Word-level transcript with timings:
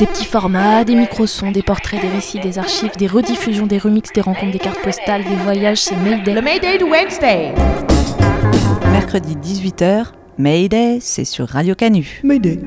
Des 0.00 0.06
petits 0.06 0.24
formats, 0.24 0.82
des 0.82 0.94
micro-sons, 0.94 1.50
des 1.50 1.62
portraits, 1.62 2.00
des 2.00 2.08
récits, 2.08 2.40
des 2.40 2.58
archives, 2.58 2.96
des 2.96 3.06
rediffusions, 3.06 3.66
des 3.66 3.76
remixes, 3.76 4.14
des 4.14 4.22
rencontres, 4.22 4.52
des 4.52 4.58
cartes 4.58 4.80
postales, 4.82 5.22
des 5.24 5.36
voyages, 5.36 5.76
c'est 5.76 5.94
Mayday. 5.94 6.32
Le 6.32 6.40
Mayday 6.40 6.78
de 6.78 6.84
Wednesday 6.84 7.52
Mercredi 8.90 9.36
18h, 9.36 10.06
Mayday, 10.38 11.00
c'est 11.02 11.26
sur 11.26 11.46
Radio 11.46 11.74
Canu. 11.74 12.22
Mayday. 12.24 12.60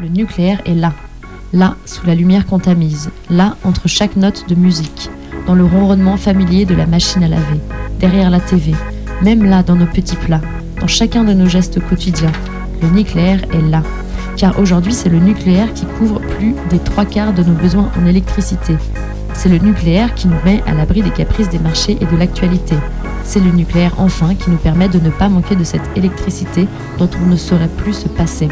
Le 0.00 0.08
nucléaire 0.08 0.62
est 0.64 0.74
là. 0.74 0.94
Là, 1.52 1.76
sous 1.84 2.06
la 2.06 2.14
lumière 2.14 2.46
qu'on 2.46 2.58
tamise. 2.58 3.10
Là, 3.28 3.58
entre 3.64 3.86
chaque 3.86 4.16
note 4.16 4.48
de 4.48 4.54
musique. 4.54 5.10
Dans 5.46 5.54
le 5.54 5.64
ronronnement 5.66 6.16
familier 6.16 6.64
de 6.64 6.74
la 6.74 6.86
machine 6.86 7.22
à 7.22 7.28
laver. 7.28 7.60
Derrière 8.00 8.30
la 8.30 8.40
TV. 8.40 8.72
Même 9.20 9.44
là, 9.44 9.62
dans 9.62 9.76
nos 9.76 9.84
petits 9.84 10.16
plats. 10.16 10.40
Dans 10.80 10.88
chacun 10.88 11.22
de 11.22 11.34
nos 11.34 11.50
gestes 11.50 11.86
quotidiens. 11.86 12.32
Le 12.80 12.88
nucléaire 12.88 13.42
est 13.52 13.70
là. 13.70 13.82
Car 14.36 14.58
aujourd'hui, 14.58 14.92
c'est 14.92 15.08
le 15.08 15.18
nucléaire 15.18 15.72
qui 15.72 15.86
couvre 15.86 16.20
plus 16.20 16.54
des 16.68 16.78
trois 16.78 17.06
quarts 17.06 17.32
de 17.32 17.42
nos 17.42 17.54
besoins 17.54 17.90
en 17.98 18.06
électricité. 18.06 18.76
C'est 19.32 19.48
le 19.48 19.58
nucléaire 19.58 20.14
qui 20.14 20.28
nous 20.28 20.36
met 20.44 20.62
à 20.66 20.74
l'abri 20.74 21.02
des 21.02 21.10
caprices 21.10 21.48
des 21.48 21.58
marchés 21.58 21.96
et 22.00 22.04
de 22.04 22.16
l'actualité. 22.16 22.74
C'est 23.24 23.40
le 23.40 23.50
nucléaire 23.50 23.94
enfin 23.98 24.34
qui 24.34 24.50
nous 24.50 24.58
permet 24.58 24.88
de 24.88 24.98
ne 24.98 25.10
pas 25.10 25.28
manquer 25.30 25.56
de 25.56 25.64
cette 25.64 25.96
électricité 25.96 26.68
dont 26.98 27.08
on 27.22 27.26
ne 27.26 27.36
saurait 27.36 27.70
plus 27.78 27.94
se 27.94 28.08
passer. 28.08 28.48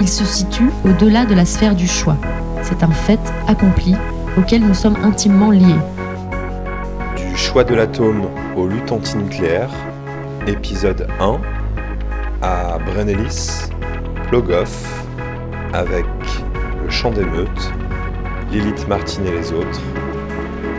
Il 0.00 0.08
se 0.08 0.24
situe 0.24 0.70
au-delà 0.84 1.26
de 1.26 1.34
la 1.34 1.44
sphère 1.44 1.74
du 1.74 1.86
choix. 1.86 2.16
C'est 2.62 2.82
un 2.82 2.90
fait 2.90 3.20
accompli 3.46 3.94
auquel 4.38 4.62
nous 4.62 4.74
sommes 4.74 4.96
intimement 5.04 5.50
liés. 5.50 5.80
Du 7.16 7.36
choix 7.36 7.64
de 7.64 7.74
l'atome 7.74 8.26
aux 8.56 8.66
luttes 8.66 8.90
antinucléaires, 8.90 9.70
épisode 10.46 11.06
1, 11.20 11.36
à 12.42 12.78
Brennelis, 12.78 13.70
Plogoff, 14.28 15.05
avec 15.76 16.06
le 16.82 16.90
chant 16.90 17.10
d'émeute, 17.10 17.72
Lilith 18.50 18.88
Martin 18.88 19.22
et 19.26 19.30
les 19.30 19.52
autres, 19.52 19.80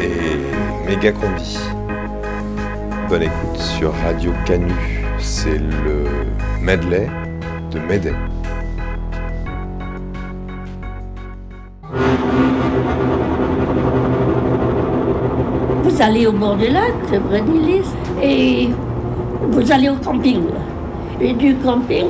et 0.02 0.88
Méga 0.88 1.12
Combi. 1.12 1.59
Bonne 3.08 3.22
écoute 3.22 3.58
sur 3.58 3.94
Radio 4.03 4.31
Canu, 4.45 4.73
c'est 5.20 5.59
le 5.59 6.06
medley 6.62 7.08
de 7.72 7.80
Mayday. 7.80 8.14
Vous 15.84 16.02
allez 16.02 16.25
au 16.25 16.31
bord 16.31 16.56
du 16.56 16.70
lac, 16.70 17.22
Brédilis, 17.30 17.86
et 18.22 18.70
vous 19.52 19.72
allez 19.72 19.90
au 19.90 19.95
camping. 19.95 20.44
Et 21.22 21.34
du 21.34 21.56
camping, 21.56 22.08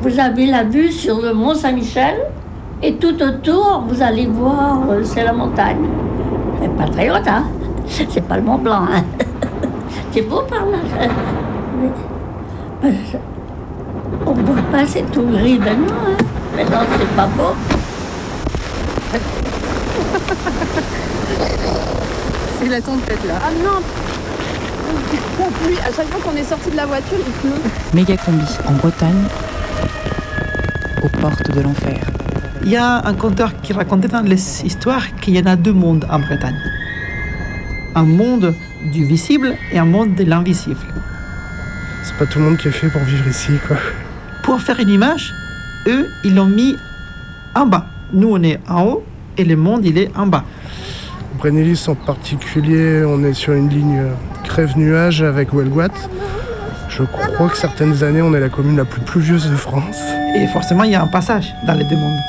vous 0.00 0.18
avez 0.18 0.46
la 0.46 0.64
vue 0.64 0.90
sur 0.92 1.20
le 1.20 1.32
Mont 1.32 1.54
Saint-Michel, 1.54 2.16
et 2.82 2.94
tout 2.94 3.20
autour, 3.22 3.84
vous 3.88 4.02
allez 4.02 4.26
voir, 4.26 4.78
euh, 4.90 5.02
c'est 5.02 5.24
la 5.24 5.32
montagne. 5.32 5.84
C'est 6.62 6.76
pas 6.76 6.86
très 6.86 7.10
haute, 7.10 7.26
hein 7.26 7.44
C'est 7.86 8.20
pas 8.20 8.36
le 8.36 8.42
Mont 8.42 8.58
Blanc, 8.58 8.84
hein 8.92 9.02
C'est 10.12 10.22
beau 10.22 10.42
par 10.48 10.64
là. 10.66 10.78
Mais, 12.82 12.90
euh, 12.90 13.18
on 14.24 14.34
ne 14.34 14.42
voit 14.42 14.62
pas, 14.70 14.86
c'est 14.86 15.10
tout 15.10 15.22
gris, 15.22 15.58
ben 15.58 15.80
non, 15.80 15.94
hein 16.06 16.16
Maintenant, 16.56 16.78
c'est 16.98 17.16
pas 17.16 17.26
beau. 17.26 17.54
C'est 22.60 22.68
la 22.68 22.80
tempête 22.80 23.24
là. 23.26 23.34
Ah 23.44 23.50
non 23.64 23.80
La 25.38 25.46
pluie, 25.46 25.78
à 25.78 25.92
chaque 25.92 26.08
fois 26.08 26.20
qu'on 26.24 26.36
est 26.36 26.44
sorti 26.44 26.70
de 26.70 26.76
la 26.76 26.86
voiture, 26.86 27.18
il 27.18 27.32
pleut. 27.32 27.70
Méga 27.94 28.16
combi 28.16 28.44
en 28.68 28.72
Bretagne, 28.72 29.24
aux 31.02 31.08
portes 31.08 31.50
de 31.54 31.60
l'enfer. 31.60 32.00
Il 32.62 32.70
y 32.70 32.76
a 32.76 33.06
un 33.06 33.14
conteur 33.14 33.60
qui 33.60 33.72
racontait 33.72 34.08
dans 34.08 34.22
les 34.22 34.64
histoires 34.64 35.14
qu'il 35.20 35.36
y 35.36 35.40
en 35.40 35.46
a 35.46 35.56
deux 35.56 35.72
mondes 35.72 36.06
en 36.10 36.18
Bretagne. 36.18 36.58
Un 37.94 38.04
monde 38.04 38.54
du 38.92 39.04
visible 39.04 39.54
et 39.72 39.78
un 39.78 39.84
monde 39.84 40.14
de 40.14 40.24
l'invisible. 40.24 40.80
C'est 42.02 42.16
pas 42.16 42.26
tout 42.26 42.38
le 42.38 42.46
monde 42.46 42.58
qui 42.58 42.68
est 42.68 42.72
fait 42.72 42.88
pour 42.88 43.02
vivre 43.02 43.26
ici, 43.28 43.52
quoi. 43.66 43.76
Pour 44.42 44.60
faire 44.60 44.80
une 44.80 44.90
image, 44.90 45.32
eux, 45.86 46.06
ils 46.24 46.34
l'ont 46.34 46.46
mis 46.46 46.76
en 47.54 47.66
bas. 47.66 47.86
Nous, 48.12 48.28
on 48.30 48.42
est 48.42 48.60
en 48.68 48.84
haut 48.84 49.04
et 49.36 49.44
le 49.44 49.56
monde, 49.56 49.84
il 49.84 49.98
est 49.98 50.10
en 50.16 50.26
bas. 50.26 50.44
Brennelis 51.38 51.84
en 51.88 51.94
particulier, 51.94 53.04
on 53.06 53.22
est 53.24 53.34
sur 53.34 53.52
une 53.52 53.68
ligne 53.68 54.02
crève-nuage 54.44 55.22
avec 55.22 55.52
Welguat. 55.54 55.94
Je 56.88 57.04
crois 57.04 57.48
que 57.48 57.56
certaines 57.56 58.02
années, 58.02 58.22
on 58.22 58.34
est 58.34 58.40
la 58.40 58.48
commune 58.48 58.76
la 58.76 58.84
plus 58.84 59.00
pluvieuse 59.00 59.48
de 59.50 59.56
France. 59.56 60.17
Et 60.36 60.46
forcément, 60.48 60.84
il 60.84 60.92
y 60.92 60.94
a 60.94 61.02
un 61.02 61.06
passage 61.08 61.54
dans 61.66 61.74
les 61.74 61.84
deux 61.84 61.96
mondes. 61.96 62.20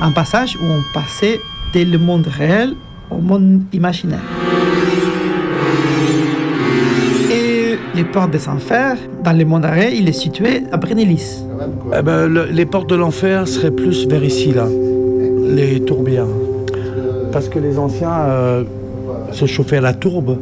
Un 0.00 0.10
passage 0.12 0.56
où 0.56 0.64
on 0.64 0.82
passait 0.92 1.40
le 1.74 1.98
monde 1.98 2.26
réel 2.26 2.72
au 3.10 3.18
monde 3.18 3.60
imaginaire. 3.74 4.22
Et 7.30 7.76
les 7.94 8.04
portes 8.04 8.30
des 8.30 8.48
enfers, 8.48 8.96
dans 9.22 9.32
le 9.32 9.44
monde 9.44 9.66
arrêt, 9.66 9.94
il 9.94 10.08
est 10.08 10.12
situé 10.12 10.62
à 10.72 10.78
Brennelis. 10.78 11.42
Eh 11.98 12.02
ben, 12.02 12.26
le- 12.26 12.46
les 12.50 12.64
portes 12.64 12.88
de 12.88 12.94
l'enfer 12.96 13.46
seraient 13.46 13.70
plus 13.70 14.06
vers 14.08 14.24
ici, 14.24 14.52
là, 14.52 14.64
les 15.54 15.80
tourbières. 15.80 16.24
Parce 17.32 17.50
que 17.50 17.58
les 17.58 17.78
anciens 17.78 18.10
euh, 18.20 18.64
se 19.32 19.44
chauffaient 19.44 19.76
à 19.76 19.82
la 19.82 19.92
tourbe, 19.92 20.38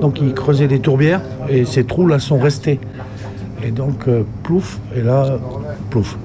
donc 0.00 0.20
ils 0.20 0.32
creusaient 0.34 0.68
des 0.68 0.78
tourbières 0.78 1.22
et 1.48 1.64
ces 1.64 1.82
trous-là 1.84 2.20
sont 2.20 2.38
restés. 2.38 2.78
Et 3.64 3.70
donc, 3.70 4.08
euh, 4.08 4.24
plouf, 4.42 4.80
et 4.94 5.02
là, 5.02 5.38
plouf. 5.90 6.16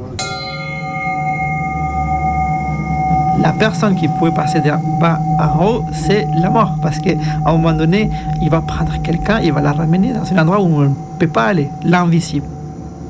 La 3.40 3.54
personne 3.54 3.96
qui 3.96 4.08
pouvait 4.08 4.34
passer 4.34 4.60
de 4.60 4.72
bas 5.00 5.20
en 5.40 5.64
haut, 5.64 5.82
c'est 5.94 6.26
la 6.42 6.50
mort. 6.50 6.76
Parce 6.82 6.98
qu'à 6.98 7.14
un 7.46 7.52
moment 7.52 7.74
donné, 7.74 8.10
il 8.42 8.50
va 8.50 8.62
prendre 8.62 8.92
quelqu'un, 9.04 9.40
il 9.42 9.54
va 9.54 9.62
la 9.62 9.74
ramener 9.74 10.14
dans 10.14 10.24
un 10.34 10.42
endroit 10.42 10.60
où 10.60 10.66
on 10.66 10.82
ne 10.82 10.94
peut 11.20 11.28
pas 11.28 11.44
aller, 11.44 11.68
l'invisible. 11.84 12.48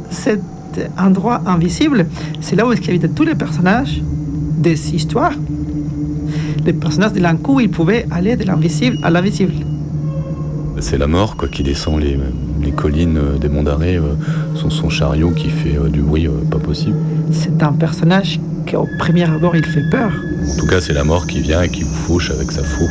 Cet 0.10 0.42
endroit 1.00 1.42
invisible, 1.46 2.08
c'est 2.42 2.58
là 2.58 2.68
où 2.68 2.74
est-ce 2.74 2.90
habitent 2.90 3.16
tous 3.16 3.24
les 3.24 3.36
personnages 3.36 4.02
des 4.58 4.94
histoires. 4.94 5.34
Les 6.66 6.74
personnages 6.74 7.14
de 7.14 7.22
l'encou, 7.22 7.62
ils 7.62 7.72
pouvaient 7.72 8.06
aller 8.12 8.36
de 8.36 8.44
l'invisible 8.44 8.98
à 9.04 9.10
l'invisible. 9.10 9.54
C'est 10.82 10.98
la 10.98 11.08
mort 11.08 11.38
quoi, 11.38 11.48
qui 11.48 11.64
descend 11.64 12.02
les, 12.02 12.20
les 12.62 12.72
collines 12.72 13.18
euh, 13.18 13.38
des 13.38 13.50
monts 13.50 13.64
d'arrêt, 13.64 13.98
euh, 13.98 14.14
son, 14.56 14.70
son 14.70 14.90
chariot 14.90 15.32
qui 15.32 15.50
fait 15.50 15.78
euh, 15.78 15.90
du 15.90 16.02
bruit 16.02 16.28
euh, 16.28 16.32
pas 16.50 16.60
possible. 16.60 16.98
C'est 17.32 17.62
un 17.64 17.74
personnage 17.74 18.40
qu'au 18.70 18.88
premier 19.00 19.24
abord, 19.24 19.56
il 19.56 19.66
fait 19.66 19.88
peur. 19.90 20.12
En 20.54 20.58
tout 20.58 20.68
cas, 20.68 20.82
c'est 20.82 20.94
la 20.94 21.04
mort 21.04 21.28
qui 21.28 21.40
vient 21.42 21.62
et 21.62 21.70
qui 21.70 21.84
vous 21.84 21.94
fauche 21.94 22.32
avec 22.32 22.52
sa 22.52 22.64
faux. 22.64 22.88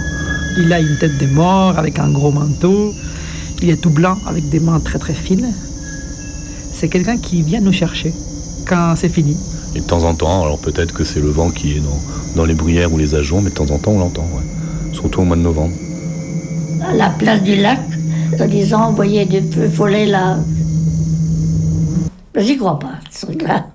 Il 0.58 0.72
a 0.72 0.80
une 0.80 0.96
tête 0.98 1.18
de 1.18 1.26
mort 1.26 1.78
avec 1.78 1.98
un 1.98 2.10
gros 2.10 2.30
manteau. 2.32 2.92
Il 3.62 3.70
est 3.70 3.80
tout 3.80 3.90
blanc 3.90 4.18
avec 4.26 4.48
des 4.48 4.60
mains 4.60 4.80
très 4.80 4.98
très 4.98 5.14
fines. 5.14 5.52
C'est 6.72 6.88
quelqu'un 6.88 7.16
qui 7.18 7.42
vient 7.42 7.60
nous 7.60 7.72
chercher 7.72 8.12
quand 8.66 8.94
c'est 8.96 9.08
fini. 9.08 9.36
Et 9.74 9.80
de 9.80 9.84
temps 9.84 10.04
en 10.04 10.14
temps, 10.14 10.42
alors 10.42 10.58
peut-être 10.58 10.92
que 10.94 11.04
c'est 11.04 11.20
le 11.20 11.28
vent 11.28 11.50
qui 11.50 11.72
est 11.72 11.80
dans, 11.80 12.00
dans 12.36 12.44
les 12.44 12.54
bruyères 12.54 12.92
ou 12.92 12.98
les 12.98 13.14
ajoncs, 13.14 13.42
mais 13.42 13.50
de 13.50 13.54
temps 13.54 13.70
en 13.70 13.78
temps 13.78 13.92
on 13.92 13.98
l'entend, 13.98 14.22
ouais. 14.22 14.94
surtout 14.94 15.20
au 15.20 15.24
mois 15.24 15.36
de 15.36 15.42
novembre. 15.42 15.74
à 16.82 16.94
la 16.94 17.10
place 17.10 17.42
du 17.42 17.56
lac, 17.56 17.80
en 18.40 18.46
disant, 18.46 18.90
vous 18.90 18.96
voyez 18.96 19.24
des 19.24 19.42
feux 19.42 19.68
follets 19.68 20.06
là. 20.06 20.36
J'y 22.36 22.56
crois 22.58 22.78
pas, 22.78 22.92
ce 23.10 23.26
truc-là. 23.26 23.66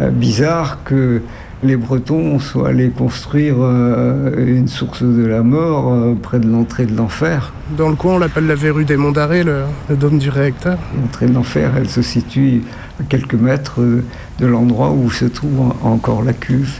Euh, 0.00 0.10
bizarre 0.10 0.78
que 0.84 1.22
les 1.64 1.76
Bretons 1.76 2.38
soient 2.38 2.68
allés 2.68 2.90
construire 2.90 3.56
euh, 3.58 4.32
une 4.46 4.68
source 4.68 5.02
de 5.02 5.24
la 5.26 5.42
mort 5.42 5.92
euh, 5.92 6.14
près 6.14 6.38
de 6.38 6.48
l'entrée 6.48 6.86
de 6.86 6.96
l'enfer. 6.96 7.52
Dans 7.76 7.88
le 7.88 7.96
coin, 7.96 8.14
on 8.14 8.18
l'appelle 8.18 8.46
la 8.46 8.54
verrue 8.54 8.84
des 8.84 8.96
Monts 8.96 9.10
d'Arrêt, 9.10 9.42
le, 9.42 9.62
le 9.88 9.96
dôme 9.96 10.18
du 10.18 10.30
réacteur. 10.30 10.78
L'entrée 11.00 11.26
de 11.26 11.32
l'enfer, 11.32 11.72
elle 11.76 11.88
se 11.88 12.02
situe 12.02 12.62
à 13.00 13.02
quelques 13.04 13.34
mètres 13.34 13.80
de 13.80 14.46
l'endroit 14.46 14.92
où 14.92 15.10
se 15.10 15.24
trouve 15.24 15.60
en- 15.60 15.76
encore 15.94 16.22
la 16.22 16.32
cuve. 16.32 16.78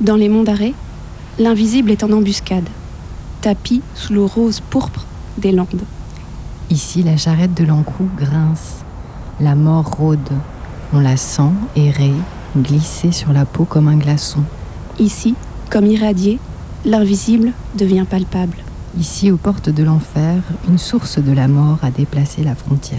Dans 0.00 0.16
les 0.16 0.30
monts 0.30 0.44
d'arrêt, 0.44 0.72
l'invisible 1.38 1.90
est 1.90 2.02
en 2.02 2.10
embuscade, 2.12 2.64
tapis 3.40 3.82
sous 3.94 4.12
le 4.12 4.24
rose 4.24 4.60
pourpre 4.60 5.04
des 5.38 5.52
landes. 5.52 5.84
Ici, 6.70 7.02
la 7.02 7.16
charrette 7.16 7.54
de 7.54 7.64
l'encou 7.64 8.08
grince. 8.16 8.84
La 9.40 9.54
mort 9.54 9.90
rôde. 9.98 10.18
On 10.92 11.00
la 11.00 11.16
sent 11.16 11.52
errer, 11.76 12.12
glisser 12.56 13.12
sur 13.12 13.32
la 13.32 13.44
peau 13.44 13.64
comme 13.64 13.88
un 13.88 13.96
glaçon. 13.96 14.40
Ici, 14.98 15.34
comme 15.70 15.86
irradié, 15.86 16.38
l'invisible 16.84 17.52
devient 17.76 18.04
palpable. 18.08 18.56
Ici, 18.98 19.30
aux 19.30 19.36
portes 19.36 19.70
de 19.70 19.82
l'enfer, 19.84 20.42
une 20.68 20.78
source 20.78 21.18
de 21.18 21.32
la 21.32 21.48
mort 21.48 21.78
a 21.82 21.90
déplacé 21.90 22.42
la 22.42 22.54
frontière. 22.54 22.98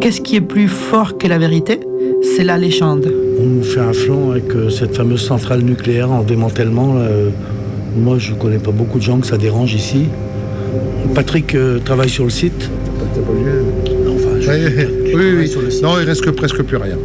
Qu'est-ce 0.00 0.20
qui 0.20 0.36
est 0.36 0.40
plus 0.40 0.68
fort 0.68 1.18
que 1.18 1.26
la 1.26 1.38
vérité? 1.38 1.80
C'est 2.22 2.44
la 2.44 2.56
légende. 2.56 3.12
On 3.40 3.44
nous 3.44 3.62
fait 3.62 3.80
un 3.80 3.92
flanc 3.92 4.30
avec 4.32 4.54
euh, 4.54 4.68
cette 4.70 4.96
fameuse 4.96 5.20
centrale 5.24 5.62
nucléaire 5.62 6.10
en 6.10 6.22
démantèlement. 6.22 6.94
là, 6.94 7.00
euh, 7.02 7.30
moi, 7.96 8.16
je 8.18 8.34
connais 8.34 8.58
pas 8.58 8.70
beaucoup 8.72 8.98
de 8.98 9.02
gens 9.02 9.18
que 9.18 9.26
ça 9.26 9.38
dérange 9.38 9.74
ici. 9.74 10.06
Patrick 11.14 11.54
euh, 11.54 11.78
travaille 11.78 12.08
sur 12.08 12.24
le 12.24 12.30
site. 12.30 12.70
Non, 14.04 14.14
enfin, 14.16 14.40
je- 14.40 14.50
Oui, 14.50 14.56
tu 14.66 14.86
oui, 14.86 15.12
travailles 15.12 15.34
oui. 15.38 15.48
sur 15.48 15.60
le 15.62 15.70
site. 15.70 15.82
Non, 15.82 15.92
il 16.00 16.04
reste 16.06 16.22
que 16.24 16.30
presque 16.30 16.62
plus 16.62 16.76
rien. 16.76 16.96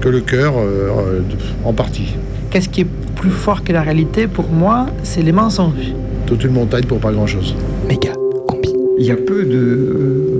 Que 0.00 0.08
le 0.08 0.20
cœur, 0.20 0.54
euh, 0.58 0.88
euh, 0.98 1.20
en 1.64 1.72
partie. 1.72 2.14
Qu'est-ce 2.50 2.68
qui 2.68 2.82
est 2.82 2.86
plus 3.16 3.30
fort 3.30 3.62
que 3.64 3.72
la 3.72 3.82
réalité 3.82 4.26
Pour 4.26 4.48
moi, 4.48 4.86
c'est 5.02 5.22
les 5.22 5.32
mensonges. 5.32 5.94
Toute 6.26 6.42
une 6.44 6.52
montagne 6.52 6.84
pour 6.84 6.98
pas 6.98 7.12
grand-chose. 7.12 7.54
Il 8.96 9.04
y 9.06 9.10
a 9.10 9.16
peu 9.16 9.42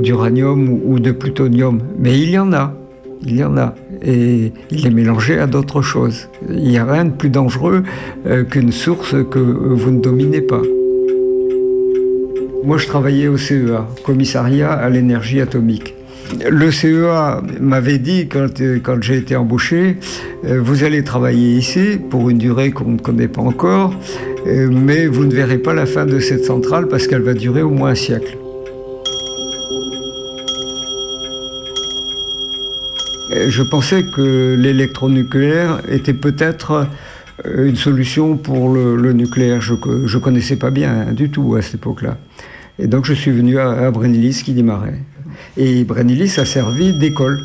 d'uranium 0.02 0.78
ou 0.84 1.00
de 1.00 1.10
plutonium, 1.10 1.80
mais 1.98 2.16
il 2.18 2.30
y 2.30 2.38
en 2.38 2.52
a. 2.52 2.72
Il 3.26 3.36
y 3.36 3.42
en 3.44 3.56
a. 3.56 3.74
Et 4.04 4.52
il 4.70 4.86
est 4.86 4.90
mélangé 4.90 5.38
à 5.38 5.46
d'autres 5.46 5.82
choses. 5.82 6.28
Il 6.48 6.68
n'y 6.68 6.78
a 6.78 6.84
rien 6.84 7.06
de 7.06 7.10
plus 7.10 7.30
dangereux 7.30 7.82
euh, 8.26 8.44
qu'une 8.44 8.72
source 8.72 9.14
que 9.30 9.38
euh, 9.38 9.74
vous 9.74 9.90
ne 9.90 10.00
dominez 10.00 10.42
pas. 10.42 10.62
Moi, 12.64 12.78
je 12.78 12.86
travaillais 12.86 13.28
au 13.28 13.36
CEA, 13.36 13.86
Commissariat 14.04 14.72
à 14.72 14.88
l'énergie 14.88 15.40
atomique. 15.40 15.94
Le 16.50 16.70
CEA 16.70 17.42
m'avait 17.60 17.98
dit, 17.98 18.28
quand, 18.28 18.60
euh, 18.60 18.78
quand 18.82 19.02
j'ai 19.02 19.18
été 19.18 19.36
embauché, 19.36 19.96
vous 20.42 20.84
allez 20.84 21.02
travailler 21.04 21.56
ici 21.56 21.98
pour 22.10 22.28
une 22.28 22.38
durée 22.38 22.70
qu'on 22.70 22.90
ne 22.90 22.98
connaît 22.98 23.28
pas 23.28 23.40
encore, 23.40 23.98
mais 24.46 25.06
vous 25.06 25.24
ne 25.24 25.32
verrez 25.32 25.56
pas 25.56 25.72
la 25.72 25.86
fin 25.86 26.04
de 26.04 26.18
cette 26.18 26.44
centrale 26.44 26.86
parce 26.88 27.06
qu'elle 27.06 27.22
va 27.22 27.32
durer 27.32 27.62
au 27.62 27.70
moins 27.70 27.90
un 27.90 27.94
siècle. 27.94 28.36
Je 33.34 33.62
pensais 33.62 34.04
que 34.04 34.56
l'électronucléaire 34.58 35.80
était 35.88 36.14
peut-être 36.14 36.86
euh, 37.46 37.68
une 37.68 37.76
solution 37.76 38.36
pour 38.36 38.68
le, 38.68 39.12
nucléaire. 39.12 39.60
Je 39.60 39.74
ne 39.74 40.18
connaissais 40.18 40.56
pas 40.56 40.70
bien 40.70 41.06
hein, 41.08 41.12
du 41.12 41.30
tout 41.30 41.54
à 41.56 41.62
cette 41.62 41.74
époque-là. 41.74 42.16
Et 42.78 42.86
donc 42.86 43.04
je 43.04 43.12
suis 43.12 43.30
venu 43.30 43.58
à, 43.58 43.70
à 43.70 43.90
Brennilis 43.90 44.42
qui 44.44 44.52
démarrait. 44.52 45.00
Et 45.56 45.84
Brennilis 45.84 46.38
a 46.38 46.44
servi 46.44 46.96
d'école. 46.96 47.40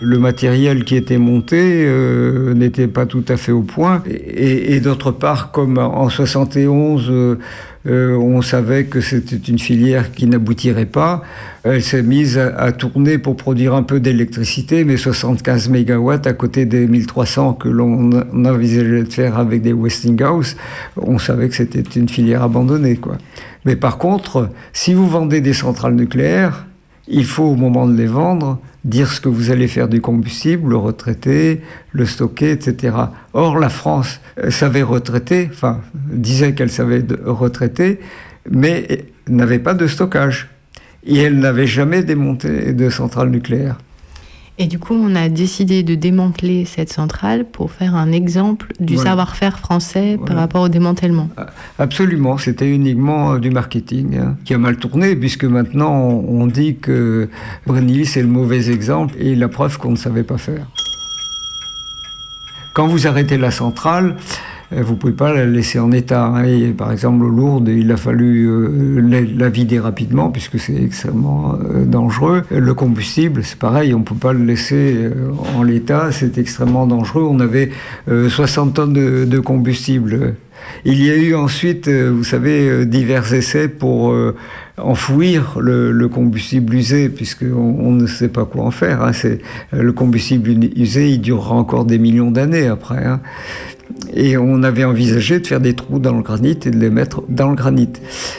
Le 0.00 0.18
matériel 0.18 0.84
qui 0.84 0.96
était 0.96 1.18
monté 1.18 1.84
euh, 1.86 2.52
n'était 2.54 2.88
pas 2.88 3.06
tout 3.06 3.24
à 3.28 3.36
fait 3.36 3.52
au 3.52 3.62
point. 3.62 4.02
Et, 4.06 4.80
d'autre 4.80 5.12
part, 5.12 5.52
comme 5.52 5.78
en 5.78 6.08
71, 6.08 7.08
euh, 7.10 7.38
euh, 7.86 8.16
on 8.16 8.42
savait 8.42 8.84
que 8.84 9.00
c'était 9.00 9.36
une 9.36 9.58
filière 9.58 10.10
qui 10.10 10.26
n'aboutirait 10.26 10.86
pas, 10.86 11.22
elle 11.62 11.82
s'est 11.82 12.02
mise 12.02 12.38
à, 12.38 12.56
à 12.56 12.72
tourner 12.72 13.18
pour 13.18 13.36
produire 13.36 13.74
un 13.74 13.82
peu 13.82 14.00
d'électricité, 14.00 14.84
mais 14.84 14.96
75 14.96 15.68
mégawatts 15.68 16.26
à 16.26 16.32
côté 16.32 16.66
des 16.66 16.86
1300 16.86 17.54
que 17.54 17.68
l'on 17.68 18.24
on 18.32 18.44
envisageait 18.46 19.04
de 19.04 19.12
faire 19.12 19.38
avec 19.38 19.62
des 19.62 19.72
Westinghouse, 19.72 20.56
on 20.96 21.18
savait 21.18 21.48
que 21.48 21.54
c'était 21.54 21.80
une 21.80 22.08
filière 22.08 22.42
abandonnée. 22.42 22.96
Quoi. 22.96 23.18
Mais 23.64 23.76
par 23.76 23.98
contre, 23.98 24.50
si 24.72 24.92
vous 24.92 25.08
vendez 25.08 25.40
des 25.40 25.52
centrales 25.52 25.94
nucléaires, 25.94 26.66
il 27.06 27.24
faut 27.24 27.44
au 27.44 27.54
moment 27.54 27.86
de 27.86 27.96
les 27.96 28.06
vendre 28.06 28.58
dire 28.84 29.10
ce 29.10 29.20
que 29.20 29.28
vous 29.28 29.50
allez 29.50 29.66
faire 29.66 29.88
du 29.88 30.00
combustible, 30.00 30.70
le 30.70 30.76
retraiter, 30.76 31.62
le 31.92 32.04
stocker, 32.04 32.50
etc. 32.50 32.96
Or, 33.32 33.58
la 33.58 33.70
France 33.70 34.20
euh, 34.38 34.50
savait 34.50 34.82
retraiter, 34.82 35.48
enfin, 35.50 35.80
disait 35.94 36.54
qu'elle 36.54 36.70
savait 36.70 37.02
retraiter, 37.24 37.98
mais 38.50 39.06
n'avait 39.28 39.58
pas 39.58 39.74
de 39.74 39.86
stockage. 39.86 40.50
Et 41.06 41.18
elle 41.18 41.38
n'avait 41.38 41.66
jamais 41.66 42.02
démonté 42.02 42.72
de 42.72 42.90
centrale 42.90 43.28
nucléaire. 43.28 43.78
Et 44.56 44.66
du 44.68 44.78
coup, 44.78 44.94
on 44.94 45.16
a 45.16 45.28
décidé 45.28 45.82
de 45.82 45.96
démanteler 45.96 46.64
cette 46.64 46.92
centrale 46.92 47.44
pour 47.44 47.72
faire 47.72 47.96
un 47.96 48.12
exemple 48.12 48.72
du 48.78 48.94
Voilà. 48.94 49.10
savoir-faire 49.10 49.58
français 49.58 50.16
par 50.24 50.36
rapport 50.36 50.62
au 50.62 50.68
démantèlement. 50.68 51.28
Absolument, 51.80 52.38
c'était 52.38 52.70
uniquement 52.70 53.32
euh, 53.32 53.38
du 53.40 53.50
marketing 53.50 54.16
hein, 54.16 54.36
qui 54.44 54.54
a 54.54 54.58
mal 54.58 54.76
tourné, 54.76 55.16
puisque 55.16 55.44
maintenant 55.44 55.92
on 55.92 56.46
dit 56.46 56.76
que 56.76 57.28
Brennilis 57.66 58.12
est 58.16 58.22
le 58.22 58.28
mauvais 58.28 58.70
exemple 58.70 59.16
et 59.18 59.34
la 59.34 59.48
preuve 59.48 59.76
qu'on 59.78 59.90
ne 59.90 59.96
savait 59.96 60.22
pas 60.22 60.38
faire. 60.38 60.66
Quand 62.74 62.86
vous 62.86 63.08
arrêtez 63.08 63.38
la 63.38 63.50
centrale, 63.50 64.16
euh, 64.72 64.82
vous 64.82 64.96
pouvez 64.96 65.12
pas 65.12 65.32
la 65.32 65.44
laisser 65.46 65.78
en 65.78 65.92
état. 65.92 66.26
hein. 66.26 66.44
Et 66.44 66.68
par 66.68 66.92
exemple, 66.92 67.24
au 67.24 67.28
Lourdes, 67.28 67.68
il 67.68 67.90
a 67.92 67.96
fallu 67.96 68.46
euh, 68.48 69.24
la, 69.36 69.48
vider 69.48 69.78
rapidement 69.78 70.30
puisque 70.30 70.58
c'est 70.58 70.74
extrêmement 70.82 71.54
euh, 71.54 71.84
dangereux. 71.84 72.42
Le 72.50 72.74
combustible, 72.74 73.42
c'est 73.44 73.58
pareil, 73.58 73.94
on 73.94 74.02
peut 74.02 74.14
pas 74.14 74.32
le 74.32 74.44
laisser 74.44 74.96
en 75.56 75.62
l'état, 75.62 76.10
c'est 76.12 76.38
extrêmement 76.38 76.86
dangereux. 76.86 77.24
On 77.28 77.40
avait 77.40 77.70
euh, 78.08 78.28
60 78.28 78.74
tonnes 78.74 78.92
de, 79.26 79.38
combustible. 79.38 80.34
Il 80.86 81.04
y 81.04 81.10
a 81.10 81.16
eu 81.16 81.34
ensuite, 81.34 81.88
vous 81.88 82.24
savez, 82.24 82.86
divers 82.86 83.34
essais 83.34 83.68
pour 83.68 84.14
enfouir 84.78 85.58
le, 85.60 85.92
le 85.92 86.08
combustible 86.08 86.74
usé, 86.74 87.10
puisqu'on 87.10 87.76
on 87.80 87.92
ne 87.92 88.06
sait 88.06 88.28
pas 88.28 88.46
quoi 88.46 88.64
en 88.64 88.70
faire. 88.70 89.02
hein. 89.02 89.10
Le 89.72 89.92
combustible 89.92 90.50
usé, 90.76 91.10
il 91.10 91.20
durera 91.20 91.54
encore 91.54 91.84
des 91.84 91.98
millions 91.98 92.30
d'années 92.30 92.66
après. 92.66 93.04
hein. 93.04 93.20
Et 94.14 94.36
on 94.36 94.62
avait 94.62 94.84
envisagé 94.84 95.40
de 95.40 95.46
faire 95.46 95.60
des 95.60 95.74
trous 95.74 95.98
dans 95.98 96.14
le 96.14 96.22
granit 96.22 96.58
et 96.64 96.70
de 96.70 96.78
les 96.78 96.90
mettre 96.90 97.22
dans 97.28 97.50
le 97.50 97.54
granit. 97.54 97.90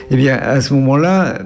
Eh 0.09 0.15
bien, 0.15 0.37
à 0.37 0.61
ce 0.61 0.73
moment-là, 0.73 1.39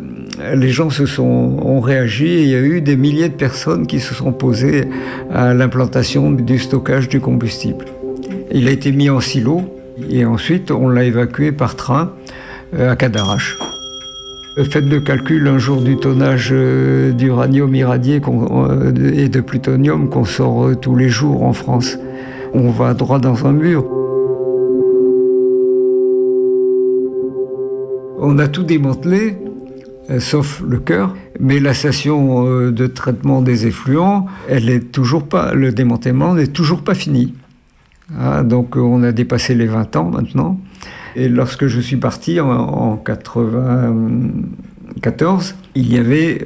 les 0.56 0.70
gens 0.70 0.90
se 0.90 1.06
sont, 1.06 1.24
ont 1.24 1.80
réagi 1.80 2.28
et 2.28 2.44
il 2.44 2.50
y 2.50 2.56
a 2.56 2.62
eu 2.62 2.82
des 2.82 2.96
milliers 2.96 3.30
de 3.30 3.34
personnes 3.34 3.88
qui 3.88 4.00
se 4.00 4.14
sont 4.14 4.32
posées 4.32 4.86
à 5.34 5.54
l'implantation 5.54 6.32
du 6.32 6.60
stockage 6.60 7.10
du 7.10 7.20
combustible. 7.20 7.86
Il 8.52 8.68
a 8.68 8.72
été 8.72 8.92
mis 8.92 9.10
en 9.10 9.20
silo 9.20 9.62
et 10.10 10.26
ensuite 10.26 10.72
on 10.72 10.90
l'a 10.90 11.04
évacué 11.04 11.52
par 11.52 11.76
train 11.76 12.14
euh, 12.74 12.92
à 12.92 12.96
Cadarache. 12.96 13.58
Faites 14.72 14.90
le 14.90 15.00
calcul 15.00 15.48
un 15.48 15.58
jour 15.58 15.82
du 15.82 15.96
tonnage 15.96 16.50
euh, 16.52 17.12
d'uranium 17.12 17.74
irradié 17.74 18.22
euh, 18.28 19.14
et 19.14 19.30
de 19.30 19.42
plutonium 19.42 20.10
qu'on 20.10 20.26
sort 20.26 20.72
tous 20.82 20.96
les 20.96 21.10
jours 21.10 21.44
en 21.44 21.54
France. 21.54 21.98
On 22.54 22.70
va 22.70 22.94
droit 22.94 23.20
dans 23.20 23.46
un 23.46 23.52
mur. 23.52 23.99
On 28.22 28.38
a 28.38 28.50
tout 28.50 28.64
démantelé, 28.64 29.38
euh, 30.10 30.20
sauf 30.20 30.62
le 30.68 30.80
cœur, 30.80 31.16
mais 31.40 31.62
la 31.62 31.74
station 31.74 32.46
euh, 32.46 32.70
de 32.72 32.86
traitement 32.86 33.42
des 33.42 33.66
effluents, 33.66 34.26
elle 34.50 34.70
est 34.70 34.92
toujours 34.92 35.26
pas, 35.26 35.54
le 35.54 35.72
démantèlement 35.72 36.34
n'est 36.34 36.48
toujours 36.48 36.82
pas 36.82 36.96
fini. 36.96 37.34
Ah, 38.20 38.44
donc 38.44 38.76
euh, 38.76 38.82
on 38.82 39.04
a 39.04 39.14
dépassé 39.14 39.56
les 39.56 39.68
20 39.68 39.96
ans 39.96 40.10
maintenant. 40.10 40.60
Et 41.16 41.30
lorsque 41.30 41.68
je 41.68 41.80
suis 41.80 41.96
parti 41.96 42.42
en, 42.42 42.50
en 42.50 42.98
94, 42.98 45.56
il 45.76 45.94
y 45.94 45.98
avait 45.98 46.44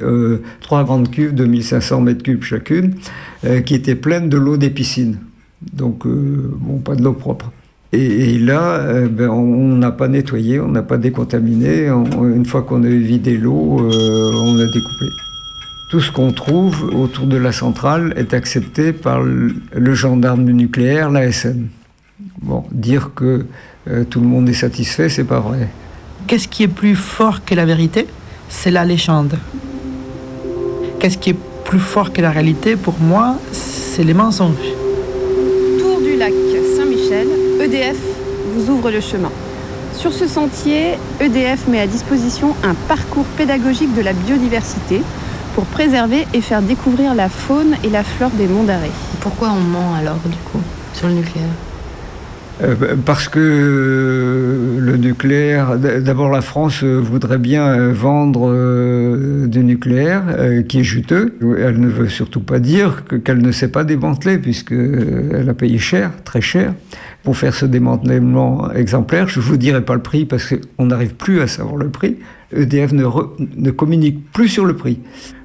trois 0.60 0.84
grandes 0.84 1.10
cuves 1.10 1.34
de 1.34 1.44
1500 1.44 2.00
mètres 2.00 2.22
cubes 2.22 2.42
chacune 2.42 2.94
qui 3.66 3.74
étaient 3.74 3.94
pleines 3.94 4.30
de 4.30 4.38
l'eau 4.38 4.56
des 4.56 4.70
piscines. 4.70 5.18
Donc, 5.74 6.06
bon, 6.06 6.78
pas 6.78 6.96
de 6.96 7.04
l'eau 7.04 7.12
propre. 7.12 7.52
Et, 7.94 8.38
là, 8.38 8.60
euh, 8.80 9.08
ben, 9.08 9.28
on 9.28 9.76
n'a 9.76 9.92
pas 9.92 10.08
nettoyé, 10.08 10.58
on 10.60 10.68
n'a 10.68 10.82
pas 10.82 10.96
décontaminé. 10.96 11.90
On- 11.90 12.28
une 12.28 12.44
fois 12.44 12.62
qu'on 12.62 12.82
a 12.82 12.88
vidé 12.88 13.36
l'eau, 13.36 13.78
euh, 13.80 14.30
on 14.34 14.58
a 14.58 14.66
découpé. 14.66 15.06
Tout 15.90 16.00
ce 16.00 16.10
qu'on 16.10 16.32
trouve 16.32 16.90
autour 16.94 17.26
de 17.26 17.36
la 17.36 17.52
centrale 17.52 18.12
est 18.16 18.34
accepté 18.34 18.92
par 18.92 19.22
le, 19.22 19.54
le 19.76 19.94
gendarme 19.94 20.44
du 20.44 20.54
nucléaire, 20.54 21.10
l'ASN. 21.10 21.68
Bon, 22.42 22.64
dire 22.72 23.10
que 23.14 23.44
euh, 23.88 24.04
tout 24.08 24.20
le 24.20 24.26
monde 24.26 24.48
est 24.48 24.54
satisfait, 24.54 25.08
c'est 25.08 25.24
pas 25.24 25.40
vrai. 25.40 25.68
Qu'est-ce 26.26 26.48
qui 26.48 26.62
est 26.64 26.68
plus 26.68 26.96
fort 26.96 27.44
que 27.44 27.54
la 27.54 27.64
vérité? 27.64 28.06
C'est 28.48 28.70
la 28.70 28.84
légende. 28.84 29.34
Qu'est-ce 30.98 31.18
qui 31.18 31.30
est 31.30 31.36
plus 31.64 31.78
fort 31.78 32.12
que 32.12 32.20
la 32.22 32.30
réalité? 32.30 32.76
Pour 32.76 32.98
moi, 32.98 33.36
c'est 33.52 34.04
les 34.04 34.14
mensonges. 34.14 34.54
Tour 35.78 36.00
du 36.00 36.16
lac 36.16 36.32
Saint-Michel, 36.76 37.28
EDF 37.74 37.98
vous 38.54 38.70
ouvre 38.70 38.92
le 38.92 39.00
chemin. 39.00 39.32
Sur 39.94 40.12
ce 40.12 40.28
sentier, 40.28 40.96
EDF 41.20 41.66
met 41.66 41.80
à 41.80 41.88
disposition 41.88 42.54
un 42.62 42.74
parcours 42.74 43.24
pédagogique 43.36 43.92
de 43.96 44.00
la 44.00 44.12
biodiversité 44.12 45.02
pour 45.56 45.64
préserver 45.64 46.24
et 46.32 46.40
faire 46.40 46.62
découvrir 46.62 47.16
la 47.16 47.28
faune 47.28 47.74
et 47.82 47.88
la 47.88 48.04
flore 48.04 48.30
des 48.30 48.46
monts 48.46 48.62
d'arrêt. 48.62 48.92
Pourquoi 49.20 49.48
on 49.50 49.60
ment 49.60 49.92
alors, 49.94 50.20
du 50.24 50.36
coup, 50.52 50.60
sur 50.92 51.08
le 51.08 51.14
nucléaire? 51.14 51.48
Parce 53.04 53.28
que 53.28 53.40
euh, 53.40 54.78
le 54.78 54.96
nucléaire, 54.96 55.76
d'abord 55.76 56.30
la 56.30 56.40
France 56.40 56.84
euh, 56.84 56.98
voudrait 56.98 57.38
bien 57.38 57.90
vendre 57.90 59.46
du 59.46 59.64
nucléaire 59.64 60.22
qui 60.68 60.80
est 60.80 60.84
juteux. 60.84 61.36
Elle 61.58 61.80
ne 61.80 61.88
veut 61.88 62.08
surtout 62.08 62.40
pas 62.40 62.60
dire 62.60 63.04
qu'elle 63.24 63.42
ne 63.42 63.50
sait 63.50 63.68
pas 63.68 63.84
démanteler 63.84 64.38
puisqu'elle 64.38 65.46
a 65.48 65.54
payé 65.54 65.78
cher, 65.78 66.12
très 66.24 66.40
cher, 66.40 66.74
pour 67.24 67.36
faire 67.36 67.54
ce 67.54 67.66
démantèlement 67.66 68.70
exemplaire. 68.72 69.28
Je 69.28 69.40
ne 69.40 69.44
vous 69.44 69.56
dirai 69.56 69.80
pas 69.80 69.94
le 69.94 70.02
prix 70.02 70.24
parce 70.24 70.48
qu'on 70.48 70.86
n'arrive 70.86 71.14
plus 71.14 71.40
à 71.40 71.48
savoir 71.48 71.76
le 71.76 71.88
prix. 71.88 72.16
EDF 72.56 72.92
ne, 72.92 73.04
ne 73.56 73.70
communique 73.72 74.30
plus 74.32 74.48
sur 74.48 74.64
le 74.64 74.76
prix. 74.76 75.00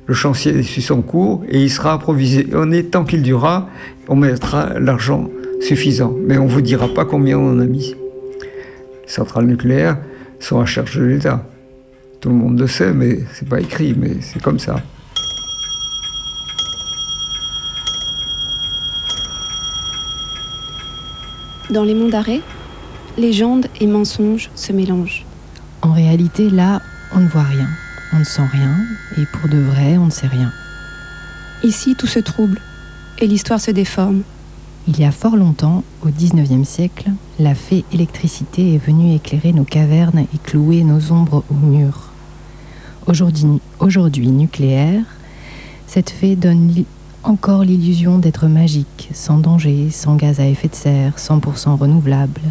Le 0.06 0.14
chantier 0.14 0.62
suit 0.64 0.82
son 0.82 1.02
cours 1.02 1.44
et 1.50 1.62
il 1.62 1.70
sera 1.70 1.94
approvisionné 1.94 2.84
tant 2.86 3.04
qu'il 3.04 3.24
durera. 3.24 3.70
On 4.08 4.16
mettra 4.16 4.80
l'argent 4.80 5.30
suffisant. 5.62 6.16
Mais 6.26 6.38
on 6.38 6.46
ne 6.46 6.50
vous 6.50 6.62
dira 6.62 6.88
pas 6.88 7.06
combien 7.06 7.38
on 7.38 7.54
en 7.54 7.60
a 7.60 7.66
mis. 7.66 7.96
Les 9.04 9.12
centrales 9.12 9.46
nucléaires 9.46 9.98
sont 10.40 10.60
à 10.60 10.66
charge 10.66 10.98
de 10.98 11.04
l'État. 11.04 11.46
Tout 12.22 12.30
le 12.30 12.36
monde 12.36 12.60
le 12.60 12.68
sait, 12.68 12.94
mais 12.94 13.20
c'est 13.34 13.48
pas 13.48 13.60
écrit, 13.60 13.96
mais 13.98 14.18
c'est 14.22 14.42
comme 14.42 14.60
ça. 14.60 14.82
Dans 21.70 21.84
les 21.84 21.94
monts 21.94 22.10
d'arrêt, 22.10 22.42
légendes 23.18 23.68
et 23.80 23.86
mensonges 23.86 24.50
se 24.56 24.74
mélangent. 24.74 25.26
En 25.82 25.94
réalité, 25.94 26.50
là, 26.50 26.82
on 27.16 27.20
ne 27.20 27.28
voit 27.28 27.44
rien, 27.44 27.68
on 28.14 28.20
ne 28.20 28.24
sent 28.24 28.48
rien, 28.52 28.76
et 29.18 29.26
pour 29.32 29.50
de 29.50 29.60
vrai, 29.60 29.98
on 29.98 30.08
ne 30.08 30.12
sait 30.12 30.28
rien. 30.28 30.52
Ici, 31.64 31.96
tout 31.96 32.08
se 32.08 32.20
trouble, 32.20 32.60
et 33.20 33.28
l'histoire 33.28 33.62
se 33.62 33.72
déforme, 33.72 34.24
il 34.88 35.00
y 35.00 35.04
a 35.04 35.12
fort 35.12 35.36
longtemps, 35.36 35.84
au 36.04 36.10
XIXe 36.10 36.68
siècle, 36.68 37.12
la 37.38 37.54
fée 37.54 37.84
électricité 37.92 38.74
est 38.74 38.84
venue 38.84 39.14
éclairer 39.14 39.54
nos 39.54 39.64
cavernes 39.64 40.20
et 40.20 40.38
clouer 40.44 40.84
nos 40.84 41.12
ombres 41.12 41.44
au 41.52 41.54
mur. 41.54 42.12
Aujourd'hui, 43.06 43.60
aujourd'hui 43.80 44.30
nucléaire, 44.30 45.04
cette 45.86 46.10
fée 46.10 46.36
donne 46.36 46.72
encore 47.24 47.64
l'illusion 47.64 48.18
d'être 48.18 48.48
magique, 48.48 49.10
sans 49.14 49.38
danger, 49.38 49.90
sans 49.92 50.16
gaz 50.16 50.40
à 50.40 50.48
effet 50.48 50.70
de 50.70 50.76
serre, 50.76 51.14
100% 51.18 51.78
renouvelable, 51.78 52.42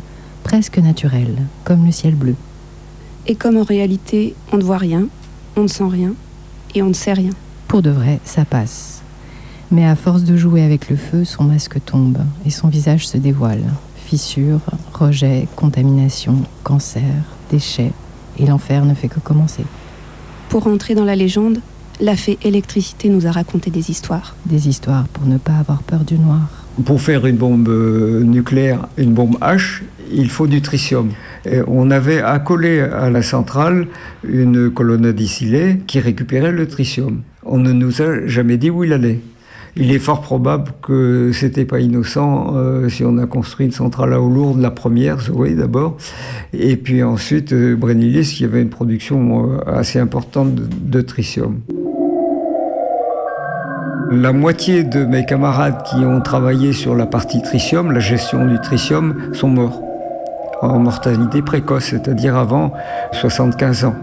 presque 0.44 0.78
naturel, 0.78 1.46
comme 1.64 1.86
le 1.86 1.92
ciel 1.92 2.14
bleu. 2.14 2.36
Et 3.26 3.34
comme 3.34 3.56
en 3.56 3.62
réalité, 3.62 4.34
on 4.52 4.58
ne 4.58 4.64
voit 4.64 4.78
rien, 4.78 5.06
on 5.56 5.62
ne 5.62 5.68
sent 5.68 5.88
rien, 5.88 6.14
et 6.74 6.82
on 6.82 6.88
ne 6.88 6.94
sait 6.94 7.12
rien. 7.14 7.32
Pour 7.66 7.82
de 7.82 7.90
vrai, 7.90 8.20
ça 8.24 8.44
passe. 8.44 9.02
Mais 9.70 9.84
à 9.84 9.96
force 9.96 10.24
de 10.24 10.36
jouer 10.36 10.62
avec 10.62 10.88
le 10.88 10.96
feu, 10.96 11.24
son 11.24 11.44
masque 11.44 11.78
tombe 11.84 12.18
et 12.46 12.50
son 12.50 12.68
visage 12.68 13.06
se 13.06 13.18
dévoile. 13.18 13.64
Fissures, 13.96 14.60
rejets, 14.94 15.46
contamination, 15.56 16.36
cancer, 16.64 17.02
déchets, 17.50 17.92
et 18.38 18.46
l'enfer 18.46 18.86
ne 18.86 18.94
fait 18.94 19.08
que 19.08 19.20
commencer. 19.20 19.64
Pour 20.48 20.66
entrer 20.66 20.94
dans 20.94 21.04
la 21.04 21.16
légende, 21.16 21.60
la 22.00 22.16
fée 22.16 22.38
électricité 22.42 23.10
nous 23.10 23.26
a 23.26 23.30
raconté 23.30 23.70
des 23.70 23.90
histoires. 23.90 24.36
Des 24.46 24.68
histoires 24.68 25.06
pour 25.08 25.26
ne 25.26 25.36
pas 25.36 25.54
avoir 25.54 25.82
peur 25.82 26.00
du 26.00 26.18
noir. 26.18 26.48
Pour 26.86 27.02
faire 27.02 27.26
une 27.26 27.36
bombe 27.36 27.68
euh, 27.68 28.22
nucléaire, 28.22 28.86
une 28.96 29.12
bombe 29.12 29.36
H, 29.40 29.82
il 30.10 30.30
faut 30.30 30.46
du 30.46 30.62
tritium. 30.62 31.10
Et 31.44 31.60
on 31.66 31.90
avait 31.90 32.22
accolé 32.22 32.80
à 32.80 33.10
la 33.10 33.20
centrale 33.20 33.88
une 34.26 34.70
colonne 34.70 35.12
distillée 35.12 35.82
qui 35.86 36.00
récupérait 36.00 36.52
le 36.52 36.66
tritium. 36.66 37.20
On 37.44 37.58
ne 37.58 37.72
nous 37.72 38.00
a 38.00 38.26
jamais 38.26 38.56
dit 38.56 38.70
où 38.70 38.84
il 38.84 38.92
allait 38.92 39.20
il 39.78 39.92
est 39.92 39.98
fort 40.00 40.20
probable 40.20 40.72
que 40.82 41.30
c'était 41.32 41.64
pas 41.64 41.78
innocent 41.78 42.54
euh, 42.56 42.88
si 42.88 43.04
on 43.04 43.16
a 43.18 43.26
construit 43.26 43.66
une 43.66 43.72
centrale 43.72 44.12
à 44.12 44.20
eau 44.20 44.28
lourde, 44.28 44.60
la 44.60 44.72
première, 44.72 45.20
Zoé 45.20 45.54
d'abord, 45.54 45.96
et 46.52 46.76
puis 46.76 47.02
ensuite 47.02 47.52
euh, 47.52 47.76
qui 48.24 48.44
avait 48.44 48.60
une 48.60 48.70
production 48.70 49.52
euh, 49.52 49.58
assez 49.66 50.00
importante 50.00 50.54
de, 50.54 51.00
tritium. 51.00 51.60
La 54.10 54.32
moitié 54.32 54.82
de 54.82 55.04
mes 55.04 55.24
camarades 55.24 55.82
qui 55.84 55.96
ont 55.96 56.20
travaillé 56.20 56.72
sur 56.72 56.96
la 56.96 57.06
partie 57.06 57.40
tritium, 57.42 57.92
la 57.92 58.00
gestion 58.00 58.46
du 58.46 58.58
tritium, 58.60 59.32
sont 59.32 59.48
morts. 59.48 59.82
En 60.60 60.80
mortalité 60.80 61.40
précoce, 61.40 61.84
c'est-à-dire 61.84 62.36
avant 62.36 62.72
75 63.12 63.84
ans 63.84 63.94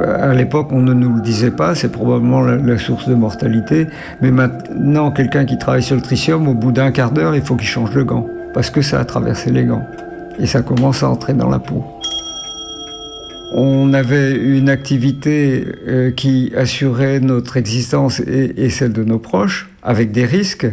à 0.00 0.32
l'époque, 0.34 0.68
on 0.70 0.80
ne 0.80 0.92
nous 0.92 1.14
le 1.14 1.20
disait 1.20 1.50
pas, 1.50 1.74
c'est 1.74 1.90
probablement 1.90 2.40
la, 2.40 2.78
source 2.78 3.08
de 3.08 3.14
mortalité. 3.14 3.86
Mais 4.20 4.30
maintenant, 4.30 5.10
quelqu'un 5.10 5.44
qui 5.44 5.58
travaille 5.58 5.82
sur 5.82 5.96
le 5.96 6.02
tritium, 6.02 6.46
au 6.48 6.54
bout 6.54 6.72
d'un 6.72 6.90
quart 6.92 7.10
d'heure, 7.10 7.34
il 7.34 7.42
faut 7.42 7.56
qu'il 7.56 7.68
change 7.68 7.90
de 7.90 8.02
gant, 8.02 8.26
parce 8.54 8.70
que 8.70 8.82
ça 8.82 9.00
a 9.00 9.04
traversé 9.04 9.50
les 9.50 9.64
gants. 9.64 9.84
Et 10.38 10.46
ça 10.46 10.62
commence 10.62 11.02
à 11.02 11.08
entrer 11.08 11.32
dans 11.34 11.48
la 11.48 11.58
peau. 11.58 11.84
On 13.50 13.94
avait 13.94 14.36
une 14.36 14.68
activité 14.68 15.66
euh, 15.88 16.10
qui 16.10 16.52
assurait 16.56 17.18
notre 17.18 17.56
existence 17.56 18.20
et, 18.20 18.68
celle 18.68 18.92
de 18.92 19.04
nos 19.04 19.18
proches, 19.18 19.70
avec 19.82 20.12
des 20.12 20.26
risques 20.26 20.66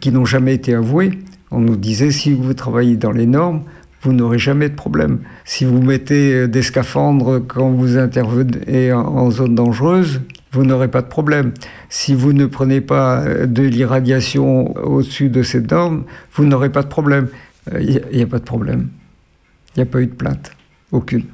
qui 0.00 0.12
n'ont 0.12 0.26
jamais 0.26 0.54
été 0.54 0.74
avoués. 0.74 1.18
On 1.50 1.60
nous 1.60 1.76
disait, 1.76 2.10
si 2.10 2.32
vous 2.34 2.52
travaillez 2.52 2.96
dans 2.96 3.10
les 3.10 3.26
normes, 3.26 3.62
vous 4.04 4.12
n'aurez 4.12 4.38
jamais 4.38 4.68
de 4.68 4.74
problème. 4.74 5.20
Si 5.44 5.64
vous 5.64 5.80
mettez 5.80 6.34
euh, 6.34 6.48
des 6.48 6.62
scaphandres 6.62 7.40
quand 7.46 7.70
vous 7.70 7.96
intervenez 7.96 8.92
en 8.92 9.30
zone 9.30 9.54
dangereuse, 9.54 10.20
vous 10.52 10.64
n'aurez 10.64 10.88
pas 10.88 11.02
de 11.02 11.08
problème. 11.08 11.52
Si 11.88 12.14
vous 12.14 12.32
ne 12.32 12.46
prenez 12.46 12.80
pas 12.80 13.22
euh, 13.22 13.46
de 13.46 13.62
l'irradiation 13.62 14.76
au-dessus 14.76 15.28
de 15.28 15.42
cette 15.42 15.70
norme, 15.70 16.04
vous 16.34 16.44
n'aurez 16.44 16.70
pas 16.70 16.82
de 16.82 16.88
problème. 16.88 17.28
Il 17.72 17.76
euh, 17.76 18.00
n'y 18.12 18.22
a, 18.22 18.26
pas 18.26 18.38
de 18.38 18.44
problème. 18.44 18.88
Il 19.74 19.80
n'y 19.80 19.82
a 19.82 19.86
pas 19.86 20.00
eu 20.00 20.06
de 20.06 20.14
plainte. 20.14 20.52
Aucune 20.92 21.24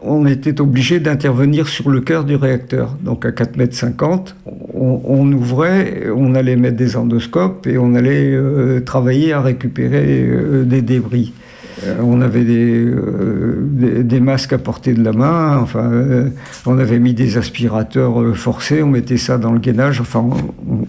on 0.00 0.26
était 0.26 0.60
obligé 0.60 1.00
d'intervenir 1.00 1.68
sur 1.68 1.90
le 1.90 2.00
cœur 2.00 2.24
du 2.24 2.36
réacteur. 2.36 2.96
Donc 3.02 3.24
à 3.24 3.32
4 3.32 3.56
mètres 3.56 3.74
50, 3.74 4.36
on, 4.74 5.32
ouvrait, 5.32 6.08
on 6.14 6.34
allait 6.34 6.56
mettre 6.56 6.76
des 6.76 6.96
endoscopes 6.96 7.66
et 7.66 7.78
on 7.78 7.94
allait 7.94 8.32
euh, 8.32 8.80
travailler 8.80 9.32
à 9.32 9.40
récupérer 9.40 10.22
euh, 10.22 10.64
des 10.64 10.82
débris. 10.82 11.32
Euh, 11.84 11.96
on 12.02 12.20
avait 12.20 12.44
euh, 12.46 13.56
des, 14.02 14.20
masques 14.20 14.52
à 14.52 14.58
portée 14.58 14.94
de 14.94 15.02
la 15.02 15.12
main, 15.12 15.58
enfin, 15.58 15.90
euh, 15.92 16.28
on 16.66 16.78
avait 16.78 16.98
mis 16.98 17.14
des 17.14 17.38
aspirateurs 17.38 18.36
forcés, 18.36 18.82
on 18.82 18.88
mettait 18.88 19.16
ça 19.16 19.38
dans 19.38 19.52
le 19.52 19.58
gainage, 19.58 20.00
enfin, 20.00 20.28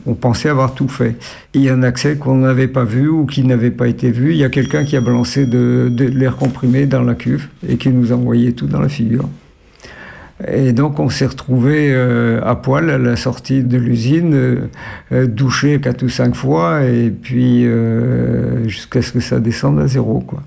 on, 0.06 0.14
pensait 0.14 0.50
avoir 0.50 0.74
tout 0.74 0.88
fait. 0.88 1.16
Il 1.54 1.62
y 1.62 1.70
a 1.70 1.74
un 1.74 1.84
accès 1.84 2.16
qu'on 2.16 2.36
n'avait 2.36 2.68
pas 2.68 2.84
vu 2.84 3.08
ou 3.08 3.26
qui 3.26 3.44
n'avait 3.44 3.72
pas 3.72 3.88
été 3.88 4.12
vu. 4.12 4.32
Il 4.32 4.38
y 4.38 4.44
a 4.44 4.50
quelqu'un 4.50 4.84
qui 4.84 4.98
a 4.98 5.02
balancé 5.02 5.46
de, 5.46 5.92
l'air 5.98 6.36
comprimé 6.36 6.86
dans 6.86 7.04
la 7.04 7.16
cuve 7.16 7.48
et 7.68 7.78
qui 7.78 7.90
nous 7.90 8.12
a 8.12 8.16
envoyé 8.16 8.54
tout 8.54 8.68
dans 8.68 8.82
la 8.82 8.90
figure. 8.90 9.30
Et 10.48 10.72
donc 10.72 11.00
on 11.00 11.10
s'est 11.10 11.26
retrouvé 11.26 11.94
à 11.94 12.56
poil 12.56 12.90
à 12.90 12.98
la 12.98 13.16
sortie 13.16 13.62
de 13.64 13.78
l'usine, 13.78 14.70
douché 15.12 15.80
quatre 15.82 16.04
ou 16.04 16.10
cinq 16.10 16.36
fois, 16.36 16.84
et 16.86 17.10
puis 17.10 17.66
jusqu'à 18.66 19.02
ce 19.02 19.12
que 19.12 19.20
ça 19.20 19.40
descende 19.40 19.80
à 19.80 19.88
zéro. 19.88 20.20
Quoi. 20.20 20.42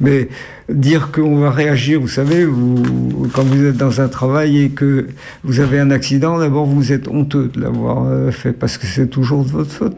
Mais 0.00 0.28
dire 0.68 1.12
qu'on 1.12 1.36
va 1.36 1.50
réagir, 1.50 2.00
vous 2.00 2.08
savez, 2.08 2.46
quand 3.32 3.44
vous 3.44 3.64
êtes 3.64 3.76
dans 3.76 4.00
un 4.00 4.08
travail 4.08 4.62
et 4.62 4.70
que 4.70 5.06
vous 5.44 5.60
avez 5.60 5.78
un 5.78 5.90
accident, 5.90 6.38
d'abord 6.38 6.66
vous 6.66 6.92
êtes 6.92 7.08
honteux 7.08 7.50
de 7.54 7.60
l'avoir 7.60 8.04
euh, 8.06 8.30
fait 8.30 8.52
parce 8.52 8.76
que 8.76 8.86
c'est 8.86 9.06
toujours 9.06 9.44
de 9.44 9.50
votre 9.50 9.70
faute. 9.70 9.96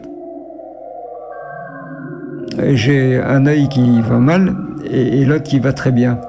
J'ai 2.73 3.17
un 3.17 3.45
œil 3.45 3.69
qui 3.69 4.01
va 4.01 4.17
mal 4.17 4.55
et, 4.89 5.25
l'autre 5.25 5.43
qui 5.43 5.59
va 5.59 5.73
très 5.73 5.91
bien. 5.91 6.19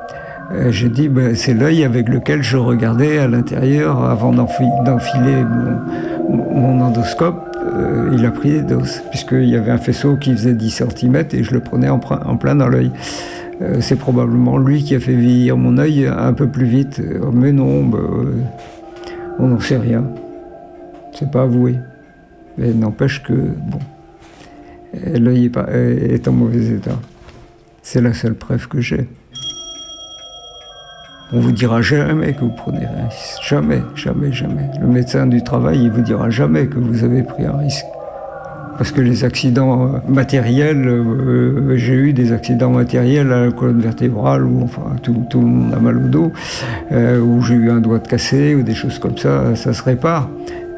J'ai 0.70 0.88
dit, 0.88 1.08
ben, 1.08 1.34
c'est 1.34 1.52
l'œil 1.52 1.84
avec 1.84 2.08
lequel 2.08 2.42
je 2.42 2.56
regardais 2.56 3.18
à 3.18 3.28
l'intérieur 3.28 4.02
avant 4.04 4.32
d'enfiler 4.32 5.44
mon, 6.28 6.80
endoscope. 6.80 7.56
Euh, 7.66 8.10
il 8.14 8.24
a 8.24 8.30
pris 8.30 8.52
des 8.52 8.62
doses, 8.62 9.02
puisqu'il 9.10 9.48
y 9.48 9.56
avait 9.56 9.70
un 9.70 9.78
faisceau 9.78 10.16
qui 10.16 10.32
faisait 10.32 10.54
10 10.54 10.82
cm 10.96 11.24
et 11.32 11.42
je 11.42 11.52
le 11.52 11.60
prenais 11.60 11.88
en 11.90 11.98
plein 11.98 12.54
dans 12.54 12.68
l'œil. 12.68 12.90
Euh, 13.60 13.80
c'est 13.80 13.96
probablement 13.96 14.56
lui 14.56 14.84
qui 14.84 14.94
a 14.94 15.00
fait 15.00 15.14
vieillir 15.14 15.56
mon 15.56 15.78
œil 15.78 16.06
un 16.06 16.32
peu 16.32 16.48
plus 16.48 16.66
vite. 16.66 17.00
Euh, 17.00 17.30
mais 17.32 17.52
non, 17.52 17.84
bah, 17.84 17.98
euh, 17.98 18.42
on 19.38 19.48
n'en 19.48 19.60
sait 19.60 19.78
rien. 19.78 20.04
C'est 21.12 21.30
pas 21.30 21.42
avoué. 21.42 21.76
Mais 22.56 22.72
n'empêche 22.72 23.22
que, 23.22 23.32
bon, 23.32 23.78
l'œil 25.18 25.50
est, 25.72 26.28
en 26.28 26.32
mauvais 26.32 26.66
état. 26.66 26.98
C'est 27.82 28.00
la 28.00 28.12
seule 28.12 28.34
preuve 28.34 28.68
que 28.68 28.80
j'ai. 28.80 29.08
On 31.32 31.40
vous 31.40 31.52
dira 31.52 31.82
jamais 31.82 32.32
que 32.32 32.40
vous 32.40 32.54
prenez 32.56 32.86
un 32.86 33.08
risque. 33.08 33.42
Jamais, 33.42 33.82
jamais, 33.94 34.32
jamais. 34.32 34.70
Le 34.80 34.86
médecin 34.86 35.26
du 35.26 35.42
travail, 35.42 35.82
il 35.84 35.90
vous 35.90 36.00
dira 36.00 36.30
jamais 36.30 36.66
que 36.66 36.78
vous 36.78 37.04
avez 37.04 37.22
pris 37.22 37.44
un 37.44 37.56
risque. 37.56 37.84
Parce 38.78 38.92
que 38.92 39.00
les 39.00 39.24
accidents 39.24 40.00
matériels, 40.08 40.86
euh, 40.86 41.76
j'ai 41.76 41.94
eu 41.94 42.12
des 42.12 42.32
accidents 42.32 42.70
matériels 42.70 43.32
à 43.32 43.46
la 43.46 43.52
colonne 43.52 43.80
vertébrale 43.80 44.44
où 44.44 44.62
enfin, 44.62 44.82
tout, 45.02 45.14
le 45.34 45.46
monde 45.46 45.74
a 45.74 45.80
mal 45.80 45.96
au 45.96 46.08
dos, 46.08 46.32
euh, 46.92 47.20
où 47.20 47.42
j'ai 47.42 47.54
eu 47.54 47.70
un 47.70 47.80
doigt 47.80 47.98
cassé 47.98 48.54
ou 48.54 48.62
des 48.62 48.74
choses 48.74 48.98
comme 49.00 49.18
ça, 49.18 49.56
ça 49.56 49.72
se 49.72 49.82
répare. 49.82 50.28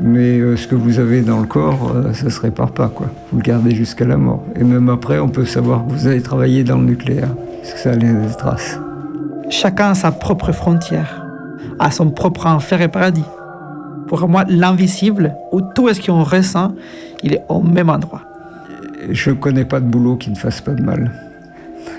Mais 0.00 0.38
euh, 0.38 0.56
ce 0.56 0.66
que 0.66 0.74
vous 0.74 0.98
avez 0.98 1.20
dans 1.20 1.40
le 1.40 1.46
corps, 1.46 1.92
euh, 1.94 2.14
ça 2.14 2.30
se 2.30 2.40
répare 2.40 2.70
pas, 2.70 2.88
quoi. 2.88 3.08
Vous 3.30 3.38
le 3.38 3.42
gardez 3.42 3.74
jusqu'à 3.74 4.06
la 4.06 4.16
mort. 4.16 4.42
Et 4.58 4.64
même 4.64 4.88
après, 4.88 5.18
on 5.18 5.28
peut 5.28 5.44
savoir 5.44 5.86
que 5.86 5.92
vous 5.92 6.06
avez 6.06 6.22
travaillé 6.22 6.64
dans 6.64 6.78
le 6.78 6.84
nucléaire, 6.84 7.28
parce 7.60 7.74
que 7.74 7.78
ça 7.78 7.90
a 7.90 7.96
des 7.96 8.14
traces. 8.38 8.80
Chacun 9.50 9.90
a 9.90 9.94
sa 9.94 10.10
propre 10.10 10.52
frontière, 10.52 11.26
a 11.78 11.90
son 11.90 12.10
propre 12.10 12.46
enfer 12.46 12.80
et 12.80 12.88
paradis. 12.88 13.24
Pour 14.10 14.28
moi, 14.28 14.44
l'invisible, 14.48 15.36
ou 15.52 15.60
tout 15.60 15.88
ce 15.94 16.04
qu'on 16.04 16.24
ressent, 16.24 16.72
il 17.22 17.34
est 17.34 17.44
au 17.48 17.62
même 17.62 17.88
endroit. 17.88 18.22
Je 19.08 19.30
ne 19.30 19.36
connais 19.36 19.64
pas 19.64 19.78
de 19.78 19.86
boulot 19.86 20.16
qui 20.16 20.30
ne 20.30 20.34
fasse 20.34 20.60
pas 20.60 20.72
de 20.72 20.82
mal. 20.82 21.12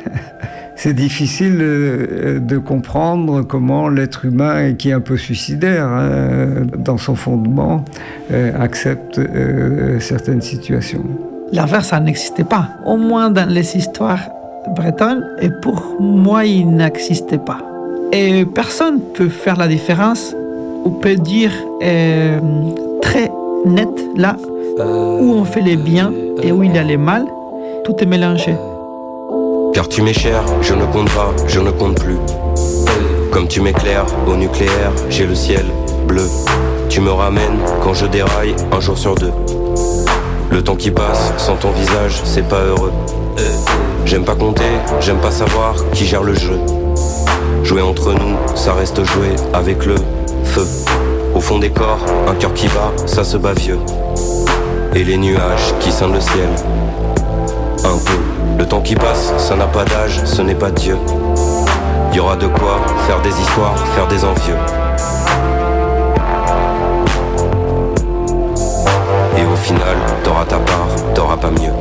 C'est 0.76 0.94
difficile 0.94 1.60
euh, 1.62 2.40
de 2.40 2.58
comprendre 2.58 3.44
comment 3.44 3.88
l'être 3.88 4.26
humain, 4.26 4.74
qui 4.74 4.90
est 4.90 4.94
un 4.94 5.00
peu 5.00 5.16
suicidaire 5.16 5.88
hein, 5.88 6.66
dans 6.78 6.98
son 6.98 7.16
fondement, 7.16 7.86
euh, 8.34 8.52
accepte 8.60 9.18
euh, 9.18 10.02
certaines 10.02 10.42
situations. 10.42 11.06
L'inverse, 11.54 11.88
ça 11.88 12.02
n'existait 12.02 12.44
pas. 12.44 12.72
Au 12.86 12.98
moins 12.98 13.30
dans 13.30 13.50
les 13.50 13.78
histoires 13.78 14.28
bretonnes, 14.76 15.26
et 15.40 15.50
pour 15.62 15.96
moi, 16.02 16.44
il 16.44 16.70
n'existait 16.72 17.38
pas. 17.38 17.60
Et 18.12 18.44
personne 18.44 18.96
ne 18.96 19.16
peut 19.16 19.30
faire 19.30 19.56
la 19.56 19.70
différence 19.70 20.36
ou 20.84 20.90
peut 20.90 21.16
dire 21.16 21.52
très 23.02 23.32
net 23.66 23.90
là 24.16 24.36
où 24.78 25.34
on 25.34 25.44
fait 25.44 25.62
les 25.62 25.76
biens 25.76 26.12
et 26.42 26.52
où 26.52 26.64
il 26.64 26.76
y 26.76 26.78
a 26.78 26.84
les 26.84 26.98
mal. 26.98 27.26
Tout 27.84 27.96
est 28.00 28.06
mélangé. 28.06 28.56
Car 29.74 29.88
tu 29.88 30.02
m'es 30.02 30.14
cher, 30.14 30.44
je 30.62 30.74
ne 30.74 30.86
compte 30.86 31.10
pas, 31.10 31.32
je 31.48 31.60
ne 31.60 31.72
compte 31.72 32.00
plus. 32.00 32.18
Comme 33.32 33.48
tu 33.48 33.62
m'éclaires 33.62 34.06
au 34.28 34.36
nucléaire, 34.36 34.92
j'ai 35.10 35.26
le 35.26 35.34
ciel 35.36 35.66
bleu. 36.08 36.28
Tu 36.90 37.02
me 37.02 37.12
ramènes 37.12 37.60
quand 37.82 37.94
je 37.94 38.06
déraille 38.06 38.56
un 38.72 38.80
jour 38.80 38.98
sur 38.98 39.16
deux. 39.16 39.32
Le 40.52 40.62
temps 40.62 40.76
qui 40.76 40.92
passe 40.92 41.34
sans 41.38 41.56
ton 41.56 41.72
visage, 41.72 42.22
c'est 42.26 42.48
pas 42.48 42.62
heureux. 42.62 42.92
J'aime 44.06 44.26
pas 44.26 44.36
compter, 44.36 44.64
j'aime 45.00 45.20
pas 45.20 45.32
savoir 45.32 45.76
qui 45.94 46.06
gère 46.06 46.24
le 46.24 46.34
jeu. 46.34 46.60
Jouer 47.64 47.82
entre 47.82 48.12
nous, 48.14 48.36
ça 48.56 48.74
reste 48.74 49.04
jouer 49.06 49.36
avec 49.54 49.86
le 49.86 49.96
Au 51.34 51.40
fond 51.40 51.60
des 51.60 51.70
corps, 51.70 52.06
un 52.28 52.36
cœur 52.36 52.54
qui 52.54 52.68
bat, 52.68 52.92
ça 53.06 53.24
se 53.24 53.38
bat 53.38 53.54
vieux. 53.54 53.80
Et 54.94 55.04
les 55.04 55.18
nuages 55.18 55.74
qui 55.80 55.94
scindent 55.94 56.14
le 56.14 56.20
ciel. 56.20 56.50
Un 57.86 57.98
peu. 58.06 58.20
Le 58.58 58.66
temps 58.66 58.82
qui 58.82 58.96
passe, 58.96 59.34
ça 59.38 59.56
n'a 59.56 59.68
pas 59.68 59.86
d'âge, 59.86 60.20
ce 60.26 60.42
n'est 60.42 60.56
pas 60.56 60.72
Dieu. 60.72 60.98
Y 62.14 62.20
aura 62.20 62.36
de 62.36 62.48
quoi 62.48 62.82
faire 63.08 63.22
des 63.22 63.30
histoires, 63.30 63.78
faire 63.96 64.08
des 64.08 64.26
envieux. 64.26 64.58
Et 69.38 69.46
au 69.46 69.56
final, 69.56 69.96
t'auras 70.24 70.46
ta 70.46 70.58
part, 70.58 71.14
t'auras 71.16 71.38
pas 71.38 71.52
mieux. 71.52 71.74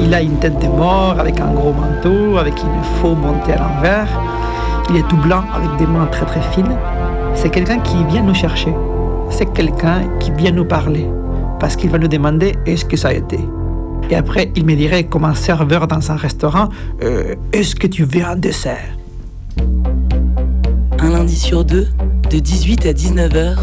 Il 0.00 0.12
a 0.12 0.20
une 0.22 0.38
tête 0.40 0.58
de 0.58 0.66
mort 0.66 1.14
avec 1.20 1.38
un 1.40 1.52
gros 1.52 1.72
manteau, 1.72 2.36
avec 2.36 2.60
une 2.60 2.82
faux 3.00 3.14
montée 3.14 3.52
à 3.52 3.58
l'envers. 3.58 4.08
Il 4.88 4.96
est 4.96 5.06
tout 5.06 5.18
blanc 5.18 5.44
avec 5.54 5.76
des 5.76 5.86
mains 5.86 6.06
très 6.06 6.26
très 6.26 6.42
fines. 6.42 6.76
C'est 7.34 7.50
quelqu'un 7.50 7.78
qui 7.80 8.04
vient 8.04 8.22
nous 8.22 8.34
chercher. 8.34 8.72
C'est 9.30 9.52
quelqu'un 9.52 10.02
qui 10.18 10.30
vient 10.32 10.52
nous 10.52 10.64
parler. 10.64 11.06
Parce 11.58 11.76
qu'il 11.76 11.90
va 11.90 11.98
nous 11.98 12.08
demander 12.08 12.54
est-ce 12.66 12.84
que 12.84 12.96
ça 12.96 13.08
a 13.08 13.12
été? 13.12 13.38
Et 14.10 14.16
après, 14.16 14.50
il 14.56 14.64
me 14.64 14.74
dirait 14.74 15.04
comme 15.04 15.24
un 15.24 15.34
serveur 15.34 15.86
dans 15.86 16.10
un 16.10 16.16
restaurant 16.16 16.68
euh, 17.02 17.34
est-ce 17.52 17.76
que 17.76 17.86
tu 17.86 18.04
veux 18.04 18.24
un 18.24 18.36
dessert 18.36 18.96
Un 20.98 21.10
lundi 21.10 21.36
sur 21.36 21.64
deux, 21.64 21.86
de 22.30 22.38
18 22.38 22.86
à 22.86 22.92
19h, 22.92 23.56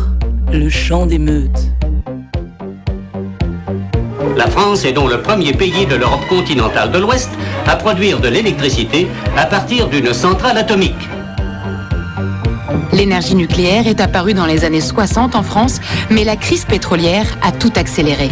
le 0.53 0.69
chant 0.69 1.05
des 1.05 1.19
meutes. 1.19 1.71
La 4.37 4.47
France 4.47 4.85
est 4.85 4.93
donc 4.93 5.09
le 5.09 5.21
premier 5.21 5.51
pays 5.51 5.85
de 5.85 5.95
l'Europe 5.95 6.25
continentale 6.29 6.91
de 6.91 6.99
l'Ouest 6.99 7.29
à 7.65 7.75
produire 7.75 8.19
de 8.19 8.27
l'électricité 8.27 9.07
à 9.35 9.45
partir 9.45 9.89
d'une 9.89 10.13
centrale 10.13 10.57
atomique. 10.57 11.09
L'énergie 12.93 13.35
nucléaire 13.35 13.87
est 13.87 14.01
apparue 14.01 14.33
dans 14.33 14.45
les 14.45 14.63
années 14.63 14.81
60 14.81 15.35
en 15.35 15.43
France, 15.43 15.79
mais 16.09 16.23
la 16.23 16.35
crise 16.35 16.65
pétrolière 16.65 17.37
a 17.41 17.51
tout 17.51 17.73
accéléré. 17.75 18.29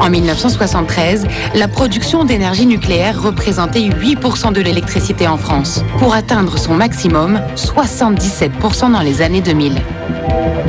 En 0.00 0.08
1973, 0.08 1.26
la 1.54 1.68
production 1.68 2.24
d'énergie 2.24 2.66
nucléaire 2.66 3.20
représentait 3.20 3.80
8% 3.80 4.52
de 4.52 4.60
l'électricité 4.60 5.28
en 5.28 5.36
France, 5.36 5.84
pour 5.98 6.14
atteindre 6.14 6.58
son 6.58 6.74
maximum, 6.74 7.40
77% 7.56 8.92
dans 8.92 9.00
les 9.00 9.20
années 9.22 9.42
2000. 9.42 9.74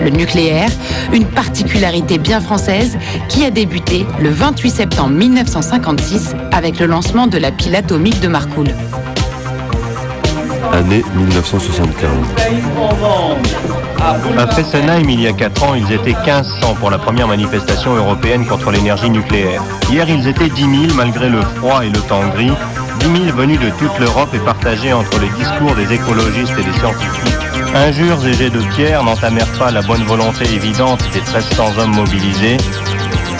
Le 0.04 0.10
nucléaire, 0.10 0.72
une 1.14 1.26
particularité 1.26 2.18
bien 2.18 2.42
française 2.42 2.98
qui 3.30 3.46
a 3.46 3.52
débuté 3.52 4.06
le 4.20 4.30
28 4.30 4.70
septembre 4.70 5.12
1956 5.12 6.36
avec 6.52 6.80
le 6.80 6.88
lancement 6.88 7.28
de 7.28 7.38
la 7.38 7.52
pile 7.52 7.76
atomique 7.76 8.20
de 8.20 8.28
Marcoule. 8.28 8.74
Année 10.74 11.04
1975. 11.16 12.10
À 14.38 14.48
Fessenheim, 14.48 15.10
il 15.10 15.22
y 15.22 15.28
a 15.28 15.34
4 15.34 15.64
ans, 15.64 15.76
ils 15.76 15.92
étaient 15.92 16.14
1500 16.14 16.76
pour 16.76 16.90
la 16.90 16.98
première 16.98 17.28
manifestation 17.28 17.96
européenne 17.96 18.46
contre 18.46 18.72
l'énergie 18.72 19.10
nucléaire. 19.10 19.62
Hier, 19.90 20.10
ils 20.10 20.28
étaient 20.28 20.50
10 20.50 20.62
000 20.62 20.94
malgré 20.96 21.30
le 21.30 21.42
froid 21.42 21.84
et 21.84 21.90
le 21.90 22.00
temps 22.00 22.28
gris. 22.30 22.54
10 23.00 23.26
000 23.26 23.38
venus 23.38 23.60
de 23.60 23.70
toute 23.72 23.98
l'Europe 24.00 24.30
et 24.34 24.40
partagés 24.40 24.94
entre 24.94 25.20
les 25.20 25.30
discours 25.30 25.76
des 25.76 25.94
écologistes 25.94 26.54
et 26.58 26.64
des 26.64 26.74
scientifiques. 26.74 27.76
Injures 27.76 28.26
et 28.28 28.34
jets 28.34 28.50
de 28.50 28.62
pierre 28.76 29.04
n'entamèrent 29.04 29.52
pas 29.58 29.72
la 29.72 29.82
bonne 29.82 30.04
volonté 30.04 30.46
évidente 30.46 31.02
des 31.14 31.22
1300 31.22 31.80
hommes 31.80 31.96
mobilisés. 31.96 32.58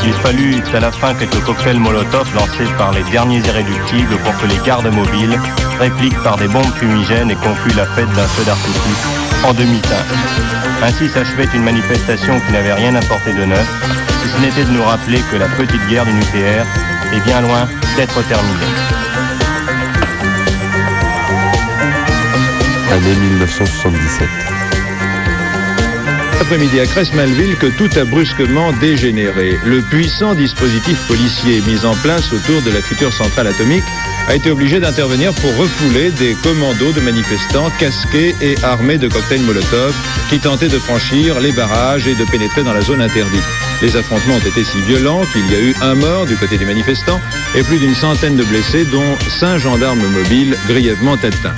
Il 0.04 0.14
fallut 0.14 0.64
à 0.74 0.80
la 0.80 0.92
fin 0.92 1.14
quelques 1.14 1.42
cocktails 1.44 1.80
Molotov 1.80 2.34
lancés 2.34 2.72
par 2.78 2.92
les 2.92 3.04
derniers 3.12 3.40
irréductibles 3.40 4.18
pour 4.24 4.36
que 4.38 4.48
les 4.48 4.58
gardes 4.66 4.92
mobiles 4.92 5.40
répliquent 5.80 6.22
par 6.24 6.38
des 6.38 6.48
bombes 6.48 6.74
fumigènes 6.76 7.30
et 7.30 7.36
concluent 7.36 7.76
la 7.76 7.86
fête 7.86 8.12
d'un 8.14 8.28
feu 8.28 8.44
d'artifice 8.44 9.06
en 9.44 9.54
demi-teinte. 9.54 10.06
Ainsi 10.84 11.08
s'achevait 11.08 11.50
une 11.54 11.64
manifestation 11.64 12.40
qui 12.40 12.52
n'avait 12.52 12.74
rien 12.74 12.96
apporté 12.96 13.34
de 13.34 13.46
neuf, 13.46 13.68
si 14.24 14.30
ce 14.30 14.42
n'était 14.42 14.66
de 14.66 14.72
nous 14.72 14.84
rappeler 14.84 15.22
que 15.32 15.38
la 15.38 15.48
petite 15.48 15.88
guerre 15.88 16.06
du 16.06 16.14
nucléaire 16.14 16.66
est 17.14 17.20
bien 17.22 17.42
loin 17.42 17.68
d'être 17.96 18.22
terminée. 18.28 18.72
Année 22.92 23.16
1977. 23.16 24.61
Après-midi 26.52 26.82
à 26.82 26.86
que 26.86 27.68
tout 27.78 27.90
a 27.98 28.04
brusquement 28.04 28.74
dégénéré. 28.74 29.58
Le 29.64 29.82
puissant 29.82 30.36
dispositif 30.36 31.00
policier 31.08 31.62
mis 31.62 31.86
en 31.86 31.96
place 31.96 32.34
autour 32.34 32.62
de 32.64 32.72
la 32.72 32.82
future 32.82 33.14
centrale 33.14 33.48
atomique 33.48 33.86
a 34.28 34.36
été 34.36 34.52
obligé 34.52 34.82
d'intervenir 34.82 35.34
pour 35.36 35.56
refouler 35.56 36.12
des 36.12 36.36
commandos 36.44 36.92
de 36.92 37.00
manifestants 37.00 37.70
casqués 37.80 38.36
et 38.42 38.62
armés 38.64 38.98
de 38.98 39.08
cocktails 39.08 39.44
Molotov 39.44 39.96
qui 40.30 40.40
tentaient 40.40 40.68
de 40.68 40.78
franchir 40.78 41.40
les 41.40 41.54
barrages 41.54 42.10
et 42.10 42.16
de 42.16 42.26
pénétrer 42.26 42.64
dans 42.64 42.74
la 42.74 42.82
zone 42.82 43.02
interdite. 43.02 43.61
Les 43.82 43.96
affrontements 43.96 44.36
ont 44.36 44.48
été 44.48 44.64
si 44.64 44.80
violents 44.82 45.22
qu'il 45.34 45.52
y 45.52 45.56
a 45.56 45.60
eu 45.60 45.76
un 45.82 45.96
mort 45.96 46.28
du 46.28 46.36
côté 46.38 46.58
des 46.58 46.66
manifestants 46.66 47.20
et 47.56 47.64
plus 47.64 47.80
d'une 47.80 47.96
centaine 47.96 48.36
de 48.36 48.44
blessés, 48.44 48.86
dont 48.86 49.18
cinq 49.28 49.58
gendarmes 49.58 50.06
mobiles 50.08 50.56
grièvement 50.68 51.16
atteints. 51.16 51.56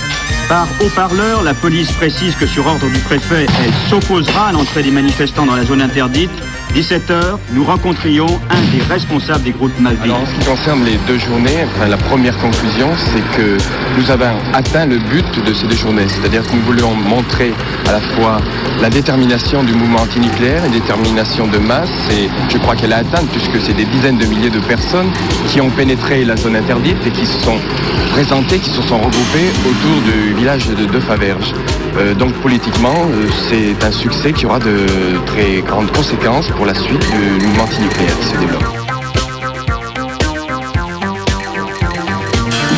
Par 0.48 0.66
haut-parleur, 0.80 1.42
la 1.42 1.52
police 1.52 1.92
précise 1.92 2.34
que 2.34 2.46
sur 2.46 2.66
ordre 2.66 2.88
du 2.88 2.98
préfet, 3.00 3.46
elle 3.62 3.72
s'opposera 3.90 4.48
à 4.48 4.52
l'entrée 4.52 4.82
des 4.82 4.90
manifestants 4.90 5.44
dans 5.44 5.56
la 5.56 5.64
zone 5.64 5.82
interdite. 5.82 6.30
17h, 6.72 7.38
nous 7.52 7.64
rencontrions 7.64 8.26
un 8.50 8.76
des 8.76 8.82
responsables 8.82 9.44
des 9.44 9.52
groupes. 9.52 9.72
Alors, 10.02 10.20
en 10.20 10.26
ce 10.26 10.32
qui 10.32 10.46
concerne 10.46 10.84
les 10.84 10.98
deux 11.06 11.18
journées, 11.18 11.66
la 11.88 11.96
première 11.96 12.36
conclusion, 12.38 12.88
c'est 12.96 13.36
que 13.36 13.56
nous 13.98 14.10
avons 14.10 14.34
atteint 14.52 14.86
le 14.86 14.98
but 14.98 15.44
de 15.44 15.52
ces 15.52 15.66
deux 15.66 15.76
journées. 15.76 16.06
C'est-à-dire 16.08 16.42
que 16.44 16.54
nous 16.56 16.62
voulions 16.62 16.94
montrer 16.94 17.52
à 17.88 17.92
la 17.92 18.00
fois 18.00 18.40
la 18.80 18.90
détermination 18.90 19.62
du 19.62 19.72
mouvement 19.72 20.00
antinucléaire, 20.00 20.64
une 20.64 20.72
détermination 20.72 21.46
de 21.46 21.58
masse, 21.58 21.88
et 22.10 22.28
je 22.48 22.58
crois 22.58 22.74
qu'elle 22.74 22.92
a 22.92 22.98
atteint, 22.98 23.24
puisque 23.32 23.64
c'est 23.64 23.74
des 23.74 23.84
dizaines 23.84 24.18
de 24.18 24.26
milliers 24.26 24.50
de 24.50 24.60
personnes 24.60 25.10
qui 25.48 25.60
ont 25.60 25.70
pénétré 25.70 26.24
la 26.24 26.36
zone 26.36 26.56
interdite 26.56 26.96
et 27.06 27.10
qui 27.10 27.26
se 27.26 27.38
sont 27.44 27.58
présentées, 28.12 28.58
qui 28.58 28.70
se 28.70 28.82
sont 28.82 28.98
regroupées 28.98 29.50
autour 29.60 30.02
du 30.02 30.34
village 30.34 30.68
de 30.68 30.86
Deux 30.86 31.00
Faverges. 31.00 31.52
Euh, 31.96 32.14
donc 32.14 32.32
politiquement, 32.34 33.08
euh, 33.10 33.26
c'est 33.48 33.84
un 33.84 33.92
succès 33.92 34.32
qui 34.32 34.46
aura 34.46 34.58
de 34.58 34.86
très 35.26 35.62
grandes 35.62 35.92
conséquences 35.92 36.50
pour 36.56 36.66
la 36.66 36.74
suite 36.74 37.00
du 37.10 37.44
mouvement 37.44 37.64
antinucléaire 37.64 38.18
qui 38.18 38.26
se 38.26 38.36
développe. 38.38 38.84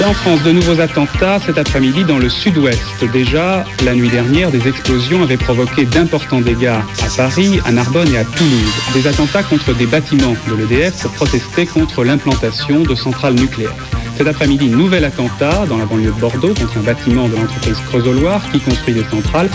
En 0.07 0.13
France, 0.13 0.41
de 0.45 0.53
nouveaux 0.53 0.81
attentats 0.81 1.41
cet 1.41 1.59
après-midi 1.59 2.05
dans 2.05 2.19
le 2.19 2.29
sud-ouest. 2.29 3.05
Déjà, 3.13 3.65
la 3.85 3.93
nuit 3.93 4.09
dernière, 4.09 4.53
des 4.53 4.69
explosions 4.69 5.25
avaient 5.25 5.37
provoqué 5.37 5.85
d'importants 5.85 6.41
dégâts 6.41 6.67
à 6.67 6.85
Paris, 7.17 7.59
à 7.65 7.73
Narbonne 7.73 8.15
et 8.15 8.19
à 8.19 8.25
Toulouse. 8.25 8.73
Des 8.95 9.09
attentats 9.09 9.43
contre 9.43 9.75
des 9.75 9.87
bâtiments 9.87 10.37
de 10.49 10.55
l'EDF 10.55 11.03
pour 11.03 11.11
protester 11.11 11.67
contre 11.67 12.05
l'implantation 12.05 12.83
de 12.83 12.95
centrales 12.95 13.35
nucléaires. 13.35 13.75
Cet 14.17 14.29
après-midi, 14.29 14.69
nouvel 14.69 15.05
attentat 15.05 15.67
dans 15.69 15.77
la 15.77 15.87
banlieue 15.87 16.13
de 16.13 16.21
Bordeaux 16.21 16.55
contre 16.55 16.79
un 16.79 16.83
bâtiment 16.83 17.29
de 17.29 17.35
l'entreprise 17.35 17.79
Creusot-Loire 17.89 18.43
qui 18.53 18.61
construit 18.61 18.95
des 18.95 19.05
centrales. 19.05 19.51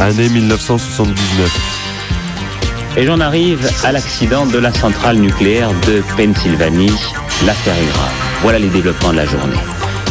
Année 0.00 0.28
1979. 0.30 2.96
Et 2.96 3.04
j'en 3.04 3.20
arrive 3.20 3.68
à 3.84 3.92
l'accident 3.92 4.46
de 4.46 4.56
la 4.56 4.72
centrale 4.72 5.18
nucléaire 5.18 5.68
de 5.86 6.02
Pennsylvanie. 6.16 6.90
L'affaire 7.44 7.74
est 7.74 7.92
grave. 7.92 8.10
Voilà 8.40 8.58
les 8.58 8.68
développements 8.68 9.12
de 9.12 9.18
la 9.18 9.26
journée. 9.26 9.58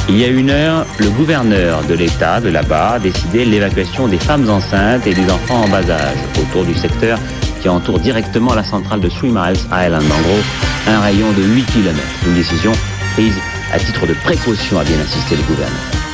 Il 0.08 0.18
y 0.18 0.26
a 0.26 0.28
une 0.28 0.52
heure, 0.52 0.86
le 1.00 1.10
gouverneur 1.10 1.82
de 1.86 1.96
l'État 1.96 2.40
de 2.40 2.50
là-bas 2.50 2.92
a 2.92 3.00
décidé 3.00 3.46
l'évacuation 3.46 4.08
des 4.08 4.20
femmes 4.20 4.48
enceintes 4.48 5.08
et 5.08 5.16
des 5.16 5.28
enfants 5.32 5.64
en 5.64 5.70
bas 5.70 5.90
âge 5.90 6.20
autour 6.40 6.66
du 6.66 6.76
secteur 6.76 7.18
qui 7.60 7.68
entoure 7.68 8.00
directement 8.00 8.54
la 8.54 8.64
centrale 8.64 9.00
de 9.00 9.10
Three 9.10 9.30
Miles 9.30 9.58
Island. 9.72 10.04
En 10.04 10.22
gros, 10.22 10.44
un 10.88 11.00
rayon 11.00 11.32
de 11.32 11.42
8 11.42 11.66
km. 11.66 11.98
Une 12.28 12.36
décision 12.36 12.74
prise 13.14 13.34
à 13.74 13.80
titre 13.80 14.06
de 14.06 14.14
précaution, 14.14 14.78
a 14.80 14.84
bien 14.84 15.00
insisté 15.00 15.36
le 15.36 15.42
gouverneur. 15.44 16.09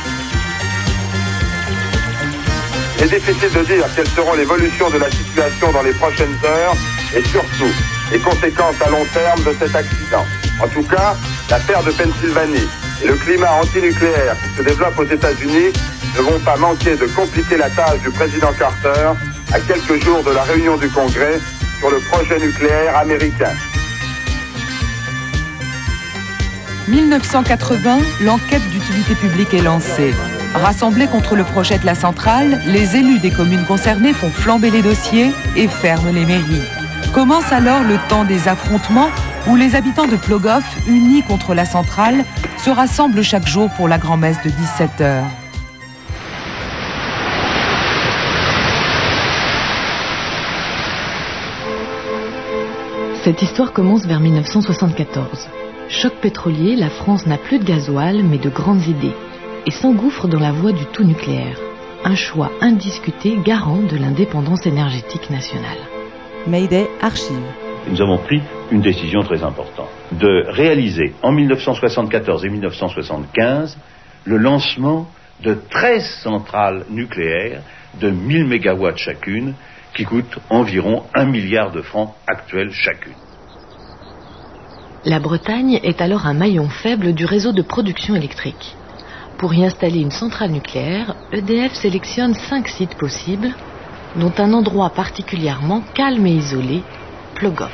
Est 3.00 3.08
difficile 3.08 3.52
de 3.52 3.64
dire 3.64 3.84
quelles 3.94 4.08
seront 4.08 4.34
l'évolution 4.34 4.88
de 4.90 4.98
la 4.98 5.10
situation 5.10 5.72
dans 5.72 5.82
les 5.82 5.92
prochaines 5.92 6.36
heures 6.44 6.74
et 7.14 7.22
surtout 7.22 7.72
les 8.12 8.18
conséquences 8.18 8.80
à 8.84 8.90
long 8.90 9.04
terme 9.12 9.42
de 9.42 9.52
cet 9.58 9.74
accident. 9.74 10.24
En 10.62 10.68
tout 10.68 10.82
cas, 10.82 11.14
l'affaire 11.50 11.82
de 11.82 11.90
Pennsylvanie 11.90 12.68
et 13.02 13.06
le 13.06 13.14
climat 13.14 13.52
antinucléaire 13.52 14.36
qui 14.42 14.56
se 14.56 14.62
développe 14.62 14.98
aux 14.98 15.04
États-Unis 15.04 15.72
ne 16.16 16.22
vont 16.22 16.38
pas 16.40 16.56
manquer 16.56 16.96
de 16.96 17.06
compliquer 17.06 17.56
la 17.56 17.68
tâche 17.68 18.00
du 18.00 18.10
président 18.10 18.52
Carter 18.58 19.12
à 19.52 19.60
quelques 19.60 20.02
jours 20.02 20.22
de 20.22 20.30
la 20.30 20.42
réunion 20.42 20.76
du 20.76 20.88
Congrès 20.88 21.38
sur 21.78 21.90
le 21.90 21.98
projet 21.98 22.38
nucléaire 22.38 22.96
américain. 22.96 23.52
1980, 26.88 27.98
l'enquête 28.22 28.62
d'utilité 28.70 29.14
publique 29.16 29.52
est 29.52 29.62
lancée. 29.62 30.14
Rassemblés 30.62 31.06
contre 31.06 31.36
le 31.36 31.44
projet 31.44 31.78
de 31.78 31.84
la 31.84 31.94
centrale, 31.94 32.60
les 32.66 32.96
élus 32.96 33.18
des 33.18 33.30
communes 33.30 33.64
concernées 33.66 34.14
font 34.14 34.30
flamber 34.30 34.70
les 34.70 34.80
dossiers 34.80 35.30
et 35.54 35.68
ferment 35.68 36.10
les 36.12 36.24
mairies. 36.24 36.62
Commence 37.12 37.52
alors 37.52 37.82
le 37.82 37.98
temps 38.08 38.24
des 38.24 38.48
affrontements 38.48 39.10
où 39.48 39.54
les 39.54 39.76
habitants 39.76 40.08
de 40.08 40.16
Plogoff, 40.16 40.64
unis 40.88 41.22
contre 41.22 41.54
la 41.54 41.66
centrale, 41.66 42.24
se 42.56 42.70
rassemblent 42.70 43.22
chaque 43.22 43.46
jour 43.46 43.68
pour 43.76 43.86
la 43.86 43.98
grand-messe 43.98 44.42
de 44.44 44.50
17 44.50 45.00
heures. 45.02 45.24
Cette 53.22 53.42
histoire 53.42 53.72
commence 53.72 54.06
vers 54.06 54.20
1974. 54.20 55.48
Choc 55.88 56.14
pétrolier, 56.22 56.76
la 56.76 56.90
France 56.90 57.26
n'a 57.26 57.38
plus 57.38 57.58
de 57.58 57.64
gasoil, 57.64 58.22
mais 58.24 58.38
de 58.38 58.48
grandes 58.48 58.86
idées, 58.86 59.14
et 59.66 59.70
s'engouffre 59.70 60.28
dans 60.28 60.38
la 60.38 60.52
voie 60.52 60.72
du 60.72 60.86
tout 60.86 61.04
nucléaire. 61.04 61.58
Un 62.04 62.14
choix 62.14 62.52
indiscuté 62.60 63.36
garant 63.44 63.82
de 63.82 63.96
l'indépendance 63.96 64.64
énergétique 64.64 65.28
nationale. 65.28 65.78
Mayday 66.46 66.88
Archive. 67.02 67.42
Nous 67.88 68.00
avons 68.00 68.18
pris 68.18 68.40
une 68.70 68.80
décision 68.80 69.22
très 69.22 69.42
importante 69.42 69.88
de 70.12 70.46
réaliser 70.48 71.14
en 71.22 71.32
1974 71.32 72.44
et 72.44 72.48
1975 72.48 73.76
le 74.24 74.36
lancement 74.36 75.08
de 75.42 75.54
13 75.54 76.20
centrales 76.22 76.84
nucléaires 76.90 77.62
de 78.00 78.10
1000 78.10 78.46
mégawatts 78.46 78.98
chacune 78.98 79.54
qui 79.94 80.04
coûtent 80.04 80.38
environ 80.50 81.04
1 81.14 81.24
milliard 81.26 81.72
de 81.72 81.82
francs 81.82 82.14
actuels 82.26 82.70
chacune. 82.72 83.14
La 85.04 85.20
Bretagne 85.20 85.80
est 85.82 86.00
alors 86.00 86.26
un 86.26 86.34
maillon 86.34 86.68
faible 86.68 87.12
du 87.12 87.24
réseau 87.24 87.52
de 87.52 87.62
production 87.62 88.14
électrique. 88.14 88.76
Pour 89.38 89.52
y 89.52 89.64
installer 89.64 90.00
une 90.00 90.10
centrale 90.10 90.50
nucléaire, 90.50 91.14
EDF 91.32 91.74
sélectionne 91.74 92.34
cinq 92.34 92.68
sites 92.68 92.94
possibles, 92.94 93.50
dont 94.16 94.32
un 94.38 94.52
endroit 94.54 94.90
particulièrement 94.90 95.82
calme 95.94 96.26
et 96.26 96.32
isolé, 96.32 96.82
Plogoff. 97.34 97.70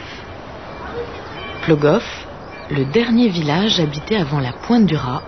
Plogoff, 1.62 2.27
le 2.70 2.85
dernier 2.87 3.29
village 3.29 3.79
habité 3.79 4.16
avant 4.16 4.40
la 4.40 4.53
pointe 4.53 4.87
du 4.87 4.96
Raz, 4.96 5.22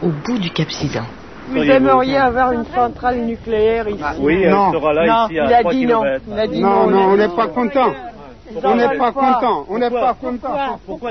au 0.00 0.10
bout 0.10 0.38
du 0.38 0.50
Cap 0.50 0.70
Sizun. 0.70 1.06
Vous 1.48 1.58
aimeriez 1.62 2.16
avoir 2.18 2.52
une 2.52 2.64
centrale 2.66 3.22
nucléaire 3.22 3.88
ici 3.88 4.02
Oui, 4.20 4.42
elle 4.44 4.50
non. 4.52 4.72
sera 4.72 4.92
là 4.92 5.06
non, 5.06 5.26
ici 5.26 5.38
à 5.40 5.46
il 5.46 5.54
a 5.54 5.60
3 5.60 5.72
dit 5.72 5.86
non. 5.86 5.86
kilomètres. 5.88 6.24
Il 6.30 6.38
a 6.38 6.46
dit 6.46 6.60
Non, 6.60 6.68
non, 6.68 6.90
non, 6.90 7.08
on 7.10 7.16
n'est 7.16 7.28
pas 7.28 7.48
content. 7.48 7.92
On 8.62 8.76
n'est 8.76 8.96
pas 8.96 9.10
content. 9.12 9.64
On 9.68 9.78
n'est 9.78 9.90
pas 9.90 10.14
content. 10.14 10.78
Pourquoi 10.86 11.10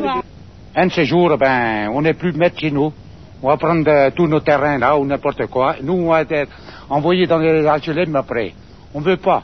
Un 0.76 0.88
de 0.88 0.92
ces 0.94 1.04
jours, 1.04 1.38
ben, 1.38 1.90
on 1.94 2.02
n'est 2.02 2.14
plus 2.14 2.32
maître 2.32 2.58
chez 2.58 2.72
nous. 2.72 2.94
On 3.42 3.48
va 3.48 3.58
prendre 3.58 3.88
euh, 3.90 4.10
tous 4.16 4.28
nos 4.28 4.40
terrains 4.40 4.78
là 4.78 4.98
ou 4.98 5.06
n'importe 5.06 5.46
quoi. 5.48 5.76
Nous, 5.82 5.94
on 5.94 6.10
va 6.10 6.22
être 6.22 6.50
envoyés 6.90 7.26
dans 7.28 7.38
les 7.38 7.64
HLM 7.64 8.16
après. 8.16 8.54
On 8.94 9.00
veut 9.02 9.18
pas. 9.18 9.44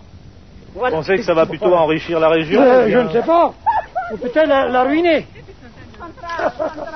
Vous 0.73 0.81
pensez 0.89 1.15
que 1.15 1.23
ça 1.23 1.33
va 1.33 1.45
plutôt 1.45 1.73
enrichir 1.73 2.19
la 2.19 2.29
région 2.29 2.61
Euh, 2.61 2.89
je 2.91 2.97
ne 2.97 3.09
sais 3.11 3.25
pas. 3.25 3.53
Ou 4.13 4.17
peut-être 4.17 4.47
la, 4.47 4.67
la 4.67 4.83
ruiner. 4.83 5.25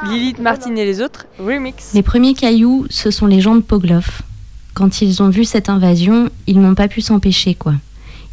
Lilith 0.10 0.40
Martin 0.40 0.76
et 0.76 0.86
les 0.86 1.02
autres, 1.02 1.26
remix. 1.40 1.94
Les 1.94 2.04
premiers 2.04 2.34
cailloux, 2.34 2.86
ce 2.90 3.12
sont 3.12 3.26
les 3.28 3.40
gens 3.42 3.56
de 3.56 3.62
Pogloff. 3.62 4.22
Quand 4.74 5.02
ils 5.02 5.22
ont 5.24 5.30
vu 5.30 5.46
cette 5.46 5.70
invasion, 5.70 6.30
ils 6.48 6.60
n'ont 6.60 6.76
pas 6.76 6.88
pu 6.88 7.02
s'empêcher, 7.02 7.56
quoi. 7.56 7.74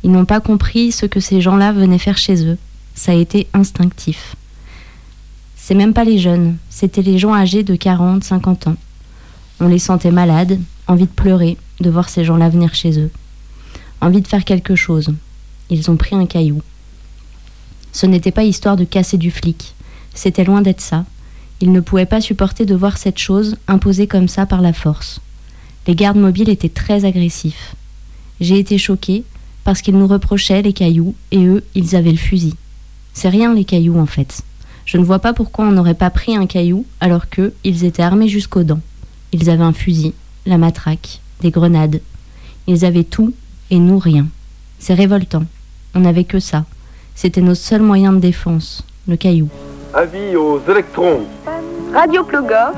Ils 0.03 0.11
n'ont 0.13 0.25
pas 0.25 0.41
compris 0.41 0.93
ce 0.93 1.07
que 1.07 1.21
ces 1.21 1.41
gens-là 1.41 1.73
venaient 1.73 1.99
faire 1.99 2.19
chez 2.19 2.45
eux. 2.47 2.59
Ça 2.95 3.13
a 3.13 3.15
été 3.15 3.47
instinctif. 3.55 4.37
C'est 5.67 5.75
même 5.75 5.95
pas 5.95 6.05
les 6.05 6.21
jeunes, 6.21 6.59
c'était 6.71 7.03
les 7.03 7.19
gens 7.19 7.35
âgés 7.35 7.65
de 7.65 7.75
40, 7.75 8.23
50 8.23 8.69
ans. 8.69 8.77
On 9.59 9.67
les 9.67 9.81
sentait 9.81 10.13
malades, 10.13 10.61
envie 10.87 11.07
de 11.07 11.11
pleurer, 11.11 11.57
de 11.81 11.91
voir 11.91 12.09
ces 12.09 12.25
gens-là 12.25 12.49
venir 12.51 12.73
chez 12.73 13.01
eux. 13.01 13.11
Envie 14.01 14.21
de 14.21 14.29
faire 14.29 14.45
quelque 14.45 14.77
chose. 14.77 15.13
Ils 15.69 15.91
ont 15.91 15.97
pris 15.97 16.15
un 16.15 16.27
caillou. 16.27 16.63
Ce 17.91 18.07
n'était 18.07 18.31
pas 18.31 18.45
histoire 18.45 18.77
de 18.77 18.85
casser 18.85 19.19
du 19.19 19.33
flic. 19.33 19.75
C'était 20.15 20.45
loin 20.45 20.63
d'être 20.63 20.81
ça. 20.81 21.05
Ils 21.61 21.73
ne 21.73 21.81
pouvaient 21.81 22.07
pas 22.07 22.21
supporter 22.21 22.65
de 22.65 22.77
voir 22.77 22.97
cette 22.97 23.19
chose 23.19 23.57
imposée 23.67 24.07
comme 24.07 24.29
ça 24.29 24.47
par 24.47 24.63
la 24.63 24.73
force. 24.73 25.21
Les 25.89 25.97
gardes 25.97 26.17
mobiles 26.17 26.49
étaient 26.49 26.69
très 26.69 27.05
agressifs. 27.05 27.75
J'ai 28.41 28.61
été 28.61 28.79
choquée 28.79 29.25
parce 29.65 29.83
qu'ils 29.83 29.99
nous 29.99 30.07
reprochaient 30.07 30.63
les 30.63 30.73
cailloux 30.73 31.17
et 31.33 31.45
eux, 31.45 31.65
ils 31.75 31.97
avaient 31.97 32.13
le 32.13 32.17
fusil. 32.19 32.55
C'est 33.15 33.31
rien 33.31 33.53
les 33.53 33.65
cailloux 33.65 33.99
en 33.99 34.07
fait. 34.07 34.45
Je 34.87 34.99
ne 34.99 35.05
vois 35.05 35.19
pas 35.19 35.33
pourquoi 35.33 35.65
on 35.65 35.73
n'aurait 35.73 35.95
pas 35.95 36.11
pris 36.11 36.37
un 36.37 36.47
caillou 36.47 36.87
alors 37.01 37.29
qu'eux, 37.29 37.53
ils 37.65 37.85
étaient 37.85 38.03
armés 38.03 38.29
jusqu'aux 38.29 38.63
dents. 38.63 38.81
Ils 39.33 39.51
avaient 39.51 39.65
un 39.65 39.73
fusil, 39.73 40.15
la 40.47 40.59
matraque, 40.59 41.21
des 41.41 41.51
grenades. 41.51 42.01
Ils 42.69 42.85
avaient 42.85 43.05
tout 43.05 43.35
et 43.71 43.81
nous 43.81 43.99
rien. 43.99 44.27
C'est 44.79 44.95
révoltant. 44.95 45.43
On 45.95 46.01
n'avait 46.01 46.25
que 46.25 46.39
ça. 46.39 46.65
C'était 47.17 47.41
nos 47.41 47.57
seuls 47.57 47.83
moyens 47.83 48.15
de 48.15 48.21
défense, 48.21 48.85
le 49.09 49.17
caillou. 49.17 49.49
Avis 49.93 50.37
aux 50.37 50.63
électrons. 50.69 51.23
Radio 51.93 52.23
Plogoff. 52.23 52.77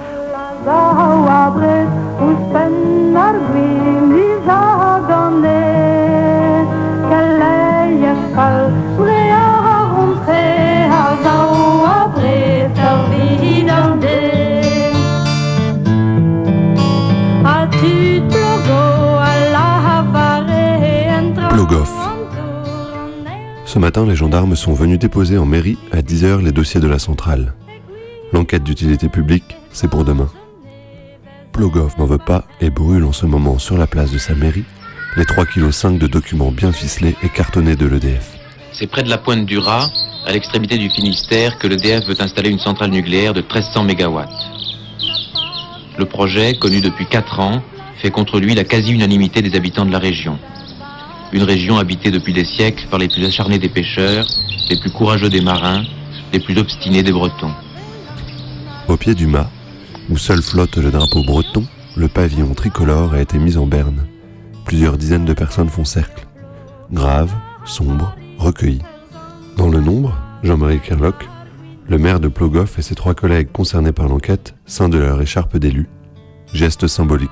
Ce 23.68 23.78
matin, 23.78 24.06
les 24.06 24.16
gendarmes 24.16 24.56
sont 24.56 24.72
venus 24.72 24.98
déposer 24.98 25.36
en 25.36 25.44
mairie 25.44 25.76
à 25.92 26.00
10h 26.00 26.42
les 26.42 26.52
dossiers 26.52 26.80
de 26.80 26.86
la 26.86 26.98
centrale. 26.98 27.52
L'enquête 28.32 28.64
d'utilité 28.64 29.10
publique, 29.10 29.58
c'est 29.72 29.90
pour 29.90 30.06
demain. 30.06 30.30
Plogoff 31.52 31.98
n'en 31.98 32.06
veut 32.06 32.16
pas 32.16 32.46
et 32.62 32.70
brûle 32.70 33.04
en 33.04 33.12
ce 33.12 33.26
moment 33.26 33.58
sur 33.58 33.76
la 33.76 33.86
place 33.86 34.10
de 34.10 34.16
sa 34.16 34.34
mairie 34.34 34.64
les 35.18 35.24
3,5 35.24 35.96
kg 35.96 35.98
de 35.98 36.06
documents 36.06 36.50
bien 36.50 36.72
ficelés 36.72 37.14
et 37.22 37.28
cartonnés 37.28 37.76
de 37.76 37.84
l'EDF. 37.84 38.38
C'est 38.72 38.86
près 38.86 39.02
de 39.02 39.10
la 39.10 39.18
pointe 39.18 39.44
du 39.44 39.58
Raz, 39.58 39.90
à 40.26 40.32
l'extrémité 40.32 40.78
du 40.78 40.88
Finistère, 40.88 41.58
que 41.58 41.66
l'EDF 41.66 42.06
veut 42.06 42.22
installer 42.22 42.48
une 42.48 42.58
centrale 42.58 42.90
nucléaire 42.90 43.34
de 43.34 43.42
1300 43.42 43.84
MW. 43.84 44.22
Le 45.98 46.06
projet, 46.06 46.54
connu 46.54 46.80
depuis 46.80 47.04
4 47.04 47.38
ans, 47.40 47.62
fait 48.00 48.10
contre 48.10 48.40
lui 48.40 48.54
la 48.54 48.64
quasi-unanimité 48.64 49.42
des 49.42 49.54
habitants 49.54 49.84
de 49.84 49.92
la 49.92 49.98
région. 49.98 50.38
Une 51.32 51.42
région 51.42 51.78
habitée 51.78 52.10
depuis 52.10 52.32
des 52.32 52.44
siècles 52.44 52.86
par 52.90 52.98
les 52.98 53.08
plus 53.08 53.24
acharnés 53.24 53.58
des 53.58 53.68
pêcheurs, 53.68 54.26
les 54.70 54.78
plus 54.80 54.90
courageux 54.90 55.28
des 55.28 55.42
marins, 55.42 55.84
les 56.32 56.40
plus 56.40 56.56
obstinés 56.58 57.02
des 57.02 57.12
Bretons. 57.12 57.52
Au 58.88 58.96
pied 58.96 59.14
du 59.14 59.26
mât, 59.26 59.50
où 60.08 60.16
seul 60.16 60.40
flotte 60.40 60.78
le 60.78 60.90
drapeau 60.90 61.22
breton, 61.22 61.66
le 61.96 62.08
pavillon 62.08 62.54
tricolore 62.54 63.12
a 63.12 63.20
été 63.20 63.38
mis 63.38 63.58
en 63.58 63.66
berne. 63.66 64.06
Plusieurs 64.64 64.96
dizaines 64.96 65.26
de 65.26 65.34
personnes 65.34 65.68
font 65.68 65.84
cercle. 65.84 66.26
Graves, 66.92 67.34
sombres, 67.66 68.14
recueillis. 68.38 68.82
Dans 69.56 69.68
le 69.68 69.80
nombre, 69.80 70.16
Jean-Marie 70.42 70.80
Kerlock, 70.80 71.28
le 71.88 71.98
maire 71.98 72.20
de 72.20 72.28
Plogoff 72.28 72.78
et 72.78 72.82
ses 72.82 72.94
trois 72.94 73.14
collègues 73.14 73.52
concernés 73.52 73.92
par 73.92 74.08
l'enquête, 74.08 74.54
sein 74.66 74.88
de 74.88 74.98
leur 74.98 75.20
écharpe 75.20 75.56
d'élu. 75.58 75.88
Geste 76.54 76.86
symbolique. 76.86 77.30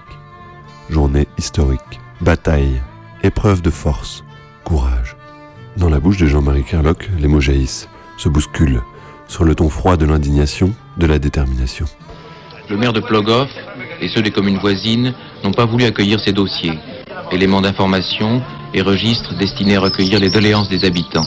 Journée 0.91 1.27
historique. 1.39 2.01
Bataille. 2.21 2.81
Épreuve 3.23 3.63
de 3.63 3.71
force. 3.71 4.25
courage. 4.65 5.17
Dans 5.77 5.89
la 5.89 6.01
bouche 6.01 6.19
de 6.19 6.27
Jean-Marie 6.27 6.65
Kerlock, 6.65 7.09
les 7.19 7.29
mots 7.29 7.41
jaillissent, 7.41 7.89
se 8.19 8.29
bousculent, 8.29 8.83
sur 9.29 9.45
le 9.45 9.55
ton 9.55 9.69
froid 9.69 9.97
de 9.97 10.07
l'indignation, 10.07 10.73
de 10.97 11.07
la 11.07 11.19
détermination. 11.19 11.87
Le 12.69 12.77
maire 12.77 12.93
de 12.93 13.01
Plogoff 13.01 13.51
et 14.01 14.09
ceux 14.09 14.23
des 14.23 14.31
communes 14.31 14.59
voisines 14.59 15.15
n'ont 15.45 15.53
pas 15.53 15.67
voulu 15.67 15.85
accueillir 15.85 16.21
ces 16.21 16.33
dossiers, 16.33 16.79
éléments 17.33 17.61
d'information 17.61 18.43
et 18.75 18.83
registres 18.83 19.37
destinés 19.39 19.77
à 19.77 19.81
recueillir 19.81 20.19
les 20.21 20.31
doléances 20.31 20.69
des 20.69 20.85
habitants. 20.85 21.27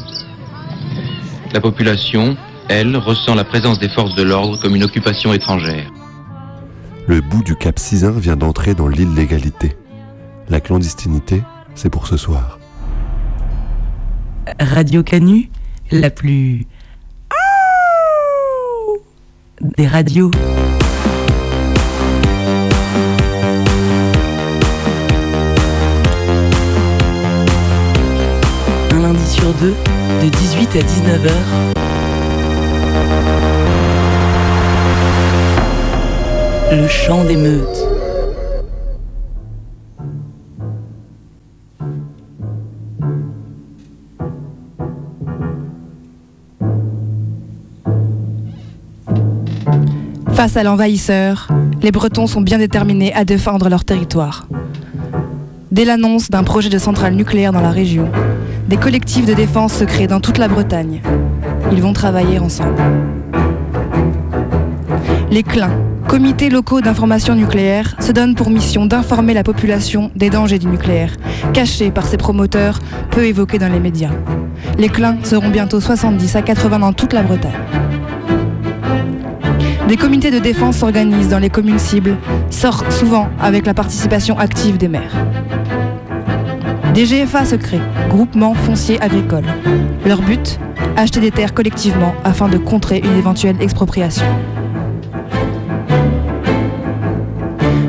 La 1.54 1.62
population, 1.62 2.38
elle, 2.68 2.96
ressent 2.98 3.36
la 3.36 3.44
présence 3.44 3.80
des 3.80 3.90
forces 3.90 4.16
de 4.16 4.24
l'ordre 4.24 4.60
comme 4.62 4.76
une 4.76 4.84
occupation 4.84 5.34
étrangère. 5.34 5.90
Le 7.08 7.22
bout 7.22 7.44
du 7.44 7.56
Cap 7.56 7.80
Cisin 7.80 8.12
vient 8.12 8.36
d'entrer 8.36 8.76
dans 8.76 8.88
l'illégalité. 8.88 9.76
La 10.50 10.60
clandestinité, 10.60 11.42
c'est 11.80 11.90
pour 11.90 12.08
ce 12.08 12.18
soir. 12.18 12.60
Radio 14.60 15.02
Canu, 15.02 15.50
la 15.92 16.10
plus... 16.10 16.68
des 19.62 19.88
radios. 19.88 20.30
Un 28.92 29.00
lundi 29.00 29.26
sur 29.30 29.54
deux, 29.54 29.74
de 30.22 30.30
18 30.30 30.76
à 30.76 30.80
19h. 30.80 31.32
Le 36.74 36.88
chant 36.90 37.24
des 37.24 37.38
meutes. 37.38 37.89
Face 50.40 50.56
à 50.56 50.64
l'envahisseur, 50.64 51.50
les 51.82 51.92
Bretons 51.92 52.26
sont 52.26 52.40
bien 52.40 52.60
déterminés 52.60 53.14
à 53.14 53.26
défendre 53.26 53.68
leur 53.68 53.84
territoire. 53.84 54.48
Dès 55.70 55.84
l'annonce 55.84 56.30
d'un 56.30 56.44
projet 56.44 56.70
de 56.70 56.78
centrale 56.78 57.14
nucléaire 57.14 57.52
dans 57.52 57.60
la 57.60 57.72
région, 57.72 58.10
des 58.70 58.78
collectifs 58.78 59.26
de 59.26 59.34
défense 59.34 59.74
se 59.74 59.84
créent 59.84 60.08
dans 60.08 60.22
toute 60.22 60.38
la 60.38 60.48
Bretagne. 60.48 61.02
Ils 61.74 61.82
vont 61.82 61.92
travailler 61.92 62.40
ensemble. 62.40 62.82
Les 65.30 65.44
CLIN, 65.44 65.72
comités 66.08 66.50
locaux 66.50 66.80
d'information 66.80 67.36
nucléaire, 67.36 67.98
se 68.00 68.14
donnent 68.14 68.36
pour 68.36 68.50
mission 68.50 68.86
d'informer 68.86 69.34
la 69.34 69.44
population 69.44 70.10
des 70.16 70.30
dangers 70.30 70.58
du 70.58 70.68
nucléaire, 70.68 71.18
cachés 71.52 71.92
par 71.92 72.06
ses 72.06 72.16
promoteurs, 72.16 72.80
peu 73.12 73.26
évoqués 73.26 73.60
dans 73.60 73.68
les 73.68 73.82
médias. 73.82 74.12
Les 74.78 74.88
CLIN 74.88 75.18
seront 75.26 75.50
bientôt 75.50 75.82
70 75.82 76.38
à 76.38 76.42
80 76.42 76.80
dans 76.80 76.94
toute 76.94 77.12
la 77.12 77.24
Bretagne. 77.24 77.52
Des 79.90 79.98
comités 79.98 80.30
de 80.30 80.38
défense 80.38 80.78
s'organisent 80.78 81.30
dans 81.30 81.40
les 81.40 81.50
communes 81.50 81.80
cibles, 81.80 82.16
sortent 82.52 82.92
souvent 82.92 83.28
avec 83.42 83.66
la 83.66 83.74
participation 83.74 84.38
active 84.38 84.78
des 84.78 84.88
maires. 84.88 85.16
Des 86.94 87.06
GFA 87.06 87.44
se 87.44 87.56
créent, 87.56 87.82
groupements 88.08 88.54
fonciers 88.54 89.02
agricoles. 89.02 89.48
Leur 90.06 90.22
but 90.22 90.60
Acheter 90.96 91.22
des 91.22 91.32
terres 91.32 91.56
collectivement 91.56 92.14
afin 92.24 92.50
de 92.50 92.60
contrer 92.60 93.00
une 93.00 93.18
éventuelle 93.18 93.56
expropriation. 93.62 94.28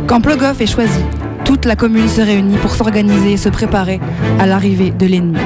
Quand 0.07 0.23
Plogoff 0.23 0.59
est 0.63 0.67
choisi, 0.67 1.03
toute 1.45 1.67
la 1.67 1.77
commune 1.77 2.09
se 2.09 2.23
réunit 2.23 2.57
pour 2.57 2.71
s'organiser 2.71 3.33
et 3.33 3.37
se 3.37 3.51
préparer 3.51 4.01
à 4.39 4.47
l'arrivée 4.47 4.91
de 4.91 5.05
l'ennemi. 5.05 5.39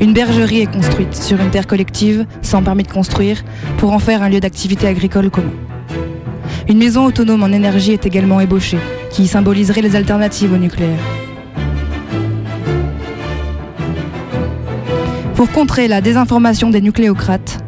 Une 0.00 0.14
bergerie 0.14 0.60
est 0.60 0.72
construite 0.72 1.14
sur 1.14 1.38
une 1.38 1.50
terre 1.50 1.66
collective, 1.66 2.24
sans 2.40 2.62
permis 2.62 2.84
de 2.84 2.90
construire, 2.90 3.44
pour 3.76 3.92
en 3.92 3.98
faire 3.98 4.22
un 4.22 4.30
lieu 4.30 4.40
d'activité 4.40 4.86
agricole 4.86 5.28
commun. 5.28 5.52
Une 6.68 6.78
maison 6.78 7.04
autonome 7.04 7.44
en 7.44 7.52
énergie 7.52 7.92
est 7.92 8.06
également 8.06 8.40
ébauchée, 8.40 8.78
qui 9.10 9.28
symboliserait 9.28 9.82
les 9.82 9.94
alternatives 9.94 10.52
au 10.52 10.56
nucléaire. 10.56 10.98
Pour 15.36 15.50
contrer 15.52 15.86
la 15.86 16.00
désinformation 16.00 16.70
des 16.70 16.80
nucléocrates, 16.80 17.62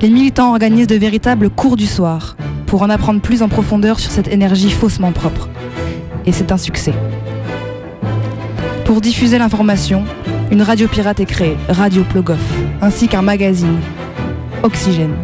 les 0.00 0.10
militants 0.10 0.50
organisent 0.50 0.88
de 0.88 0.96
véritables 0.96 1.48
cours 1.48 1.76
du 1.76 1.86
soir 1.86 2.36
pour 2.66 2.82
en 2.82 2.90
apprendre 2.90 3.20
plus 3.20 3.42
en 3.42 3.48
profondeur 3.48 4.00
sur 4.00 4.10
cette 4.10 4.28
énergie 4.28 4.70
faussement 4.70 5.12
propre. 5.12 5.48
Et 6.26 6.32
c'est 6.32 6.50
un 6.50 6.58
succès. 6.58 6.94
Pour 8.84 9.00
diffuser 9.00 9.38
l'information, 9.38 10.02
une 10.50 10.62
radio 10.62 10.88
pirate 10.88 11.20
est 11.20 11.26
créée, 11.26 11.56
Radio 11.68 12.02
Plogoff, 12.02 12.40
ainsi 12.82 13.06
qu'un 13.06 13.22
magazine, 13.22 13.78
Oxygène. 14.64 15.14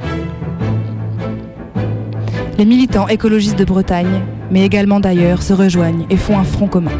Les 2.59 2.65
militants 2.65 3.07
écologistes 3.07 3.59
de 3.59 3.67
Bretagne, 3.67 4.23
mais 4.51 4.65
également 4.65 4.99
d'ailleurs, 4.99 5.43
se 5.43 5.53
rejoignent 5.53 6.07
et 6.09 6.17
font 6.17 6.39
un 6.39 6.45
front 6.45 6.69
commun. 6.69 6.93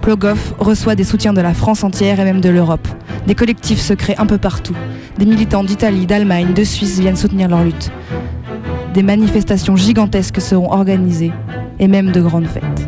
Plogoff 0.00 0.54
reçoit 0.58 0.94
des 0.94 1.04
soutiens 1.04 1.34
de 1.34 1.42
la 1.42 1.52
France 1.52 1.84
entière 1.84 2.18
et 2.18 2.24
même 2.24 2.40
de 2.40 2.48
l'Europe. 2.48 2.88
Des 3.26 3.34
collectifs 3.34 3.80
se 3.80 3.92
créent 3.92 4.18
un 4.18 4.24
peu 4.24 4.38
partout. 4.38 4.74
Des 5.18 5.26
militants 5.26 5.64
d'Italie, 5.64 6.06
d'Allemagne, 6.06 6.54
de 6.54 6.64
Suisse 6.64 6.98
viennent 6.98 7.16
soutenir 7.16 7.48
leur 7.48 7.62
lutte. 7.62 7.90
Des 8.94 9.02
manifestations 9.02 9.76
gigantesques 9.76 10.40
seront 10.40 10.72
organisées 10.72 11.32
et 11.78 11.88
même 11.88 12.10
de 12.10 12.22
grandes 12.22 12.46
fêtes. 12.46 12.87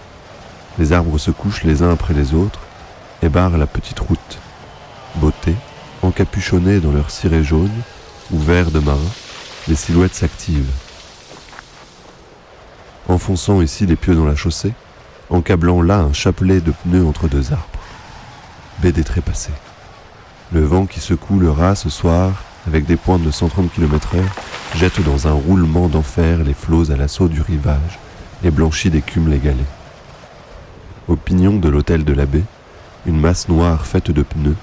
Les 0.77 0.93
arbres 0.93 1.17
se 1.17 1.31
couchent 1.31 1.63
les 1.63 1.83
uns 1.83 1.91
après 1.91 2.13
les 2.13 2.33
autres 2.33 2.59
et 3.21 3.29
barrent 3.29 3.57
la 3.57 3.67
petite 3.67 3.99
route. 3.99 4.39
Beauté, 5.15 5.55
encapuchonnés 6.01 6.79
dans 6.79 6.91
leur 6.91 7.11
ciré 7.11 7.43
jaune 7.43 7.71
ou 8.31 8.39
vert 8.39 8.71
de 8.71 8.79
marin, 8.79 8.99
les 9.67 9.75
silhouettes 9.75 10.15
s'activent. 10.15 10.71
Enfonçant 13.07 13.61
ici 13.61 13.85
les 13.85 13.95
pieux 13.95 14.15
dans 14.15 14.25
la 14.25 14.35
chaussée, 14.35 14.73
encablant 15.29 15.81
là 15.81 15.99
un 15.99 16.13
chapelet 16.13 16.61
de 16.61 16.71
pneus 16.71 17.05
entre 17.05 17.27
deux 17.27 17.51
arbres. 17.51 17.65
Baie 18.81 18.91
des 18.91 19.03
trépassés. 19.03 19.51
Le 20.51 20.63
vent 20.63 20.85
qui 20.85 20.99
secoue 20.99 21.39
le 21.39 21.51
rat 21.51 21.75
ce 21.75 21.89
soir, 21.89 22.43
avec 22.67 22.85
des 22.85 22.95
pointes 22.95 23.23
de 23.23 23.31
130 23.31 23.71
km 23.73 24.15
heure, 24.15 24.35
jette 24.75 25.01
dans 25.03 25.27
un 25.27 25.33
roulement 25.33 25.87
d'enfer 25.87 26.43
les 26.43 26.53
flots 26.53 26.91
à 26.91 26.95
l'assaut 26.95 27.27
du 27.27 27.41
rivage 27.41 27.99
et 28.43 28.51
blanchit 28.51 28.89
d'écume 28.89 29.29
les 29.29 29.39
galets. 29.39 29.80
Au 31.11 31.17
pignon 31.17 31.57
de 31.57 31.67
l'hôtel 31.67 32.05
de 32.05 32.13
l'abbé, 32.13 32.41
une 33.05 33.19
masse 33.19 33.49
noire 33.49 33.85
faite 33.85 34.11
de 34.11 34.23
pneus, 34.23 34.55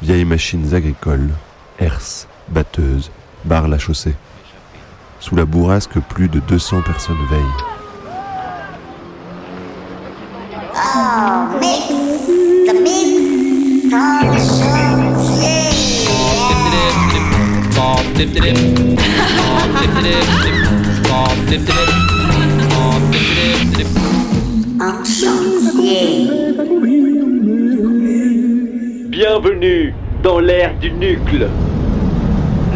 vieilles 0.00 0.24
machines 0.24 0.72
agricoles, 0.72 1.28
herses, 1.78 2.28
batteuses, 2.48 3.10
barrent 3.44 3.68
la 3.68 3.76
chaussée. 3.78 4.14
Sous 5.20 5.36
la 5.36 5.44
bourrasque, 5.44 5.98
plus 6.08 6.30
de 6.30 6.40
200 6.40 6.80
personnes 6.80 7.18
veillent. 7.28 7.42
Oh, 10.74 11.58
mix, 11.60 11.88
the 12.66 12.72
mix, 12.80 13.20
Bienvenue 29.10 29.94
dans 30.24 30.40
l'ère 30.40 30.74
du 30.80 30.90
nucle. 30.90 31.48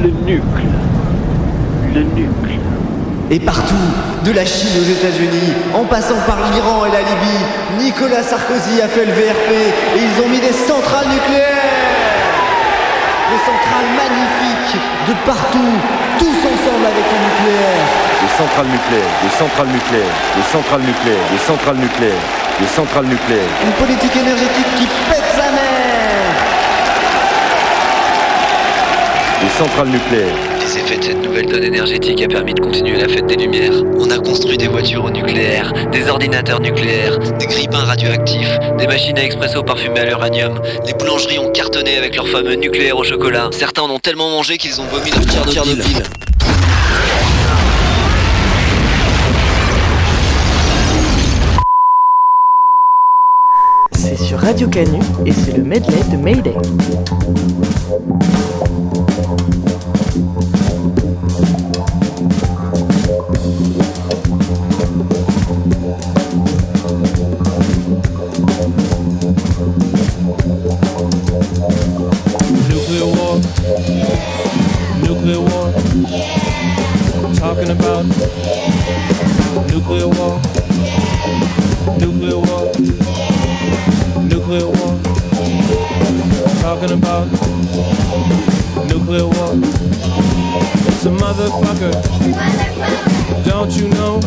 Le 0.00 0.10
nucle. 0.24 0.68
Le 1.92 2.02
nucle. 2.02 2.60
Et 3.32 3.40
partout, 3.40 3.74
de 4.24 4.30
la 4.30 4.46
Chine 4.46 4.70
aux 4.78 4.88
États-Unis, 4.88 5.52
en 5.74 5.84
passant 5.84 6.20
par 6.28 6.38
l'Iran 6.52 6.86
et 6.86 6.92
la 6.92 7.00
Libye, 7.00 7.44
Nicolas 7.84 8.22
Sarkozy 8.22 8.80
a 8.80 8.86
fait 8.86 9.04
le 9.04 9.12
VRP 9.12 9.50
et 9.50 9.98
ils 9.98 10.22
ont 10.22 10.28
mis 10.28 10.38
des 10.38 10.52
centrales 10.52 11.08
nucléaires 11.08 11.58
Des 13.32 13.40
centrales 13.44 13.90
magnifiques, 13.96 14.78
de 15.08 15.14
partout, 15.26 15.74
tous 16.20 16.38
ensemble 16.46 16.86
avec 16.86 17.04
le 17.04 17.18
nucléaire 17.50 17.95
centrales 18.36 18.66
nucléaires, 18.66 19.14
des 19.22 19.30
centrales 19.38 19.68
nucléaires, 19.68 20.16
des 20.36 20.42
centrales 20.52 20.82
nucléaires, 20.82 21.28
des 21.32 21.38
centrales 21.38 21.76
nucléaires, 21.76 22.24
des 22.60 22.66
centrales 22.66 23.06
nucléaires. 23.06 23.52
Une 23.64 23.72
politique 23.72 24.16
énergétique 24.16 24.66
qui 24.78 24.86
pète 25.08 25.24
sa 25.34 25.50
mère 25.52 26.36
Des 29.40 29.48
centrales 29.48 29.88
nucléaires. 29.88 30.36
Les 30.60 30.78
effets 30.78 30.98
de 30.98 31.04
cette 31.04 31.22
nouvelle 31.22 31.46
donne 31.46 31.64
énergétique 31.64 32.22
a 32.22 32.28
permis 32.28 32.52
de 32.52 32.60
continuer 32.60 32.98
la 32.98 33.08
fête 33.08 33.26
des 33.26 33.36
Lumières. 33.36 33.82
On 33.98 34.10
a 34.10 34.18
construit 34.18 34.58
des 34.58 34.68
voitures 34.68 35.04
au 35.04 35.10
nucléaire, 35.10 35.72
des 35.92 36.08
ordinateurs 36.08 36.60
nucléaires, 36.60 37.18
des 37.38 37.46
grippins 37.46 37.84
radioactifs, 37.84 38.58
des 38.76 38.86
machines 38.86 39.18
à 39.18 39.22
expresso 39.22 39.62
parfumées 39.62 40.00
à 40.00 40.04
l'uranium. 40.04 40.60
Les 40.86 40.92
boulangeries 40.92 41.38
ont 41.38 41.52
cartonné 41.52 41.96
avec 41.96 42.16
leur 42.16 42.28
fameux 42.28 42.54
nucléaire 42.54 42.98
au 42.98 43.04
chocolat. 43.04 43.48
Certains 43.52 43.82
en 43.82 43.90
ont 43.90 43.98
tellement 43.98 44.28
mangé 44.28 44.58
qu'ils 44.58 44.80
ont 44.80 44.86
vomi 44.86 45.10
leur 45.10 45.46
Tchernobyl. 45.46 45.82
C'est 45.82 45.92
sur 45.92 46.25
Radio 54.46 54.68
Canu 54.68 55.00
et 55.24 55.32
c'est 55.32 55.56
le 55.56 55.64
medley 55.64 56.04
de 56.08 56.16
Mayday. 56.16 56.54
Motherfucker. 91.36 91.92
Don't 93.44 93.70
you 93.76 93.88
know? 93.90 94.20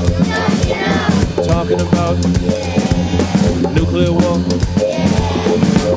Talking 1.42 1.82
about 1.82 2.18
nuclear 3.74 4.14
war. 4.14 4.38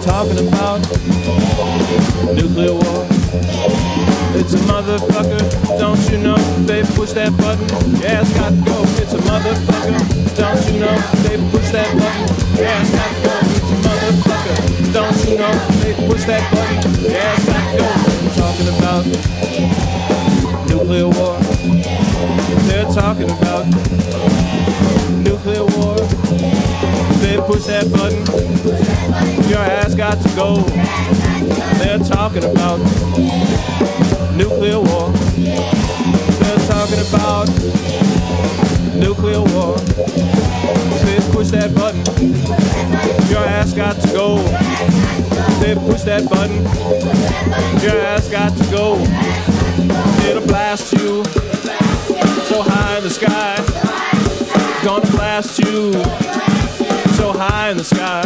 Talking 0.00 0.48
about 0.48 0.80
nuclear 2.32 2.72
war. 2.72 3.04
It's 4.40 4.54
a 4.54 4.60
motherfucker, 4.64 5.78
don't 5.78 6.00
you 6.10 6.16
know? 6.16 6.38
They 6.64 6.82
push 6.96 7.12
that 7.12 7.36
button, 7.36 7.68
yeah, 8.00 8.22
it's 8.22 8.32
got 8.32 8.48
to 8.48 8.56
go. 8.64 8.82
It's 8.96 9.12
a 9.12 9.18
motherfucker, 9.18 10.00
don't 10.34 10.64
you 10.72 10.80
know? 10.80 10.96
They 11.28 11.36
push 11.52 11.72
that 11.72 11.92
button, 11.92 12.26
yeah, 12.56 12.80
it's 12.80 12.90
got 12.90 13.12
to 13.12 13.20
go. 13.20 13.36
It's 13.52 13.68
a 13.68 13.76
motherfucker, 13.84 14.56
don't 14.94 15.28
you 15.28 15.36
know? 15.36 15.52
They 15.84 15.92
push 16.08 16.24
that 16.24 16.40
button, 16.50 16.80
yeah, 17.04 17.36
it's 17.36 17.44
got 17.44 17.60
to 17.68 17.76
go. 17.76 17.88
Talking 18.32 18.68
about 18.78 19.81
nuclear 20.82 21.08
war. 21.08 21.38
They're 22.66 22.90
talking 22.92 23.30
about 23.30 23.66
nuclear 25.22 25.64
war. 25.76 25.94
They 27.22 27.36
push 27.46 27.66
that 27.66 27.86
button, 27.92 28.18
your 29.48 29.60
ass 29.60 29.94
got 29.94 30.20
to 30.20 30.28
go. 30.34 30.62
They're 31.78 32.00
talking 32.00 32.42
about 32.42 32.78
nuclear 34.36 34.80
war. 34.80 35.10
They're 36.40 36.66
talking 36.66 36.98
about 37.08 37.46
nuclear 38.96 39.40
war. 39.54 39.76
They 41.06 41.20
push 41.30 41.50
that 41.50 41.72
button, 41.76 42.04
your 43.30 43.44
ass 43.44 43.72
got 43.72 44.00
to 44.00 44.08
go. 44.08 44.38
They 45.60 45.76
push 45.76 46.02
that 46.02 46.28
button, 46.28 46.64
your 47.84 48.00
ass 48.04 48.28
got 48.28 48.56
to 48.56 48.64
go. 48.72 49.61
It'll 50.28 50.46
blast 50.46 50.92
you 50.92 51.24
so 52.48 52.62
high 52.62 52.96
in 52.98 53.04
the 53.04 53.10
sky. 53.10 53.56
It's 53.58 54.84
gonna 54.84 55.10
blast 55.10 55.58
you 55.58 55.92
so 57.14 57.32
high 57.32 57.70
in 57.70 57.76
the 57.76 57.84
sky. 57.84 58.22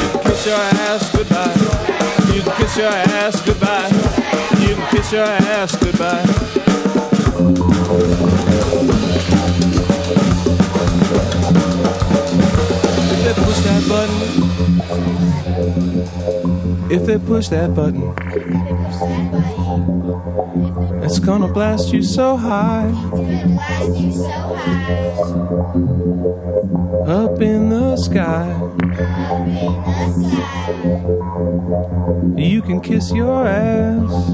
You 0.00 0.20
kiss 0.22 0.46
your 0.46 0.56
ass 0.56 1.10
goodbye. 1.14 1.54
You 2.34 2.42
can 2.42 2.56
kiss 2.56 2.76
your 2.76 2.88
ass 2.88 3.40
goodbye. 3.44 3.90
You 4.60 4.74
can 4.74 4.86
kiss 4.90 5.12
your 5.12 5.24
ass 5.24 5.76
goodbye. 5.76 6.24
If 13.12 13.24
they 13.24 13.34
push 13.44 13.60
that 13.60 13.82
button, 13.88 14.20
if 16.90 17.02
they 17.06 17.18
push 17.18 17.48
that 17.48 17.74
button, 17.74 18.14
it's 21.10 21.18
gonna 21.18 21.48
blast 21.48 21.92
you 21.92 22.02
so 22.04 22.36
high. 22.36 22.86
Up 27.04 27.40
in 27.42 27.68
the 27.68 27.96
sky. 27.96 28.46
You 32.36 32.62
can 32.62 32.80
kiss 32.80 33.10
your 33.10 33.44
ass. 33.44 34.30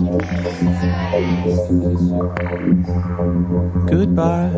Goodbye. 3.86 4.50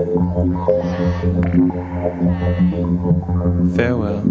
Farewell. 3.76 4.22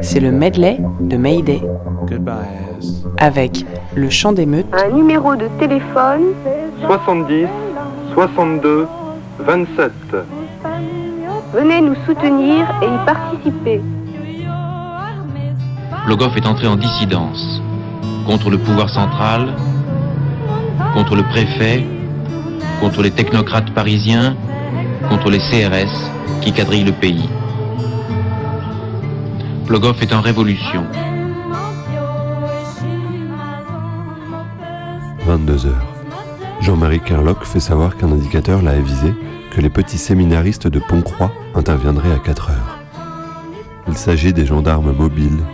C'est 0.00 0.20
le 0.20 0.32
medley 0.32 0.80
de 1.00 1.16
Mayday 1.18 1.62
Goodbye, 2.08 2.46
ass. 2.78 3.04
avec 3.18 3.64
le 3.94 4.08
chant 4.10 4.32
d'émeute, 4.32 4.66
Un 4.72 4.94
numéro 4.94 5.34
de 5.36 5.46
téléphone 5.58 6.22
70 6.86 7.46
62 8.14 8.86
27. 9.38 9.92
Venez 11.52 11.80
nous 11.80 11.96
soutenir 12.06 12.66
et 12.82 12.86
y 12.86 13.04
participer. 13.04 13.80
Logov 16.06 16.36
est 16.36 16.46
entré 16.46 16.66
en 16.66 16.76
dissidence 16.76 17.62
contre 18.26 18.50
le 18.50 18.58
pouvoir 18.58 18.90
central, 18.90 19.54
contre 20.94 21.16
le 21.16 21.22
préfet, 21.24 21.84
contre 22.80 23.02
les 23.02 23.10
technocrates 23.10 23.70
parisiens, 23.70 24.36
contre 25.08 25.30
les 25.30 25.38
CRS 25.38 26.10
qui 26.42 26.52
quadrillent 26.52 26.84
le 26.84 26.92
pays. 26.92 27.28
Logov 29.68 30.02
est 30.02 30.12
en 30.12 30.20
révolution. 30.20 30.84
22 35.26 35.66
heures. 35.66 35.93
Jean-Marie 36.64 37.00
Kerlock 37.00 37.44
fait 37.44 37.60
savoir 37.60 37.94
qu'un 37.94 38.10
indicateur 38.10 38.62
l'a 38.62 38.70
avisé 38.70 39.12
que 39.50 39.60
les 39.60 39.68
petits 39.68 39.98
séminaristes 39.98 40.66
de 40.66 40.78
Pont-Croix 40.78 41.30
interviendraient 41.54 42.14
à 42.14 42.18
4 42.18 42.52
heures. 42.52 42.78
Il 43.86 43.98
s'agit 43.98 44.32
des 44.32 44.46
gendarmes 44.46 44.96
mobiles, 44.96 45.44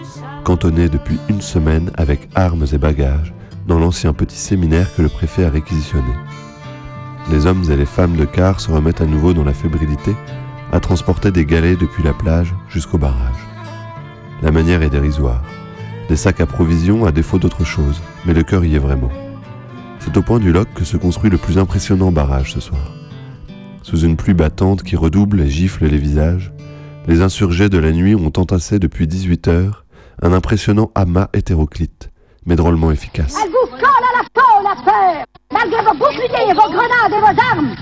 cantonnés 0.44 0.88
depuis 0.88 1.18
une 1.28 1.40
semaine 1.40 1.90
avec 1.96 2.28
armes 2.36 2.64
et 2.72 2.78
bagages 2.78 3.34
dans 3.66 3.80
l'ancien 3.80 4.12
petit 4.12 4.36
séminaire 4.36 4.94
que 4.94 5.02
le 5.02 5.08
préfet 5.08 5.44
a 5.44 5.50
réquisitionné. 5.50 6.14
Les 7.28 7.44
hommes 7.44 7.64
et 7.68 7.76
les 7.76 7.86
femmes 7.86 8.14
de 8.14 8.24
car 8.24 8.60
se 8.60 8.70
remettent 8.70 9.00
à 9.00 9.06
nouveau 9.06 9.32
dans 9.32 9.44
la 9.44 9.52
fébrilité 9.52 10.14
à 10.70 10.78
transporter 10.78 11.32
des 11.32 11.44
galets 11.44 11.76
depuis 11.76 12.04
la 12.04 12.12
plage 12.12 12.54
jusqu'au 12.68 12.98
barrage. 12.98 13.48
La 14.42 14.52
manière 14.52 14.82
est 14.82 14.90
dérisoire. 14.90 15.42
Des 16.08 16.14
sacs 16.14 16.40
à 16.40 16.46
provisions 16.46 17.04
à 17.04 17.10
défaut 17.10 17.40
d'autre 17.40 17.64
chose, 17.64 18.00
mais 18.26 18.32
le 18.32 18.44
cœur 18.44 18.64
y 18.64 18.76
est 18.76 18.78
vraiment. 18.78 19.10
C'est 20.00 20.16
au 20.16 20.22
point 20.22 20.38
du 20.38 20.50
loc 20.50 20.68
que 20.74 20.84
se 20.84 20.96
construit 20.96 21.30
le 21.30 21.36
plus 21.36 21.58
impressionnant 21.58 22.10
barrage 22.10 22.52
ce 22.52 22.60
soir. 22.60 22.80
Sous 23.82 24.00
une 24.00 24.16
pluie 24.16 24.34
battante 24.34 24.82
qui 24.82 24.96
redouble 24.96 25.40
et 25.40 25.48
gifle 25.48 25.86
les 25.86 25.98
visages, 25.98 26.52
les 27.06 27.22
insurgés 27.22 27.68
de 27.68 27.78
la 27.78 27.92
nuit 27.92 28.14
ont 28.14 28.32
entassé 28.36 28.78
depuis 28.78 29.06
18 29.06 29.48
heures 29.48 29.84
un 30.22 30.32
impressionnant 30.32 30.90
amas 30.94 31.28
hétéroclite, 31.32 32.10
mais 32.46 32.56
drôlement 32.56 32.90
efficace. 32.90 33.36
Elle 33.42 33.50
vous 33.50 33.70
colle 33.70 33.84
à 33.84 34.22
la 34.22 34.28
peau, 34.32 34.62
la 34.62 34.74
peur, 34.84 35.24
malgré 35.52 35.82
vos 35.82 35.94
boucliers, 35.94 36.54
vos 36.54 36.70
grenades 36.70 37.12
et 37.12 37.20
vos 37.20 37.40
armes. 37.52 37.74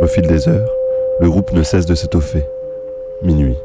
Au 0.00 0.06
fil 0.06 0.26
des 0.26 0.48
heures, 0.48 0.68
le 1.20 1.30
groupe 1.30 1.52
ne 1.52 1.62
cesse 1.62 1.86
de 1.86 1.94
s'étoffer. 1.94 2.44
Minuit. 3.24 3.56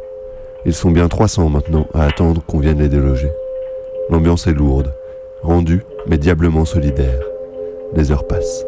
Ils 0.66 0.74
sont 0.74 0.90
bien 0.90 1.10
300 1.10 1.50
maintenant 1.50 1.86
à 1.94 2.06
attendre 2.06 2.42
qu'on 2.42 2.60
vienne 2.60 2.80
les 2.80 2.88
déloger. 2.88 3.30
L'ambiance 4.10 4.48
est 4.48 4.54
lourde, 4.54 4.94
rendue 5.44 5.84
mais 6.08 6.18
diablement 6.18 6.64
solidaire. 6.66 7.20
Les 7.94 8.12
heures 8.12 8.26
passent. 8.26 8.66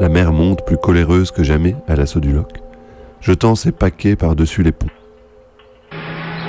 La 0.00 0.08
mer 0.08 0.32
monte 0.32 0.66
plus 0.66 0.76
coléreuse 0.76 1.30
que 1.30 1.44
jamais 1.44 1.76
à 1.86 1.94
l'assaut 1.94 2.18
du 2.18 2.32
loch, 2.32 2.50
jetant 3.20 3.54
ses 3.54 3.70
paquets 3.70 4.16
par-dessus 4.16 4.64
les 4.64 4.72
ponts. 4.72 4.88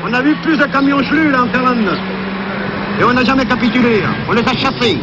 On 0.03 0.11
a 0.11 0.21
vu 0.23 0.35
plus 0.41 0.57
de 0.57 0.65
camions 0.65 1.03
chelus 1.03 1.29
là 1.29 1.43
en. 1.43 2.99
Et 2.99 3.03
on 3.03 3.13
n'a 3.13 3.23
jamais 3.23 3.45
capitulé. 3.45 4.01
On 4.27 4.33
les 4.33 4.41
a 4.41 4.53
chassés. 4.53 4.97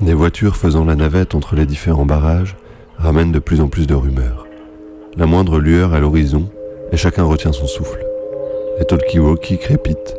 Des 0.00 0.14
voitures 0.14 0.56
faisant 0.56 0.84
la 0.84 0.94
navette 0.94 1.34
entre 1.34 1.56
les 1.56 1.66
différents 1.66 2.06
barrages 2.06 2.56
ramènent 2.98 3.32
de 3.32 3.40
plus 3.40 3.60
en 3.60 3.68
plus 3.68 3.88
de 3.88 3.94
rumeurs. 3.94 4.46
La 5.16 5.26
moindre 5.26 5.58
lueur 5.58 5.92
à 5.92 5.98
l'horizon 5.98 6.48
et 6.92 6.96
chacun 6.96 7.24
retient 7.24 7.52
son 7.52 7.66
souffle. 7.66 8.04
Les 8.78 8.86
talkie-walkie 8.86 9.58
crépitent. 9.58 10.16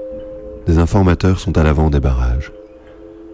Des 0.67 0.79
informateurs 0.79 1.39
sont 1.39 1.57
à 1.57 1.63
l'avant 1.63 1.89
des 1.89 2.01
barrages. 2.01 2.51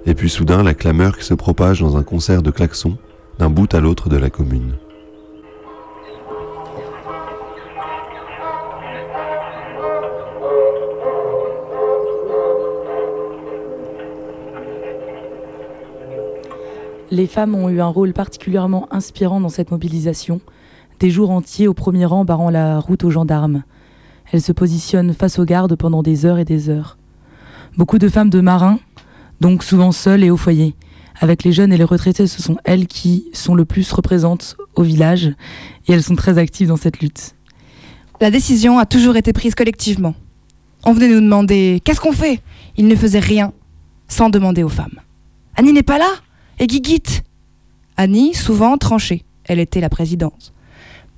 Et 0.05 0.13
puis 0.13 0.29
soudain, 0.29 0.61
la 0.61 0.75
clameur 0.75 1.17
qui 1.17 1.25
se 1.25 1.33
propage 1.33 1.81
dans 1.81 1.97
un 1.97 2.03
concert 2.03 2.43
de 2.43 2.51
klaxons 2.51 2.97
d'un 3.39 3.49
bout 3.49 3.73
à 3.73 3.79
l'autre 3.79 4.07
de 4.07 4.17
la 4.17 4.29
commune. 4.29 4.75
Les 17.11 17.27
femmes 17.27 17.53
ont 17.53 17.69
eu 17.69 17.81
un 17.81 17.87
rôle 17.87 18.13
particulièrement 18.13 18.87
inspirant 18.91 19.39
dans 19.39 19.49
cette 19.49 19.69
mobilisation, 19.69 20.41
des 20.99 21.11
jours 21.11 21.29
entiers 21.29 21.67
au 21.67 21.75
premier 21.75 22.05
rang 22.05 22.25
barrant 22.25 22.49
la 22.49 22.79
route 22.79 23.03
aux 23.03 23.11
gendarmes. 23.11 23.63
Elles 24.31 24.41
se 24.41 24.51
positionnent 24.51 25.13
face 25.13 25.37
aux 25.37 25.45
gardes 25.45 25.75
pendant 25.75 26.01
des 26.01 26.25
heures 26.25 26.39
et 26.39 26.45
des 26.45 26.69
heures. 26.69 26.97
Beaucoup 27.77 27.99
de 27.99 28.09
femmes 28.09 28.31
de 28.31 28.41
marins, 28.41 28.79
donc 29.39 29.63
souvent 29.63 29.91
seules 29.91 30.23
et 30.23 30.31
au 30.31 30.37
foyer. 30.37 30.75
Avec 31.19 31.43
les 31.43 31.51
jeunes 31.51 31.71
et 31.71 31.77
les 31.77 31.83
retraités, 31.83 32.25
ce 32.25 32.41
sont 32.41 32.57
elles 32.63 32.87
qui 32.87 33.29
sont 33.33 33.53
le 33.53 33.65
plus 33.65 33.91
représentes 33.91 34.57
au 34.75 34.81
village 34.81 35.27
et 35.87 35.93
elles 35.93 36.03
sont 36.03 36.15
très 36.15 36.39
actives 36.39 36.69
dans 36.69 36.75
cette 36.75 37.01
lutte. 37.01 37.35
La 38.19 38.31
décision 38.31 38.79
a 38.79 38.85
toujours 38.85 39.15
été 39.15 39.31
prise 39.31 39.53
collectivement. 39.53 40.15
On 40.85 40.93
venait 40.93 41.09
nous 41.09 41.21
demander 41.21 41.81
Qu'est-ce 41.83 42.01
qu'on 42.01 42.13
fait? 42.13 42.41
Ils 42.77 42.87
ne 42.87 42.95
faisaient 42.95 43.19
rien 43.19 43.53
sans 44.07 44.29
demander 44.29 44.63
aux 44.63 44.69
femmes. 44.69 44.99
Annie 45.55 45.73
n'est 45.73 45.83
pas 45.83 45.99
là? 45.99 46.07
Et 46.59 46.67
Guiguite 46.67 47.23
Annie, 47.97 48.33
souvent 48.33 48.77
tranchée, 48.77 49.23
elle 49.45 49.59
était 49.59 49.81
la 49.81 49.89
présidente. 49.89 50.53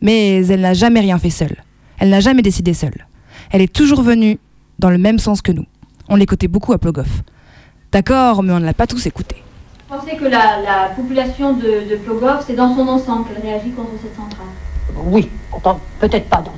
Mais 0.01 0.45
elle 0.45 0.61
n'a 0.61 0.73
jamais 0.73 0.99
rien 0.99 1.17
fait 1.17 1.29
seule. 1.29 1.63
Elle 1.99 2.09
n'a 2.09 2.19
jamais 2.19 2.41
décidé 2.41 2.73
seule. 2.73 3.07
Elle 3.51 3.61
est 3.61 3.73
toujours 3.73 4.01
venue 4.01 4.39
dans 4.79 4.89
le 4.89 4.97
même 4.97 5.19
sens 5.19 5.41
que 5.41 5.51
nous. 5.51 5.65
On 6.09 6.15
l'écoutait 6.15 6.47
beaucoup 6.47 6.73
à 6.73 6.77
Plogoff. 6.77 7.23
D'accord, 7.91 8.43
mais 8.43 8.53
on 8.53 8.59
ne 8.59 8.65
l'a 8.65 8.73
pas 8.73 8.87
tous 8.87 9.05
écouté. 9.05 9.37
Vous 9.89 9.97
pensez 9.97 10.17
que 10.17 10.25
la, 10.25 10.61
la 10.61 10.89
population 10.95 11.53
de, 11.53 11.89
de 11.89 11.95
Plogoff, 11.95 12.43
c'est 12.45 12.55
dans 12.55 12.75
son 12.75 12.87
ensemble 12.87 13.27
qu'elle 13.27 13.41
réagit 13.41 13.71
contre 13.71 13.91
cette 14.01 14.15
centrale? 14.15 14.47
Oui, 15.05 15.29
peut-être 15.99 16.29
pas 16.29 16.41
dans, 16.41 16.53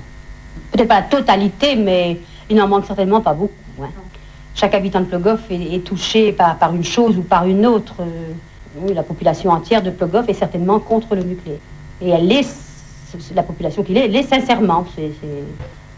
peut-être 0.71 0.87
pas 0.87 1.01
la 1.01 1.05
totalité, 1.07 1.75
mais 1.75 2.19
il 2.49 2.55
n'en 2.55 2.67
manque 2.67 2.85
certainement 2.85 3.21
pas 3.21 3.33
beaucoup. 3.33 3.53
ouais. 3.77 3.87
Chaque 4.55 4.73
habitant 4.73 5.01
de 5.01 5.05
Plogoff 5.05 5.41
est, 5.49 5.75
est 5.75 5.83
touché 5.83 6.31
par, 6.31 6.57
par 6.57 6.73
une 6.75 6.83
chose 6.83 7.17
ou 7.17 7.21
par 7.21 7.45
une 7.45 7.65
autre. 7.65 7.95
Euh, 8.01 8.33
oui, 8.77 8.93
la 8.93 9.03
population 9.03 9.51
entière 9.51 9.81
de 9.81 9.89
Plogoff 9.89 10.29
est 10.29 10.33
certainement 10.33 10.79
contre 10.79 11.15
le 11.15 11.23
nucléaire. 11.23 11.59
Et 12.01 12.09
elle 12.09 12.31
c'est 12.43 13.33
la 13.35 13.43
population 13.43 13.81
qu'il 13.83 13.97
est, 13.97 14.05
elle 14.05 14.23
sincèrement. 14.23 14.85
C'est, 14.95 15.11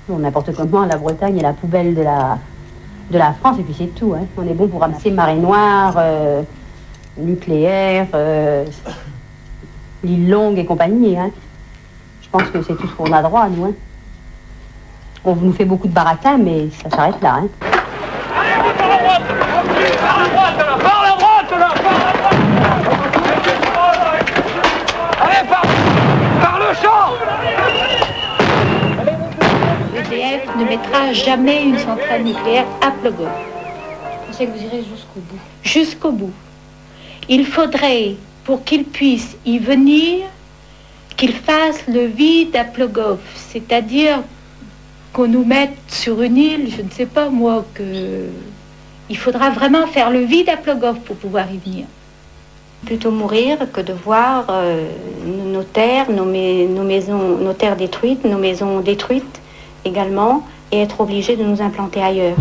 n'importe 0.09 0.53
comment, 0.55 0.85
la 0.85 0.97
Bretagne 0.97 1.37
est 1.37 1.43
la 1.43 1.53
poubelle 1.53 1.93
de 1.95 2.01
la, 2.01 2.37
de 3.11 3.17
la 3.17 3.33
France, 3.33 3.57
et 3.59 3.63
puis 3.63 3.75
c'est 3.77 3.93
tout. 3.95 4.13
hein. 4.17 4.25
On 4.37 4.43
est 4.47 4.53
bon 4.53 4.67
pour 4.67 4.81
ramasser 4.81 5.11
marée 5.11 5.35
noire, 5.35 5.95
euh, 5.97 6.41
nucléaire, 7.17 8.07
euh, 8.13 8.65
l'île 10.03 10.29
longue 10.29 10.57
et 10.57 10.65
compagnie. 10.65 11.17
hein. 11.17 11.31
Je 12.21 12.29
pense 12.29 12.43
que 12.49 12.61
c'est 12.61 12.75
tout 12.75 12.87
ce 12.87 12.93
qu'on 12.93 13.11
a 13.11 13.21
droit, 13.21 13.47
nous. 13.49 13.65
hein. 13.65 13.71
On 15.23 15.35
nous 15.35 15.53
fait 15.53 15.65
beaucoup 15.65 15.87
de 15.87 15.93
baratin, 15.93 16.37
mais 16.37 16.69
ça 16.83 16.89
s'arrête 16.89 17.21
là. 17.21 17.35
hein. 17.41 17.47
Par 18.31 18.87
la 18.87 18.97
droite, 20.29 20.53
là 20.59 20.77
Par 20.81 21.03
la 21.03 21.11
droite 21.15 21.51
Allez, 25.21 25.47
par, 25.47 25.61
par 26.41 26.59
le 26.59 26.73
champ 26.75 27.07
L'EDF 29.93 30.40
ne 30.57 30.65
mettra 30.65 31.13
jamais 31.13 31.63
une 31.63 31.77
centrale 31.77 32.23
nucléaire 32.23 32.65
à 32.81 32.91
Plogoff. 32.91 33.29
Je 34.29 34.35
sais 34.35 34.45
que 34.45 34.51
vous 34.51 34.63
irez 34.63 34.83
jusqu'au 34.83 35.19
bout. 35.19 35.39
jusqu'au 35.63 36.11
bout. 36.11 36.33
Il 37.29 37.45
faudrait, 37.45 38.15
pour 38.43 38.63
qu'il 38.63 38.83
puisse 38.83 39.37
y 39.45 39.59
venir, 39.59 40.25
qu'il 41.17 41.33
fasse 41.33 41.83
le 41.87 42.05
vide 42.05 42.55
à 42.55 42.63
Plogoff, 42.63 43.19
c'est-à-dire 43.35 44.23
qu'on 45.13 45.27
nous 45.27 45.43
mette 45.45 45.77
sur 45.87 46.21
une 46.21 46.37
île, 46.37 46.73
je 46.75 46.81
ne 46.81 46.89
sais 46.89 47.05
pas 47.05 47.29
moi, 47.29 47.65
que 47.73 48.25
il 49.09 49.17
faudra 49.17 49.49
vraiment 49.49 49.87
faire 49.87 50.09
le 50.09 50.21
vide 50.21 50.47
à 50.49 50.55
Plogoff 50.57 50.99
pour 51.01 51.17
pouvoir 51.17 51.45
y 51.51 51.57
venir. 51.57 51.85
Plutôt 52.85 53.11
mourir 53.11 53.57
que 53.71 53.81
de 53.81 53.91
voir 53.93 54.45
euh, 54.49 54.87
nos 55.25 55.63
terres, 55.63 56.09
nos, 56.09 56.23
mais- 56.25 56.65
nos 56.65 56.83
maisons, 56.83 57.37
nos 57.37 57.53
terres 57.53 57.75
détruites, 57.75 58.23
nos 58.25 58.37
maisons 58.39 58.79
détruites 58.79 59.40
également, 59.85 60.43
et 60.71 60.81
être 60.81 61.01
obligé 61.01 61.35
de 61.35 61.43
nous 61.43 61.61
implanter 61.61 62.01
ailleurs. 62.01 62.37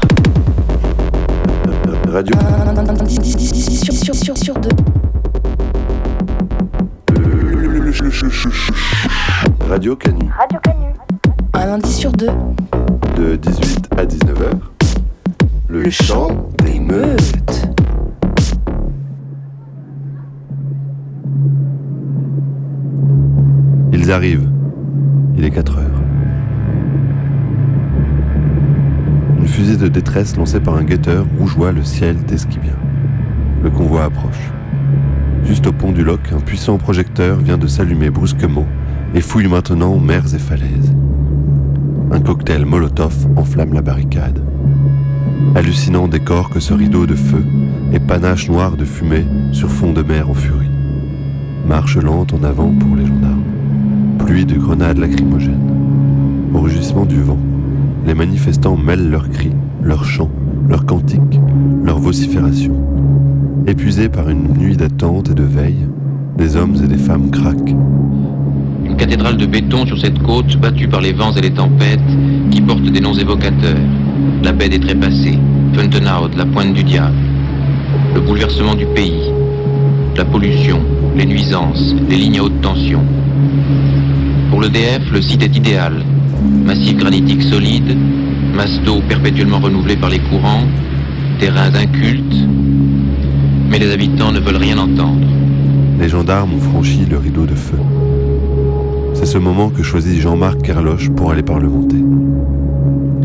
Radio. 2.09 2.35
Sur, 3.09 3.95
sur, 3.95 4.15
sur, 4.15 4.37
sur 4.37 4.55
deux. 4.55 4.71
Radio 9.69 9.97
Canu. 9.97 10.29
Radio 10.39 10.59
Canu. 10.63 10.87
Un 11.55 11.67
lundi 11.67 11.93
sur 11.93 12.11
deux. 12.13 12.31
De 13.17 13.37
18 13.37 13.89
à 13.97 14.05
19h. 14.05 14.59
Le, 15.69 15.91
chant 15.91 16.49
des 16.65 16.81
meutes. 16.81 17.69
Ils 23.93 24.11
arrivent. 24.11 24.49
Il 25.37 25.45
est 25.45 25.51
4 25.51 25.79
heures. 25.79 26.00
Fusée 29.61 29.77
de 29.77 29.89
détresse 29.89 30.39
lancée 30.39 30.59
par 30.59 30.77
un 30.77 30.85
guetteur 30.85 31.27
rougeoie 31.39 31.71
le 31.71 31.85
ciel 31.85 32.17
d'Esquibien. 32.25 32.77
Le 33.63 33.69
convoi 33.69 34.05
approche. 34.05 34.51
Juste 35.45 35.67
au 35.67 35.73
pont 35.73 35.93
du 35.93 36.03
loch, 36.03 36.33
un 36.35 36.41
puissant 36.41 36.79
projecteur 36.79 37.37
vient 37.37 37.59
de 37.59 37.67
s'allumer 37.67 38.09
brusquement 38.09 38.65
et 39.15 39.21
fouille 39.21 39.49
maintenant 39.49 39.99
mers 39.99 40.35
et 40.35 40.39
falaises. 40.39 40.95
Un 42.11 42.21
cocktail 42.21 42.65
Molotov 42.65 43.15
enflamme 43.37 43.75
la 43.75 43.83
barricade. 43.83 44.43
Hallucinant 45.55 46.09
décor 46.09 46.49
que 46.49 46.59
ce 46.59 46.73
rideau 46.73 47.05
de 47.05 47.15
feu 47.15 47.45
et 47.93 48.01
panache 48.01 48.49
noir 48.49 48.79
de 48.79 48.87
fumée 48.87 49.27
sur 49.53 49.69
fond 49.69 49.93
de 49.93 50.03
mer 50.03 50.31
en 50.31 50.35
furie. 50.35 50.71
Marche 51.67 51.99
lente 51.99 52.33
en 52.33 52.43
avant 52.45 52.73
pour 52.73 52.97
les 52.97 53.05
gendarmes. 53.05 53.45
Pluie 54.21 54.47
de 54.47 54.57
grenades 54.57 54.97
lacrymogènes. 54.97 56.49
Au 56.55 56.61
rugissement 56.61 57.05
du 57.05 57.21
vent, 57.21 57.39
les 58.07 58.15
manifestants 58.15 58.77
mêlent 58.77 59.11
leurs 59.11 59.31
cris, 59.31 59.53
leurs 59.83 60.05
chants, 60.05 60.31
leurs 60.69 60.87
cantiques, 60.87 61.41
leurs 61.85 61.99
vociférations. 61.99 62.77
Épuisés 63.67 64.09
par 64.09 64.29
une 64.31 64.49
nuit 64.55 64.77
d'attente 64.77 65.31
et 65.31 65.35
de 65.35 65.43
veille, 65.43 65.87
des 66.37 66.57
hommes 66.57 66.77
et 66.83 66.89
des 66.89 66.97
femmes 66.97 67.31
craquent. 67.31 67.75
Une 68.85 68.97
cathédrale 68.97 69.37
de 69.37 69.47
béton 69.47 69.87
sur 69.87 69.99
cette 69.99 70.21
côte 70.23 70.57
battue 70.57 70.89
par 70.89 71.01
les 71.01 71.13
vents 71.13 71.33
et 71.33 71.41
les 71.41 71.53
tempêtes 71.53 72.01
qui 72.51 72.61
porte 72.61 72.83
des 72.83 73.01
noms 73.01 73.15
évocateurs. 73.15 73.77
La 74.43 74.53
baie 74.53 74.69
des 74.69 74.81
trépassés, 74.81 75.39
Funtenhout, 75.75 76.37
la 76.37 76.47
pointe 76.47 76.73
du 76.73 76.83
diable. 76.83 77.15
Le 78.15 78.21
bouleversement 78.21 78.75
du 78.75 78.87
pays, 78.87 79.31
la 80.17 80.25
pollution, 80.25 80.81
les 81.17 81.27
nuisances, 81.27 81.95
les 82.09 82.17
lignes 82.17 82.39
à 82.39 82.45
haute 82.45 82.61
tension. 82.61 83.03
Pour 84.51 84.63
l'EDF, 84.63 85.11
le 85.13 85.23
site 85.23 85.43
est 85.43 85.57
idéal. 85.57 86.05
Massif 86.65 86.97
granitique 86.97 87.43
solide, 87.43 87.97
masse 88.55 88.81
d'eau 88.83 89.01
perpétuellement 89.09 89.59
renouvelée 89.59 89.97
par 89.97 90.11
les 90.11 90.19
courants, 90.19 90.65
terrains 91.39 91.75
incultes. 91.75 92.47
Mais 93.69 93.79
les 93.79 93.93
habitants 93.93 94.33
ne 94.33 94.41
veulent 94.41 94.57
rien 94.57 94.79
entendre. 94.79 95.27
Les 95.99 96.09
gendarmes 96.09 96.55
ont 96.55 96.61
franchi 96.61 97.07
le 97.11 97.19
rideau 97.19 97.47
de 97.47 97.55
feu. 97.55 97.79
C'est 99.15 99.27
ce 99.27 99.39
moment 99.39 99.69
que 99.69 99.83
choisit 99.83 100.21
Jean-Marc 100.21 100.63
Kerloche 100.63 101.11
pour 101.11 101.31
aller 101.31 101.43
parlementer. 101.43 102.03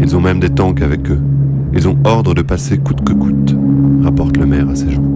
Ils 0.01 0.15
ont 0.15 0.21
même 0.21 0.39
des 0.39 0.49
tanks 0.49 0.81
avec 0.81 1.09
eux. 1.09 1.21
Ils 1.73 1.87
ont 1.87 1.97
ordre 2.03 2.33
de 2.33 2.41
passer 2.41 2.77
coûte 2.77 3.03
que 3.03 3.13
coûte, 3.13 3.55
rapporte 4.03 4.37
le 4.37 4.45
maire 4.45 4.69
à 4.69 4.75
ses 4.75 4.91
gens. 4.91 5.14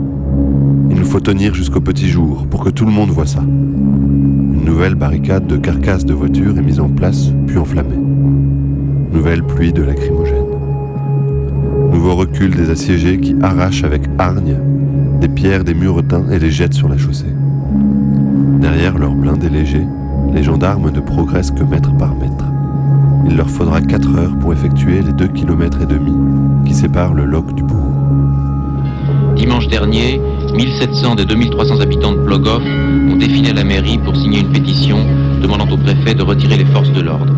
Il 0.90 0.98
nous 0.98 1.06
faut 1.06 1.20
tenir 1.20 1.54
jusqu'au 1.54 1.82
petit 1.82 2.10
jour 2.10 2.48
pour 2.48 2.64
que 2.64 2.70
tout 2.70 2.86
le 2.86 2.92
monde 2.92 3.10
voit 3.10 3.26
ça. 3.26 3.42
Une 3.42 4.66
nouvelle 4.66 4.96
barricade 4.96 5.48
de 5.48 5.58
carcasses 5.58 6.06
de 6.06 6.14
voitures 6.14 6.58
est 6.58 6.62
mise 6.62 6.80
en 6.80 6.90
place, 6.90 7.32
puis 7.48 7.58
enflammée. 7.58 8.00
Nouvelle 9.14 9.44
pluie 9.44 9.74
de 9.74 9.84
lacrymogènes. 9.84 10.46
Nouveau 11.92 12.16
recul 12.16 12.56
des 12.56 12.70
assiégés 12.70 13.20
qui 13.20 13.36
arrachent 13.42 13.84
avec 13.84 14.04
hargne 14.18 14.58
des 15.20 15.28
pierres 15.28 15.64
des 15.64 15.74
muretins 15.74 16.30
et 16.32 16.40
les 16.40 16.52
jettent 16.52 16.74
sur 16.74 16.90
la 16.90 16.98
chaussée. 16.98 17.34
Derrière 18.62 18.98
leurs 18.98 19.16
blindés 19.16 19.50
légers, 19.50 19.88
les 20.34 20.44
gendarmes 20.44 20.92
ne 20.92 21.00
progressent 21.00 21.52
que 21.52 21.64
mètre 21.64 21.96
par 21.98 22.16
mètre. 22.16 22.46
Il 23.28 23.36
leur 23.36 23.50
faudra 23.50 23.82
4 23.82 24.18
heures 24.18 24.38
pour 24.40 24.54
effectuer 24.54 25.02
les 25.02 25.14
2 25.14 25.28
km 25.28 25.82
et 25.82 25.86
demi 25.86 26.14
qui 26.66 26.74
séparent 26.74 27.14
le 27.14 27.26
loch 27.26 27.54
du 27.54 27.64
bourg. 27.64 27.94
Dimanche 29.36 29.68
dernier, 29.68 30.22
1700 30.60 31.16
des 31.16 31.24
2300 31.24 31.80
habitants 31.80 32.12
de 32.12 32.18
Plogoff 32.18 32.62
ont 32.62 33.16
défilé 33.16 33.52
à 33.52 33.54
la 33.54 33.64
mairie 33.64 33.98
pour 33.98 34.14
signer 34.14 34.42
une 34.42 34.52
pétition 34.52 34.98
demandant 35.42 35.66
au 35.70 35.78
préfet 35.78 36.14
de 36.14 36.22
retirer 36.22 36.58
les 36.58 36.66
forces 36.66 36.92
de 36.92 37.00
l'ordre. 37.00 37.34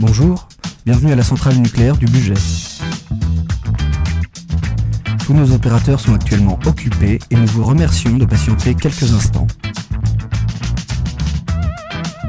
Bonjour, 0.00 0.48
bienvenue 0.86 1.12
à 1.12 1.16
la 1.16 1.22
centrale 1.22 1.56
nucléaire 1.56 1.98
du 1.98 2.06
budget. 2.06 2.32
Tous 5.26 5.34
nos 5.34 5.52
opérateurs 5.52 6.00
sont 6.00 6.14
actuellement 6.14 6.58
occupés 6.64 7.18
et 7.30 7.36
nous 7.36 7.46
vous 7.48 7.64
remercions 7.64 8.16
de 8.16 8.24
patienter 8.24 8.74
quelques 8.74 9.12
instants. 9.12 9.46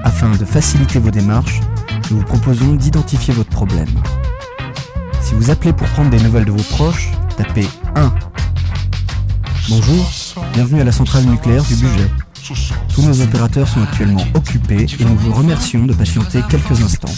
Afin 0.07 0.31
de 0.31 0.45
faciliter 0.45 0.99
vos 0.99 1.11
démarches, 1.11 1.59
nous 2.09 2.19
vous 2.19 2.23
proposons 2.23 2.75
d'identifier 2.75 3.33
votre 3.33 3.49
problème. 3.49 3.89
Si 5.19 5.33
vous 5.33 5.51
appelez 5.51 5.73
pour 5.73 5.85
prendre 5.89 6.09
des 6.09 6.19
nouvelles 6.21 6.45
de 6.45 6.51
vos 6.51 6.63
proches, 6.63 7.11
tapez 7.35 7.67
1. 7.93 8.13
Bonjour, 9.67 10.09
bienvenue 10.53 10.79
à 10.79 10.85
la 10.85 10.93
centrale 10.93 11.25
nucléaire 11.25 11.61
du 11.63 11.75
budget. 11.75 12.09
Tous 12.95 13.01
nos 13.01 13.21
opérateurs 13.21 13.67
sont 13.67 13.83
actuellement 13.83 14.23
occupés 14.33 14.85
et 14.97 15.03
nous 15.03 15.17
vous 15.17 15.33
remercions 15.33 15.85
de 15.85 15.93
patienter 15.93 16.41
quelques 16.49 16.81
instants. 16.81 17.13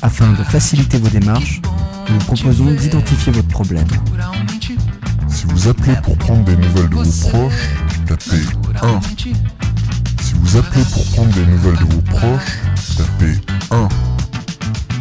Afin 0.00 0.32
de 0.32 0.42
faciliter 0.44 0.96
vos 0.96 1.10
démarches, 1.10 1.60
nous 2.08 2.18
vous 2.18 2.24
proposons 2.24 2.70
d'identifier 2.70 3.32
votre 3.32 3.48
problème. 3.48 3.86
Si 5.28 5.44
vous 5.44 5.68
appelez 5.68 5.94
pour 6.02 6.16
prendre 6.16 6.42
des 6.44 6.56
nouvelles 6.56 6.88
de 6.88 6.94
vos 6.94 7.28
proches, 7.28 7.68
tapez 8.06 8.46
1. 8.80 9.57
Vous 10.40 10.56
appelez 10.56 10.84
pour 10.92 11.04
prendre 11.12 11.34
des 11.34 11.46
nouvelles 11.46 11.76
de 11.76 11.84
vos 11.92 12.00
proches, 12.00 12.58
tapez 12.96 13.40
1. 13.70 13.88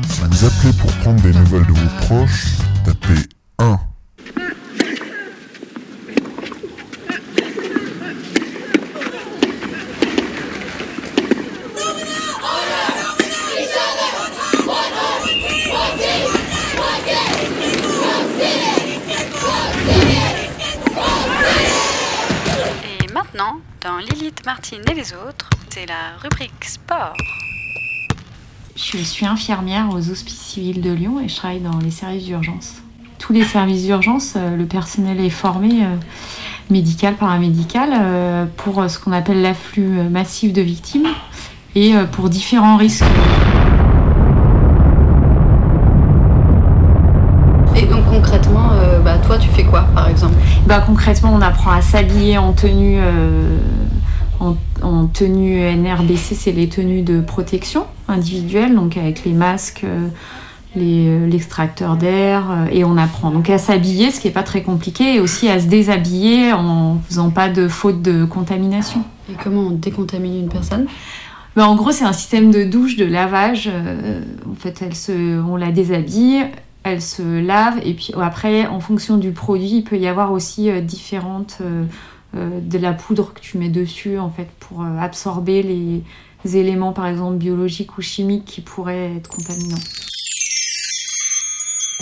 Si 0.09 0.21
vous 0.21 0.45
appelez 0.45 0.73
pour 0.73 0.91
prendre 0.97 1.21
des 1.21 1.33
nouvelles 1.33 1.65
de 1.65 1.71
vos 1.71 2.05
proches, 2.05 2.45
tapez 2.85 3.29
1. 3.59 3.79
Et 22.83 23.13
maintenant, 23.13 23.59
dans 23.87 23.99
Lilith, 23.99 24.45
Martine 24.45 24.81
et 24.91 24.93
les 24.93 25.13
autres, 25.13 25.49
c'est 25.69 25.85
la 25.85 26.17
rubrique 26.21 26.65
sport. 26.65 27.13
Je 28.75 28.97
suis 28.97 29.25
infirmière 29.25 29.87
aux 29.91 30.09
hospices 30.09 30.41
civils 30.41 30.81
de 30.81 30.91
Lyon 30.91 31.21
et 31.21 31.29
je 31.29 31.35
travaille 31.37 31.61
dans 31.61 31.77
les 31.77 31.91
services 31.91 32.25
d'urgence. 32.25 32.81
Tous 33.17 33.31
les 33.31 33.45
services 33.45 33.85
d'urgence, 33.85 34.33
euh, 34.35 34.57
le 34.57 34.65
personnel 34.65 35.21
est 35.21 35.29
formé 35.29 35.85
euh, 35.85 35.95
médical, 36.69 37.15
paramédical, 37.15 37.91
euh, 37.93 38.45
pour 38.57 38.89
ce 38.89 38.99
qu'on 38.99 39.13
appelle 39.13 39.41
l'afflux 39.41 39.87
massif 40.09 40.51
de 40.51 40.61
victimes 40.61 41.07
et 41.73 41.93
pour 42.11 42.27
différents 42.27 42.75
risques. 42.75 43.05
Et 47.77 47.85
donc 47.85 48.05
concrètement, 48.09 48.71
euh, 48.71 48.99
bah, 49.01 49.19
toi 49.19 49.37
tu 49.37 49.49
fais 49.49 49.63
quoi 49.63 49.81
par 49.93 50.09
exemple 50.09 50.33
Bah, 50.77 50.83
concrètement, 50.85 51.33
on 51.33 51.41
apprend 51.41 51.71
à 51.71 51.81
s'habiller 51.81 52.37
en 52.37 52.53
tenue, 52.53 52.99
euh, 52.99 53.57
en, 54.39 54.55
en 54.83 55.07
tenue 55.07 55.59
NRBC, 55.59 56.35
c'est 56.35 56.51
les 56.51 56.69
tenues 56.69 57.01
de 57.01 57.19
protection 57.19 57.87
individuelle, 58.07 58.75
donc 58.75 58.95
avec 58.95 59.25
les 59.25 59.33
masques, 59.33 59.81
euh, 59.85 60.07
euh, 60.77 61.27
l'extracteur 61.27 61.95
d'air, 61.95 62.51
euh, 62.51 62.65
et 62.71 62.83
on 62.83 62.95
apprend 62.95 63.31
donc 63.31 63.49
à 63.49 63.57
s'habiller, 63.57 64.11
ce 64.11 64.19
qui 64.19 64.27
n'est 64.27 64.33
pas 64.33 64.43
très 64.43 64.61
compliqué, 64.61 65.15
et 65.15 65.19
aussi 65.19 65.49
à 65.49 65.59
se 65.59 65.65
déshabiller 65.65 66.53
en 66.53 66.99
faisant 67.09 67.31
pas 67.31 67.49
de 67.49 67.67
faute 67.67 68.03
de 68.03 68.23
contamination. 68.25 69.01
Et 69.31 69.35
comment 69.43 69.61
on 69.61 69.71
décontamine 69.71 70.41
une 70.41 70.49
personne? 70.49 70.85
Bah, 71.55 71.67
en 71.67 71.75
gros, 71.75 71.91
c'est 71.91 72.05
un 72.05 72.13
système 72.13 72.51
de 72.51 72.65
douche, 72.65 72.97
de 72.97 73.05
lavage. 73.05 73.67
en 73.67 74.53
fait, 74.53 74.83
elle 74.85 74.93
se, 74.93 75.41
on 75.41 75.55
la 75.55 75.71
déshabille, 75.71 76.45
elle 76.91 77.01
se 77.01 77.39
lave, 77.39 77.79
et 77.83 77.93
puis 77.93 78.13
après, 78.21 78.67
en 78.67 78.79
fonction 78.79 79.17
du 79.17 79.31
produit, 79.31 79.77
il 79.77 79.83
peut 79.83 79.97
y 79.97 80.07
avoir 80.07 80.31
aussi 80.31 80.69
euh, 80.69 80.81
différentes. 80.81 81.59
euh, 81.61 81.85
euh, 82.35 82.59
de 82.59 82.77
la 82.77 82.91
poudre 82.91 83.33
que 83.33 83.39
tu 83.39 83.57
mets 83.57 83.69
dessus, 83.69 84.19
en 84.19 84.29
fait, 84.29 84.49
pour 84.59 84.83
absorber 84.83 85.63
les 85.63 86.57
éléments, 86.57 86.91
par 86.91 87.07
exemple, 87.07 87.37
biologiques 87.37 87.97
ou 87.97 88.01
chimiques 88.01 88.43
qui 88.43 88.59
pourraient 88.59 89.15
être 89.15 89.29
contaminants. 89.29 89.79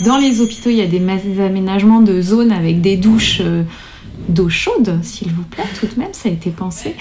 Dans 0.04 0.18
les 0.18 0.40
hôpitaux, 0.40 0.70
il 0.70 0.76
y 0.76 0.82
a 0.82 0.86
des 0.86 1.40
aménagements 1.40 2.00
de 2.00 2.20
zones 2.20 2.50
avec 2.50 2.80
des 2.80 2.96
douches 2.96 3.40
d'eau 4.28 4.48
chaude, 4.48 4.98
s'il 5.04 5.32
vous 5.32 5.44
plaît, 5.44 5.64
tout 5.78 5.86
de 5.86 5.98
même, 5.98 6.12
ça 6.12 6.28
a 6.28 6.32
été 6.32 6.50
pensé, 6.50 6.96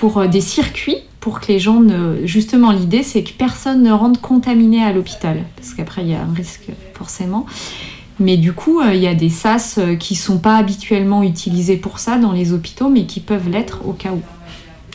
pour 0.00 0.26
des 0.26 0.40
circuits, 0.40 1.02
pour 1.20 1.40
que 1.40 1.48
les 1.52 1.58
gens 1.58 1.80
ne... 1.80 2.24
Justement, 2.24 2.72
l'idée, 2.72 3.02
c'est 3.02 3.22
que 3.22 3.32
personne 3.32 3.82
ne 3.82 3.92
rentre 3.92 4.20
contaminé 4.20 4.82
à 4.82 4.92
l'hôpital, 4.92 5.44
parce 5.56 5.74
qu'après, 5.74 6.02
il 6.02 6.08
y 6.08 6.14
a 6.14 6.22
un 6.22 6.32
risque, 6.34 6.68
forcément. 6.94 7.46
Mais 8.18 8.36
du 8.36 8.52
coup, 8.52 8.80
euh, 8.80 8.94
il 8.94 9.00
y 9.00 9.06
a 9.06 9.14
des 9.14 9.28
sas 9.30 9.76
euh, 9.78 9.96
qui 9.96 10.14
sont 10.14 10.38
pas 10.38 10.56
habituellement 10.56 11.22
utilisés 11.22 11.76
pour 11.76 11.98
ça 11.98 12.18
dans 12.18 12.32
les 12.32 12.52
hôpitaux, 12.52 12.88
mais 12.88 13.04
qui 13.04 13.20
peuvent 13.20 13.48
l'être 13.48 13.80
au 13.86 13.92
cas 13.92 14.12
où. 14.12 14.20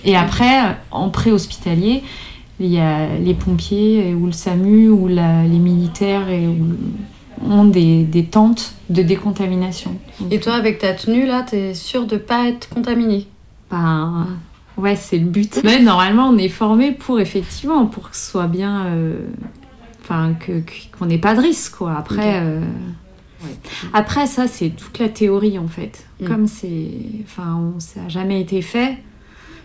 Et 0.04 0.16
après, 0.16 0.78
en 0.92 1.10
pré-hospitalier, 1.10 2.04
il 2.60 2.68
y 2.68 2.78
a 2.80 3.08
les 3.18 3.34
pompiers 3.34 4.12
euh, 4.12 4.16
ou 4.16 4.28
le 4.28 4.32
SAMU 4.32 4.90
ou 4.90 5.08
la- 5.08 5.44
les 5.44 5.58
militaires 5.60 6.30
et, 6.30 6.48
ou- 6.48 6.78
ont 7.50 7.66
des, 7.66 8.04
des 8.04 8.26
tentes 8.26 8.74
de 8.90 9.02
décontamination. 9.02 9.96
Et 10.32 10.40
toi 10.40 10.54
avec 10.54 10.78
ta 10.80 10.94
tenue 10.94 11.26
là, 11.26 11.44
t'es 11.44 11.74
sûr 11.74 12.06
de 12.06 12.18
pas 12.18 12.48
être 12.48 12.70
contaminé? 12.70 13.28
Ben, 13.70 14.28
ouais, 14.78 14.96
c'est 14.96 15.18
le 15.18 15.26
but. 15.26 15.62
Mais 15.64 15.80
normalement, 15.82 16.30
on 16.30 16.38
est 16.38 16.50
formé 16.50 16.92
pour 16.92 17.20
effectivement, 17.20 17.86
pour 17.86 18.10
que 18.12 18.16
ce 18.16 18.32
soit 18.32 18.48
bien. 18.48 18.86
euh, 18.88 19.20
Enfin, 20.02 20.36
qu'on 21.00 21.08
n'ait 21.08 21.18
pas 21.18 21.34
de 21.34 21.42
risque, 21.42 21.78
quoi. 21.78 21.96
Après. 21.98 22.40
Euh, 22.44 22.60
ouais. 23.44 23.50
Après, 23.92 24.28
ça, 24.28 24.48
c'est 24.48 24.70
toute 24.70 25.00
la 25.00 25.10
théorie, 25.10 25.58
en 25.58 25.68
fait. 25.68 26.06
Mm. 26.22 26.28
Comme 26.28 26.48
c'est. 26.48 26.92
Enfin, 27.24 27.56
on- 27.76 27.80
ça 27.80 28.02
n'a 28.02 28.10
jamais 28.10 28.40
été 28.40 28.62
fait. 28.62 29.00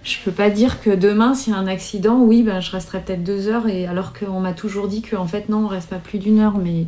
Je 0.02 0.16
peux 0.24 0.30
pas 0.30 0.48
dire 0.48 0.80
que 0.80 0.88
demain, 0.88 1.34
s'il 1.34 1.52
y 1.52 1.56
a 1.56 1.58
un 1.58 1.66
accident, 1.66 2.20
oui, 2.22 2.42
ben, 2.42 2.60
je 2.60 2.70
resterai 2.70 3.02
peut-être 3.02 3.22
deux 3.22 3.48
heures, 3.48 3.68
et 3.68 3.86
alors 3.86 4.14
qu'on 4.14 4.40
m'a 4.40 4.54
toujours 4.54 4.88
dit 4.88 5.02
qu'en 5.02 5.26
fait, 5.26 5.50
non, 5.50 5.64
on 5.66 5.68
reste 5.68 5.90
pas 5.90 5.98
plus 5.98 6.18
d'une 6.18 6.38
heure, 6.38 6.56
mais. 6.56 6.86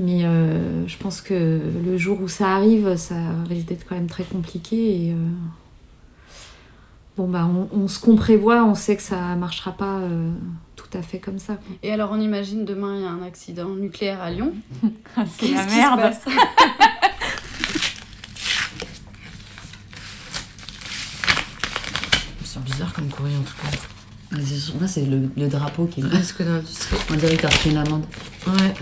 Mais 0.00 0.24
euh, 0.24 0.84
je 0.88 0.96
pense 0.96 1.20
que 1.20 1.60
le 1.84 1.96
jour 1.96 2.20
où 2.20 2.26
ça 2.28 2.48
arrive, 2.48 2.96
ça 2.96 3.14
risque 3.48 3.66
d'être 3.68 3.84
quand 3.88 3.94
même 3.96 4.06
très 4.08 4.24
compliqué. 4.24 5.06
Et, 5.08 5.12
euh, 5.12 5.16
bon, 7.18 7.28
bah, 7.28 7.46
on, 7.46 7.68
on 7.76 7.88
se 7.88 7.98
qu'on 8.00 8.16
prévoit, 8.16 8.64
on 8.64 8.74
sait 8.74 8.96
que 8.96 9.02
ça 9.02 9.16
marchera 9.36 9.72
pas 9.72 9.98
euh, 9.98 10.30
tout 10.76 10.86
à 10.96 11.02
fait 11.02 11.18
comme 11.18 11.38
ça. 11.38 11.54
quoi. 11.56 11.76
Et 11.82 11.92
alors 11.92 12.10
on 12.12 12.20
imagine 12.20 12.64
demain 12.64 12.94
il 12.96 13.02
y 13.02 13.06
a 13.06 13.10
un 13.10 13.22
accident 13.22 13.68
nucléaire 13.70 14.22
à 14.22 14.30
Lyon. 14.30 14.52
c'est 14.82 14.86
la 15.18 15.24
Qu'est-ce 15.24 15.36
qui 15.38 15.48
se 15.48 15.76
merde. 15.76 16.00
passe 16.00 16.20
C'est 22.44 22.62
bizarre 22.64 22.92
comme 22.92 23.08
courrier 23.08 23.36
en 23.36 23.42
tout 23.42 23.54
cas. 23.62 23.76
Là, 24.80 24.86
c'est 24.88 25.04
le, 25.06 25.28
le 25.36 25.48
drapeau 25.48 25.86
qui 25.86 26.00
est 26.00 26.04
risque 26.04 26.42
d'industrie. 26.42 26.96
On 27.10 27.14
dirait 27.14 27.36
que 27.36 27.42
t'as 27.42 27.48
reçu 27.48 27.70
une 27.70 27.76
amende. 27.78 28.04
Ouais. 28.46 28.74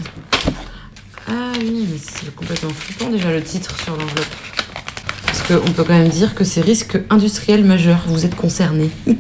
Ah 1.29 1.53
oui, 1.61 1.89
mais 1.91 1.99
c'est 1.99 2.35
complètement 2.35 2.71
flippant 2.71 3.11
déjà 3.11 3.33
le 3.33 3.43
titre 3.43 3.79
sur 3.81 3.97
l'enveloppe. 3.97 4.27
Qu'on 5.49 5.73
peut 5.73 5.85
quand 5.85 5.95
même 5.95 6.09
dire 6.09 6.35
que 6.35 6.45
c'est 6.45 6.61
risque 6.61 6.99
industriel 7.11 7.65
majeur. 7.65 7.99
Vous 8.07 8.25
êtes 8.25 8.35
concerné. 8.35 8.91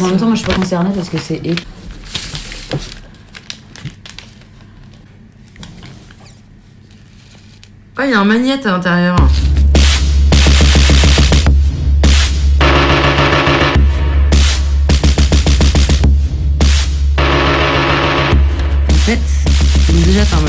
En 0.00 0.08
même 0.08 0.16
temps, 0.16 0.26
moi 0.26 0.34
je 0.34 0.40
suis 0.40 0.48
pas 0.48 0.54
concernée 0.54 0.90
parce 0.94 1.08
que 1.08 1.18
c'est. 1.18 1.40
Ah, 7.96 8.06
il 8.06 8.10
y 8.10 8.14
a 8.14 8.20
un 8.20 8.24
magnète 8.24 8.66
à 8.66 8.72
l'intérieur. 8.72 9.16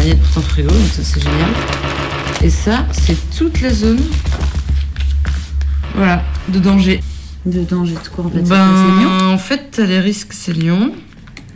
gagné 0.06 0.16
pour 0.16 0.34
ton 0.34 0.42
frigo, 0.42 0.70
donc 0.70 0.88
ça 0.92 1.02
c'est 1.04 1.22
génial. 1.22 1.50
Et 2.44 2.50
ça, 2.50 2.86
c'est 2.92 3.18
toute 3.36 3.62
la 3.62 3.74
zone. 3.74 4.02
Voilà, 5.96 6.24
de 6.50 6.60
danger. 6.60 7.02
De 7.46 7.64
danger 7.64 7.94
de 7.94 8.08
quoi 8.10 8.26
en 8.26 8.30
fait 8.30 8.42
Ben, 8.42 8.48
C'est 8.48 9.00
Lyon 9.00 9.34
en 9.34 9.38
fait, 9.38 9.70
t'as 9.72 9.86
les 9.86 10.00
risques, 10.00 10.34
c'est 10.34 10.54
Lyon. 10.54 10.92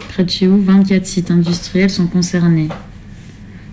Près 0.09 0.23
de 0.23 0.29
chez 0.29 0.47
vous, 0.47 0.61
24 0.61 1.05
sites 1.05 1.31
industriels 1.31 1.89
sont 1.89 2.07
concernés. 2.07 2.69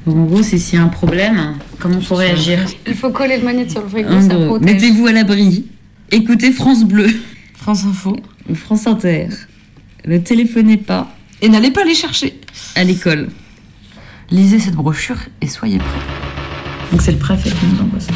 Donc 0.06 0.16
en 0.16 0.24
gros, 0.24 0.42
c'est 0.42 0.58
s'il 0.58 0.78
y 0.78 0.82
a 0.82 0.84
un 0.84 0.88
problème, 0.88 1.54
comment 1.78 2.00
faut 2.00 2.14
réagir 2.14 2.60
Il 2.86 2.94
faut 2.94 3.10
coller 3.10 3.38
le 3.38 3.44
manette 3.44 3.70
sur 3.70 3.82
le 3.82 3.88
frigo, 3.88 4.08
ça 4.20 4.36
protège. 4.36 4.64
Mettez-vous 4.64 5.06
à 5.06 5.12
l'abri. 5.12 5.66
Écoutez 6.12 6.52
France 6.52 6.84
Bleu. 6.84 7.08
France 7.54 7.84
Info. 7.84 8.16
Ou 8.48 8.54
France 8.54 8.86
Inter. 8.86 9.28
Ne 10.06 10.18
téléphonez 10.18 10.76
pas. 10.76 11.12
Et 11.42 11.48
n'allez 11.48 11.72
pas 11.72 11.84
les 11.84 11.94
chercher. 11.94 12.40
À 12.76 12.84
l'école. 12.84 13.28
Lisez 14.30 14.60
cette 14.60 14.74
brochure 14.74 15.18
et 15.40 15.48
soyez 15.48 15.78
prêts. 15.78 15.88
Donc 16.92 17.02
c'est 17.02 17.12
le 17.12 17.18
préfet 17.18 17.50
qui 17.50 17.66
nous 17.66 17.82
envoie 17.82 18.00
ça. 18.00 18.12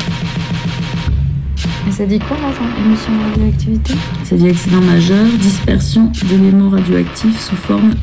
Mais 1.86 1.92
ça 1.92 2.04
dit 2.04 2.18
quoi 2.18 2.36
là, 2.36 2.48
émission 2.84 3.12
de 3.16 3.30
radioactivité? 3.30 3.94
Ça 4.24 4.36
dit 4.36 4.48
accident 4.48 4.80
majeur, 4.80 5.26
dispersion 5.40 6.12
d'éléments 6.24 6.70
radioactifs 6.70 7.40
sous 7.40 7.56
forme 7.56 7.94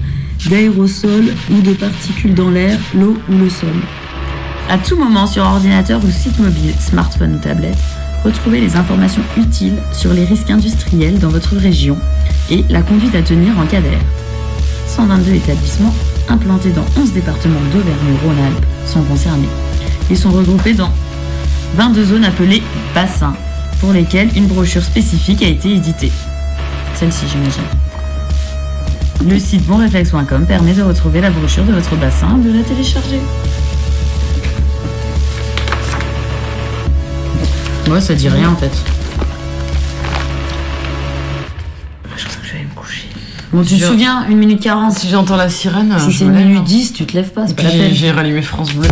d'aérosols 0.50 1.34
ou 1.52 1.62
de 1.62 1.74
particules 1.74 2.34
dans 2.34 2.50
l'air, 2.50 2.80
l'eau 2.94 3.18
ou 3.30 3.38
le 3.38 3.50
sol. 3.50 3.70
À 4.70 4.78
tout 4.78 4.98
moment 4.98 5.28
sur 5.28 5.44
ordinateur 5.44 6.04
ou 6.04 6.10
site 6.10 6.40
mobile, 6.40 6.74
smartphone 6.80 7.36
ou 7.36 7.38
tablette, 7.38 7.78
retrouvez 8.24 8.60
les 8.60 8.76
informations 8.76 9.22
utiles 9.38 9.78
sur 9.94 10.14
les 10.14 10.26
risques 10.26 10.50
industriels 10.50 11.20
dans 11.20 11.30
votre 11.30 11.56
région 11.56 11.98
et 12.50 12.66
la 12.70 12.82
conduite 12.82 13.16
à 13.16 13.22
tenir 13.22 13.58
en 13.60 13.66
cas 13.66 13.82
d'alerte. 13.82 14.06
122 14.88 15.34
établissements 15.34 15.94
implantés 16.30 16.72
dans 16.72 16.86
11 17.00 17.14
départements 17.14 17.62
d'Auvergne-Rhône-Alpes 17.72 18.66
sont 18.86 19.04
concernés. 19.04 19.50
Ils 20.10 20.18
sont 20.18 20.32
regroupés 20.32 20.74
dans 20.74 20.92
22 21.76 22.04
zones 22.04 22.26
appelées 22.26 22.64
bassins, 22.94 23.34
pour 23.80 23.94
lesquelles 23.94 24.30
une 24.36 24.48
brochure 24.48 24.84
spécifique 24.84 25.42
a 25.44 25.48
été 25.48 25.72
éditée. 25.74 26.12
Celle-ci, 26.96 27.26
j'imagine. 27.32 27.64
Le 29.28 29.40
site 29.40 29.66
bonreflex.com 29.66 30.46
permet 30.46 30.74
de 30.74 30.82
retrouver 30.84 31.22
la 31.22 31.30
brochure 31.32 31.64
de 31.66 31.74
votre 31.74 31.96
bassin, 31.96 32.38
de 32.38 32.52
la 32.56 32.64
télécharger. 32.64 33.20
Ouais, 37.90 38.02
ça 38.02 38.14
dit 38.14 38.28
rien 38.30 38.50
en 38.50 38.56
fait. 38.56 38.72
Je 42.18 42.24
pense 42.26 42.36
que 42.36 42.46
je 42.48 42.54
vais 42.54 42.64
me 42.64 42.76
coucher. 42.76 43.08
Bon, 43.54 43.64
tu 43.64 43.78
te 43.78 43.84
souviens, 43.86 44.26
1 44.30 44.36
minute 44.36 44.62
40 44.62 44.92
Si 44.94 45.10
j'entends 45.10 45.38
la 45.38 45.50
sirène, 45.50 45.96
Si 46.00 46.12
je 46.12 46.18
c'est 46.20 46.26
me 46.26 46.32
1 46.32 46.34
lève. 46.40 46.48
minute 46.48 46.64
10, 46.66 46.94
tu 46.94 47.06
te 47.06 47.14
lèves 47.16 47.32
pas, 47.32 47.48
c'est 47.48 47.56
pas 47.56 47.64
la 47.64 47.70
Puis 47.70 47.80
peine. 47.80 47.94
j'ai 47.94 48.12
rallumé 48.12 48.42
France 48.42 48.74
Bleu. 48.74 48.90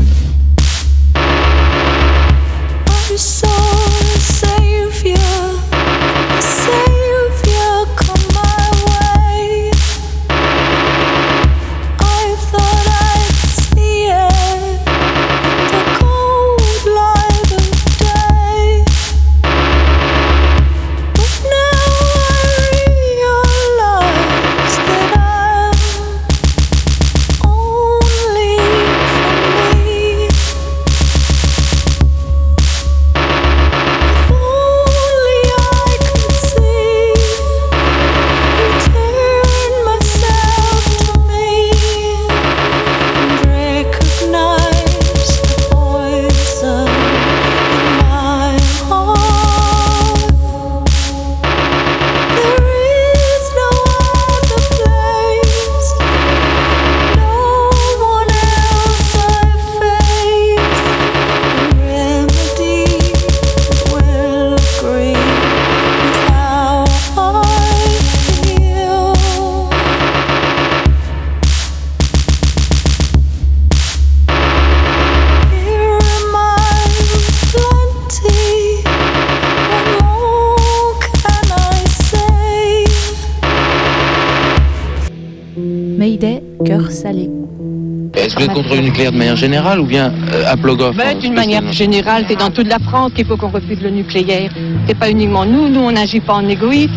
Contre 88.55 88.73
le 88.75 88.81
nucléaire 88.81 89.11
de 89.11 89.17
manière 89.17 89.35
générale 89.35 89.81
ou 89.81 89.85
bien 89.85 90.13
euh, 90.33 90.45
à 90.47 90.55
Plogoff 90.55 90.95
Mais 90.95 91.13
d'une 91.15 91.33
manière 91.33 91.71
générale, 91.73 92.25
c'est 92.27 92.39
dans 92.39 92.49
toute 92.49 92.67
la 92.67 92.79
France 92.79 93.11
qu'il 93.13 93.25
faut 93.25 93.35
qu'on 93.35 93.49
refuse 93.49 93.81
le 93.81 93.89
nucléaire. 93.89 94.49
C'est 94.87 94.97
pas 94.97 95.11
uniquement 95.11 95.45
nous, 95.45 95.67
nous 95.67 95.81
on 95.81 95.91
n'agit 95.91 96.21
pas 96.21 96.35
en 96.35 96.47
égoïste. 96.47 96.93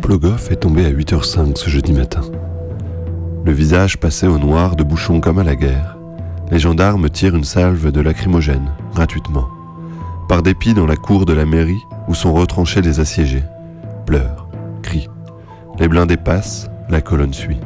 Plogoff 0.00 0.50
est 0.52 0.56
tombé 0.56 0.86
à 0.86 0.90
8h05 0.90 1.56
ce 1.56 1.68
jeudi 1.68 1.92
matin. 1.92 2.20
Le 3.44 3.52
visage 3.52 3.98
passé 3.98 4.28
au 4.28 4.38
noir 4.38 4.76
de 4.76 4.84
bouchons 4.84 5.20
comme 5.20 5.40
à 5.40 5.44
la 5.44 5.56
guerre. 5.56 5.96
Les 6.52 6.60
gendarmes 6.60 7.10
tirent 7.10 7.34
une 7.34 7.44
salve 7.44 7.90
de 7.90 8.00
lacrymogène, 8.00 8.70
gratuitement. 8.94 9.48
Par 10.28 10.42
dépit 10.42 10.74
dans 10.74 10.86
la 10.86 10.96
cour 10.96 11.26
de 11.26 11.32
la 11.32 11.46
mairie 11.46 11.82
où 12.06 12.14
sont 12.14 12.32
retranchés 12.32 12.80
les 12.80 13.00
assiégés. 13.00 13.42
Pleurs, 14.06 14.48
cris. 14.82 15.08
Les 15.80 15.88
blindés 15.88 16.16
passent, 16.16 16.68
la 16.88 17.00
colonne 17.00 17.34
suit. 17.34 17.58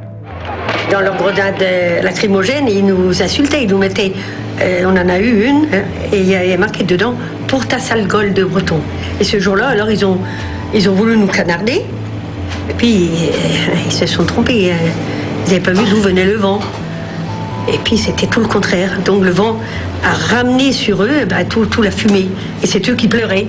Dans 0.91 1.01
leur 1.01 1.16
grenade 1.16 1.64
lacrymogène, 2.03 2.68
ils 2.68 2.85
nous 2.85 3.22
insultaient, 3.22 3.64
ils 3.64 3.70
nous 3.70 3.78
mettaient. 3.78 4.12
euh, 4.61 4.85
on 4.87 4.91
en 4.97 5.09
a 5.09 5.18
eu 5.18 5.45
une, 5.47 5.64
hein, 5.72 5.82
et 6.12 6.20
il 6.20 6.28
y 6.28 6.53
a 6.53 6.57
marqué 6.57 6.85
dedans 6.85 7.14
pour 7.49 7.66
ta 7.66 7.78
sale 7.78 8.07
gueule 8.07 8.32
de 8.32 8.45
breton. 8.45 8.80
Et 9.20 9.24
ce 9.24 9.39
jour-là, 9.41 9.68
alors 9.68 9.91
ils 9.91 10.05
ont, 10.05 10.18
ils 10.72 10.89
ont 10.89 10.95
voulu 10.95 11.16
nous 11.16 11.26
canarder, 11.26 11.82
et 12.70 12.74
puis 12.76 13.09
euh, 13.30 13.76
ils 13.87 13.93
se 13.93 14.07
sont 14.07 14.24
trompés. 14.24 14.70
euh, 14.72 14.76
ils 15.47 15.51
n'avaient 15.51 15.61
pas 15.62 15.72
vu 15.72 15.85
d'où 15.91 16.01
venait 16.01 16.24
le 16.24 16.37
vent. 16.37 16.61
Et 17.72 17.78
puis 17.85 17.99
c'était 17.99 18.26
tout 18.26 18.41
le 18.41 18.47
contraire. 18.47 18.91
Donc 19.05 19.24
le 19.24 19.30
vent 19.30 19.59
a 20.05 20.35
ramené 20.35 20.72
sur 20.72 21.03
eux 21.03 21.24
ben, 21.28 21.45
tout, 21.47 21.66
tout 21.66 21.82
la 21.82 21.91
fumée. 21.91 22.28
Et 22.62 22.66
c'est 22.66 22.87
eux 22.89 22.95
qui 22.95 23.09
pleuraient. 23.09 23.47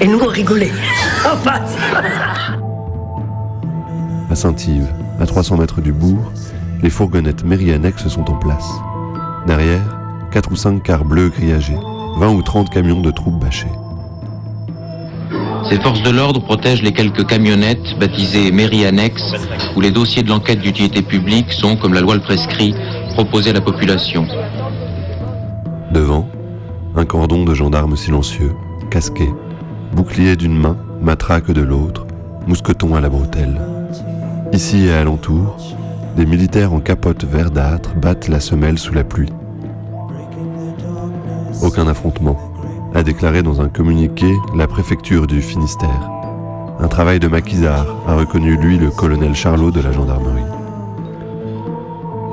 Et 0.00 0.06
nous, 0.06 0.18
on 0.20 0.26
rigolait. 0.28 0.70
Oh, 1.26 1.36
bah, 1.44 1.60
À 4.30 4.34
Saint-Yves, 4.34 4.86
à 5.18 5.26
300 5.26 5.56
mètres 5.56 5.80
du 5.80 5.92
bourg, 5.92 6.32
les 6.82 6.90
fourgonnettes 6.90 7.44
mairie 7.44 7.72
annexes 7.72 8.08
sont 8.08 8.30
en 8.30 8.36
place. 8.36 8.70
Derrière, 9.46 9.98
4 10.30 10.52
ou 10.52 10.56
5 10.56 10.82
cars 10.82 11.04
bleus 11.04 11.30
grillagés, 11.30 11.78
20 12.18 12.28
ou 12.30 12.42
30 12.42 12.70
camions 12.70 13.00
de 13.00 13.10
troupes 13.10 13.40
bâchés. 13.40 13.72
Ces 15.68 15.80
forces 15.80 16.02
de 16.02 16.10
l'ordre 16.10 16.40
protègent 16.40 16.82
les 16.82 16.92
quelques 16.92 17.26
camionnettes 17.26 17.98
baptisées 17.98 18.52
mairie 18.52 18.86
annexe 18.86 19.34
où 19.76 19.80
les 19.80 19.90
dossiers 19.90 20.22
de 20.22 20.28
l'enquête 20.28 20.60
d'utilité 20.60 21.02
publique 21.02 21.52
sont, 21.52 21.76
comme 21.76 21.94
la 21.94 22.00
loi 22.00 22.14
le 22.14 22.22
prescrit, 22.22 22.74
proposés 23.14 23.50
à 23.50 23.54
la 23.54 23.60
population. 23.60 24.26
Devant, 25.92 26.28
un 26.96 27.04
cordon 27.04 27.44
de 27.44 27.54
gendarmes 27.54 27.96
silencieux, 27.96 28.52
casqués, 28.90 29.32
bouclier 29.92 30.36
d'une 30.36 30.56
main, 30.56 30.76
matraque 31.02 31.50
de 31.50 31.62
l'autre, 31.62 32.06
mousqueton 32.46 32.94
à 32.94 33.00
la 33.00 33.08
bretelle. 33.08 33.60
Ici 34.52 34.86
et 34.86 34.92
alentour, 34.92 35.56
des 36.16 36.24
militaires 36.24 36.72
en 36.72 36.80
capote 36.80 37.24
verdâtre 37.24 37.94
battent 37.94 38.28
la 38.28 38.40
semelle 38.40 38.78
sous 38.78 38.94
la 38.94 39.04
pluie. 39.04 39.32
Aucun 41.62 41.86
affrontement, 41.86 42.38
a 42.94 43.02
déclaré 43.02 43.42
dans 43.42 43.60
un 43.60 43.68
communiqué 43.68 44.32
la 44.56 44.66
préfecture 44.66 45.26
du 45.26 45.42
Finistère. 45.42 46.10
Un 46.80 46.88
travail 46.88 47.20
de 47.20 47.28
maquisard, 47.28 47.86
a 48.06 48.14
reconnu 48.14 48.56
lui 48.56 48.78
le 48.78 48.90
colonel 48.90 49.34
Charlot 49.34 49.70
de 49.70 49.80
la 49.80 49.92
gendarmerie. 49.92 50.42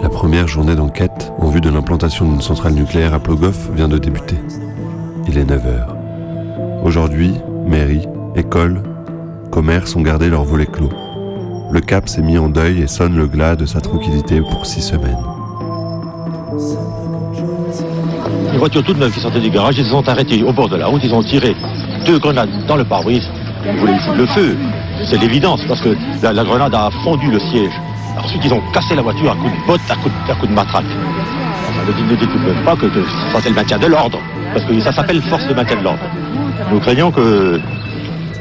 La 0.02 0.10
première 0.10 0.48
journée 0.48 0.76
d'enquête 0.76 1.34
en 1.40 1.50
vue 1.50 1.62
de 1.62 1.70
l'implantation 1.70 2.26
d'une 2.26 2.42
centrale 2.42 2.74
nucléaire 2.74 3.14
à 3.14 3.20
Plogoff 3.20 3.70
vient 3.72 3.90
de 3.90 3.98
débuter. 3.98 4.38
Il 5.28 5.38
est 5.38 5.46
9h. 5.46 5.88
Aujourd'hui, 6.84 7.34
mairie, 7.68 8.08
école, 8.36 8.82
commerce 9.52 9.96
ont 9.96 10.02
gardé 10.02 10.30
leur 10.30 10.44
volet 10.44 10.68
clos. 10.68 10.92
Le 11.76 11.82
Cap 11.82 12.08
s'est 12.08 12.22
mis 12.22 12.38
en 12.38 12.48
deuil 12.48 12.84
et 12.84 12.88
sonne 12.88 13.18
le 13.18 13.28
glas 13.28 13.58
de 13.58 13.66
sa 13.66 13.82
tranquillité 13.82 14.40
pour 14.40 14.66
six 14.66 14.82
semaines. 14.82 15.20
Une 18.54 18.58
voiture 18.60 18.82
toute 18.82 18.98
neuve 18.98 19.12
qui 19.12 19.20
sortait 19.20 19.42
du 19.42 19.50
garage, 19.50 19.78
ils 19.78 19.84
se 19.84 19.90
sont 19.92 20.08
arrêtés 20.08 20.42
au 20.42 20.54
bord 20.54 20.70
de 20.70 20.78
la 20.78 20.88
route, 20.88 21.02
ils 21.04 21.14
ont 21.14 21.22
tiré 21.22 21.54
deux 22.06 22.18
grenades 22.18 22.66
dans 22.66 22.78
le 22.78 22.86
pare-brise. 22.86 23.30
Ils 23.66 23.78
voulaient 23.78 24.00
foutre 24.00 24.18
le 24.18 24.26
feu, 24.28 24.56
c'est 25.04 25.18
l'évidence, 25.18 25.66
parce 25.68 25.82
que 25.82 25.98
la, 26.24 26.46
grenade 26.46 26.74
a 26.74 26.90
fondu 27.04 27.30
le 27.30 27.40
siège. 27.40 27.74
Ensuite, 28.24 28.46
ils 28.46 28.54
ont 28.54 28.62
cassé 28.72 28.96
la 28.96 29.02
voiture 29.02 29.34
à 29.34 29.36
coups 29.36 29.52
de 29.52 29.68
botte, 29.68 29.82
à 29.90 29.96
coups 30.36 30.50
de, 30.50 30.56
matraque. 30.56 30.86
Ne 30.86 32.10
ne 32.10 32.16
dites 32.16 32.30
même 32.36 32.64
pas 32.64 32.78
que, 32.78 32.86
que 32.86 33.04
ça 33.34 33.42
c'est 33.42 33.50
le 33.50 33.56
maintien 33.56 33.78
de 33.78 33.88
l'ordre, 33.88 34.20
parce 34.54 34.66
que 34.66 34.80
ça 34.80 34.94
s'appelle 34.94 35.22
force 35.24 35.46
de 35.46 35.54
maintien 35.54 35.76
de 35.76 35.84
l'ordre. 35.84 36.04
Nous 36.72 36.80
craignons 36.80 37.12
que 37.12 37.60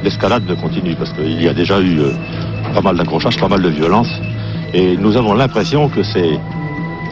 l'escalade 0.05 0.49
ne 0.49 0.55
continue, 0.55 0.95
parce 0.95 1.12
qu'il 1.14 1.43
y 1.43 1.49
a 1.49 1.53
déjà 1.53 1.80
eu 1.80 1.99
euh, 1.99 2.12
pas 2.75 2.83
mal 2.83 2.97
d'accrochages, 2.97 3.39
pas 3.39 3.49
mal 3.49 3.62
de 3.62 3.68
violence, 3.68 4.09
et 4.75 4.97
nous 4.97 5.16
avons 5.16 5.35
l'impression 5.35 5.89
que 5.89 6.03
c'est 6.03 6.39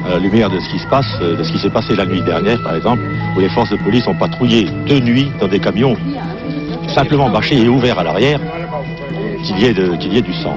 à 0.04 0.10
la 0.10 0.18
lumière 0.18 0.50
de 0.50 0.58
ce 0.58 0.68
qui 0.68 0.78
se 0.80 0.86
passe, 0.88 1.06
euh, 1.22 1.36
de 1.36 1.44
ce 1.44 1.52
qui 1.52 1.58
s'est 1.58 1.70
passé 1.70 1.94
la 1.94 2.04
nuit 2.04 2.20
dernière, 2.22 2.60
par 2.60 2.74
exemple, 2.74 3.02
où 3.36 3.40
les 3.40 3.48
forces 3.50 3.70
de 3.70 3.76
police 3.76 4.06
ont 4.08 4.16
patrouillé 4.16 4.68
de 4.88 4.98
nuit 4.98 5.30
dans 5.40 5.46
des 5.46 5.60
camions 5.60 5.96
simplement 6.88 7.30
bâchés 7.30 7.62
et 7.62 7.68
ouverts 7.68 8.00
à 8.00 8.02
l'arrière, 8.02 8.40
qu'il 9.44 9.58
y, 9.60 9.66
ait 9.66 10.18
y 10.18 10.22
du 10.22 10.34
sang. 10.34 10.56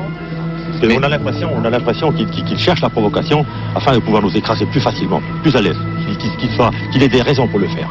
Que 0.82 0.88
on 1.00 1.64
a 1.64 1.70
l'impression, 1.70 2.12
qu'ils 2.12 2.60
cherchent 2.60 2.82
la 2.82 2.90
provocation 2.90 3.46
afin 3.76 3.94
de 3.94 4.00
pouvoir 4.00 4.24
nous 4.24 4.36
écraser 4.36 4.66
plus 4.66 4.82
facilement, 4.82 5.22
plus 5.42 5.56
à 5.56 5.62
l'aise, 5.62 5.78
qu'il 6.92 7.04
ait 7.04 7.08
des 7.08 7.22
raisons 7.22 7.48
pour 7.48 7.60
le 7.60 7.68
faire. 7.68 7.90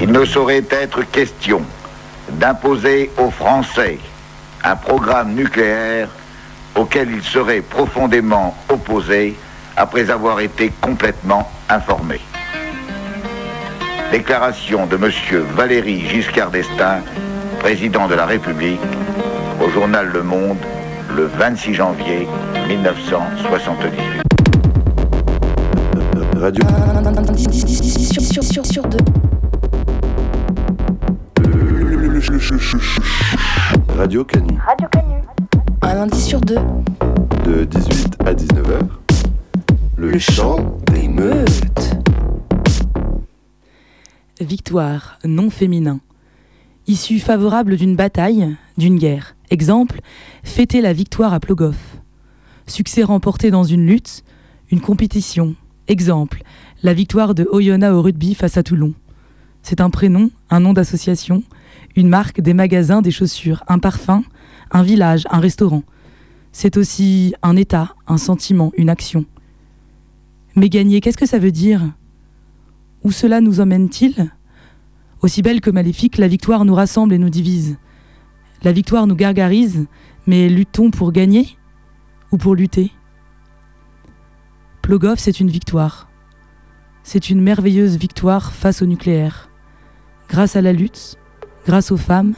Il 0.00 0.12
ne 0.12 0.24
saurait 0.24 0.64
être 0.70 1.02
question 1.10 1.60
d'imposer 2.30 3.10
aux 3.18 3.30
Français 3.30 3.98
un 4.62 4.76
programme 4.76 5.34
nucléaire 5.34 6.08
auquel 6.76 7.10
ils 7.10 7.22
seraient 7.22 7.62
profondément 7.62 8.54
opposés 8.68 9.36
après 9.76 10.10
avoir 10.10 10.38
été 10.40 10.72
complètement 10.80 11.50
informés. 11.68 12.20
Déclaration 14.12 14.86
de 14.86 14.96
M. 14.96 15.10
Valéry 15.56 16.08
Giscard 16.08 16.50
d'Estaing, 16.50 17.02
président 17.58 18.06
de 18.06 18.14
la 18.14 18.26
République, 18.26 18.80
au 19.60 19.68
journal 19.70 20.08
Le 20.12 20.22
Monde, 20.22 20.58
le 21.14 21.26
26 21.26 21.74
janvier 21.74 22.28
1978. 22.68 24.00
Radio, 26.36 26.62
Sur, 28.12 28.22
sur, 28.22 28.44
sur, 28.44 28.64
sur 28.66 28.82
deux. 28.84 29.27
Radio 33.96 34.24
Canu, 34.24 34.58
Radio 34.66 34.88
Canu. 34.90 35.22
Un 35.82 35.94
lundi 35.94 36.20
sur 36.20 36.40
deux. 36.40 36.58
de 37.44 37.64
18 37.64 38.16
à 38.26 38.34
19h. 38.34 38.80
Le, 39.96 40.18
chant 40.18 40.78
des 40.90 41.06
meutes. 41.06 41.96
Victoire, 44.40 45.20
nom 45.24 45.48
féminin. 45.48 46.00
Issue 46.88 47.20
favorable 47.20 47.76
d'une 47.76 47.94
bataille, 47.94 48.56
d'une 48.76 48.98
guerre. 48.98 49.36
Exemple, 49.50 50.00
fêter 50.42 50.80
la 50.80 50.92
victoire 50.92 51.32
à 51.32 51.38
Plogoff. 51.38 51.98
Succès 52.66 53.04
remporté 53.04 53.52
dans 53.52 53.64
une 53.64 53.86
lutte, 53.86 54.24
une 54.72 54.80
compétition. 54.80 55.54
Exemple, 55.86 56.42
la 56.82 56.94
victoire 56.94 57.36
de 57.36 57.46
Oyonnax 57.52 57.94
au 57.94 58.02
rugby 58.02 58.34
face 58.34 58.56
à 58.56 58.64
Toulon. 58.64 58.92
C'est 59.62 59.80
un 59.80 59.90
prénom, 59.90 60.30
un 60.50 60.58
nom 60.58 60.72
d'association, 60.72 61.44
une 61.98 62.08
marque, 62.08 62.40
des 62.40 62.54
magasins, 62.54 63.02
des 63.02 63.10
chaussures, 63.10 63.64
un 63.66 63.80
parfum, 63.80 64.22
un 64.70 64.82
village, 64.82 65.24
un 65.30 65.40
restaurant. 65.40 65.82
C'est 66.52 66.76
aussi 66.76 67.34
un 67.42 67.56
état, 67.56 67.96
un 68.06 68.18
sentiment, 68.18 68.72
une 68.76 68.88
action. 68.88 69.24
Mais 70.54 70.68
gagner, 70.68 71.00
qu'est-ce 71.00 71.18
que 71.18 71.26
ça 71.26 71.40
veut 71.40 71.50
dire? 71.50 71.82
Où 73.02 73.10
cela 73.10 73.40
nous 73.40 73.60
emmène-t-il? 73.60 74.30
Aussi 75.22 75.42
belle 75.42 75.60
que 75.60 75.70
maléfique, 75.70 76.18
la 76.18 76.28
victoire 76.28 76.64
nous 76.64 76.74
rassemble 76.74 77.14
et 77.14 77.18
nous 77.18 77.30
divise. 77.30 77.78
La 78.62 78.72
victoire 78.72 79.08
nous 79.08 79.16
gargarise, 79.16 79.86
mais 80.26 80.48
luttons 80.48 80.90
pour 80.92 81.10
gagner 81.10 81.56
ou 82.30 82.36
pour 82.36 82.54
lutter? 82.54 82.92
Plogoff, 84.82 85.18
c'est 85.18 85.40
une 85.40 85.50
victoire. 85.50 86.08
C'est 87.02 87.28
une 87.28 87.40
merveilleuse 87.40 87.96
victoire 87.96 88.52
face 88.52 88.82
au 88.82 88.86
nucléaire. 88.86 89.50
Grâce 90.28 90.54
à 90.54 90.62
la 90.62 90.72
lutte, 90.72 91.18
grâce 91.68 91.92
aux 91.92 91.98
femmes, 91.98 92.32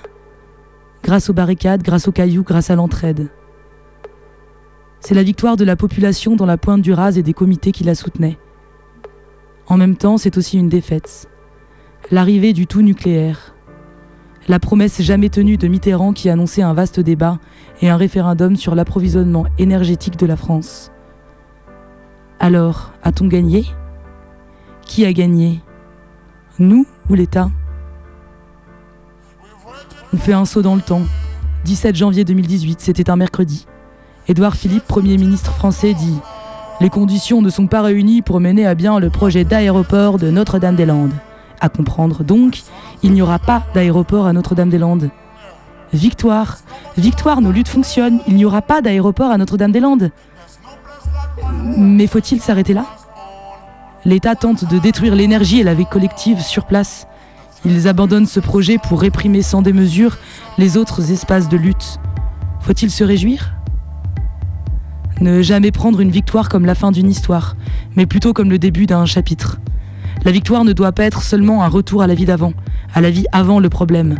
grâce 1.04 1.30
aux 1.30 1.32
barricades, 1.32 1.84
grâce 1.84 2.08
aux 2.08 2.12
cailloux, 2.12 2.42
grâce 2.42 2.68
à 2.68 2.74
l'entraide. 2.74 3.28
C'est 4.98 5.14
la 5.14 5.22
victoire 5.22 5.56
de 5.56 5.64
la 5.64 5.76
population 5.76 6.34
dans 6.34 6.46
la 6.46 6.56
pointe 6.56 6.82
du 6.82 6.92
Raz 6.92 7.16
et 7.16 7.22
des 7.22 7.32
comités 7.32 7.70
qui 7.70 7.84
la 7.84 7.94
soutenaient. 7.94 8.38
En 9.68 9.76
même 9.76 9.94
temps, 9.94 10.18
c'est 10.18 10.36
aussi 10.36 10.58
une 10.58 10.68
défaite. 10.68 11.28
L'arrivée 12.10 12.52
du 12.52 12.66
tout 12.66 12.82
nucléaire. 12.82 13.54
La 14.48 14.58
promesse 14.58 15.00
jamais 15.00 15.28
tenue 15.28 15.58
de 15.58 15.68
Mitterrand 15.68 16.12
qui 16.12 16.28
annonçait 16.28 16.62
un 16.62 16.74
vaste 16.74 16.98
débat 16.98 17.38
et 17.82 17.88
un 17.88 17.96
référendum 17.96 18.56
sur 18.56 18.74
l'approvisionnement 18.74 19.46
énergétique 19.58 20.18
de 20.18 20.26
la 20.26 20.34
France. 20.34 20.90
Alors, 22.40 22.94
a-t-on 23.04 23.28
gagné? 23.28 23.64
Qui 24.84 25.04
a 25.06 25.12
gagné? 25.12 25.60
Nous 26.58 26.84
ou 27.08 27.14
l'État? 27.14 27.48
On 30.12 30.16
fait 30.16 30.32
un 30.32 30.44
saut 30.44 30.62
dans 30.62 30.74
le 30.74 30.80
temps. 30.80 31.02
17 31.64 31.94
janvier 31.94 32.24
2018, 32.24 32.80
c'était 32.80 33.10
un 33.10 33.16
mercredi. 33.16 33.66
Édouard 34.26 34.56
Philippe, 34.56 34.86
Premier 34.86 35.16
ministre 35.16 35.52
français, 35.52 35.94
dit 35.94 36.18
Les 36.80 36.90
conditions 36.90 37.42
ne 37.42 37.50
sont 37.50 37.68
pas 37.68 37.82
réunies 37.82 38.20
pour 38.20 38.40
mener 38.40 38.66
à 38.66 38.74
bien 38.74 38.98
le 38.98 39.08
projet 39.08 39.44
d'aéroport 39.44 40.18
de 40.18 40.30
Notre-Dame-des-Landes. 40.30 41.14
À 41.60 41.68
comprendre 41.68 42.24
donc, 42.24 42.62
il 43.02 43.12
n'y 43.12 43.22
aura 43.22 43.38
pas 43.38 43.62
d'aéroport 43.72 44.26
à 44.26 44.32
Notre-Dame-des-Landes. 44.32 45.10
Victoire 45.92 46.58
Victoire, 46.96 47.40
nos 47.40 47.52
luttes 47.52 47.68
fonctionnent, 47.68 48.20
il 48.26 48.34
n'y 48.34 48.44
aura 48.44 48.62
pas 48.62 48.80
d'aéroport 48.80 49.30
à 49.30 49.38
Notre-Dame-des-Landes. 49.38 50.10
Mais 51.76 52.08
faut-il 52.08 52.40
s'arrêter 52.40 52.74
là? 52.74 52.86
L'État 54.04 54.34
tente 54.34 54.64
de 54.64 54.78
détruire 54.78 55.14
l'énergie 55.14 55.60
et 55.60 55.64
la 55.64 55.74
vie 55.74 55.86
collective 55.86 56.40
sur 56.40 56.64
place. 56.64 57.06
Ils 57.64 57.88
abandonnent 57.88 58.26
ce 58.26 58.40
projet 58.40 58.78
pour 58.78 59.00
réprimer 59.00 59.42
sans 59.42 59.60
démesure 59.60 60.16
les 60.56 60.76
autres 60.76 61.12
espaces 61.12 61.48
de 61.48 61.56
lutte. 61.56 61.98
Faut-il 62.60 62.90
se 62.90 63.04
réjouir? 63.04 63.54
Ne 65.20 65.42
jamais 65.42 65.70
prendre 65.70 66.00
une 66.00 66.10
victoire 66.10 66.48
comme 66.48 66.64
la 66.64 66.74
fin 66.74 66.90
d'une 66.90 67.10
histoire, 67.10 67.56
mais 67.96 68.06
plutôt 68.06 68.32
comme 68.32 68.48
le 68.48 68.58
début 68.58 68.86
d'un 68.86 69.04
chapitre. 69.04 69.60
La 70.24 70.32
victoire 70.32 70.64
ne 70.64 70.72
doit 70.72 70.92
pas 70.92 71.04
être 71.04 71.22
seulement 71.22 71.62
un 71.62 71.68
retour 71.68 72.02
à 72.02 72.06
la 72.06 72.14
vie 72.14 72.24
d'avant, 72.24 72.54
à 72.94 73.02
la 73.02 73.10
vie 73.10 73.26
avant 73.32 73.60
le 73.60 73.68
problème. 73.68 74.16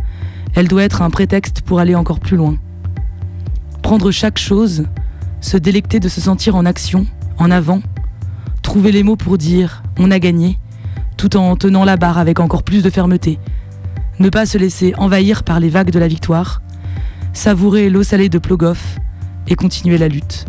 Elle 0.54 0.68
doit 0.68 0.82
être 0.82 1.00
un 1.00 1.10
prétexte 1.10 1.62
pour 1.62 1.78
aller 1.78 1.94
encore 1.94 2.20
plus 2.20 2.36
loin. 2.36 2.56
Prendre 3.82 4.10
chaque 4.10 4.38
chose, 4.38 4.84
se 5.40 5.56
délecter 5.56 6.00
de 6.00 6.08
se 6.08 6.20
sentir 6.20 6.56
en 6.56 6.66
action, 6.66 7.06
en 7.38 7.50
avant, 7.50 7.80
trouver 8.60 8.92
les 8.92 9.02
mots 9.02 9.16
pour 9.16 9.38
dire 9.38 9.82
on 9.98 10.10
a 10.10 10.18
gagné, 10.18 10.58
tout 11.20 11.36
en 11.36 11.54
tenant 11.54 11.84
la 11.84 11.98
barre 11.98 12.16
avec 12.16 12.40
encore 12.40 12.62
plus 12.62 12.82
de 12.82 12.88
fermeté. 12.88 13.38
Ne 14.20 14.30
pas 14.30 14.46
se 14.46 14.56
laisser 14.56 14.94
envahir 14.96 15.42
par 15.42 15.60
les 15.60 15.68
vagues 15.68 15.90
de 15.90 15.98
la 15.98 16.08
victoire, 16.08 16.62
savourer 17.34 17.90
l'eau 17.90 18.02
salée 18.02 18.30
de 18.30 18.38
Plogoff 18.38 18.96
et 19.46 19.54
continuer 19.54 19.98
la 19.98 20.08
lutte. 20.08 20.46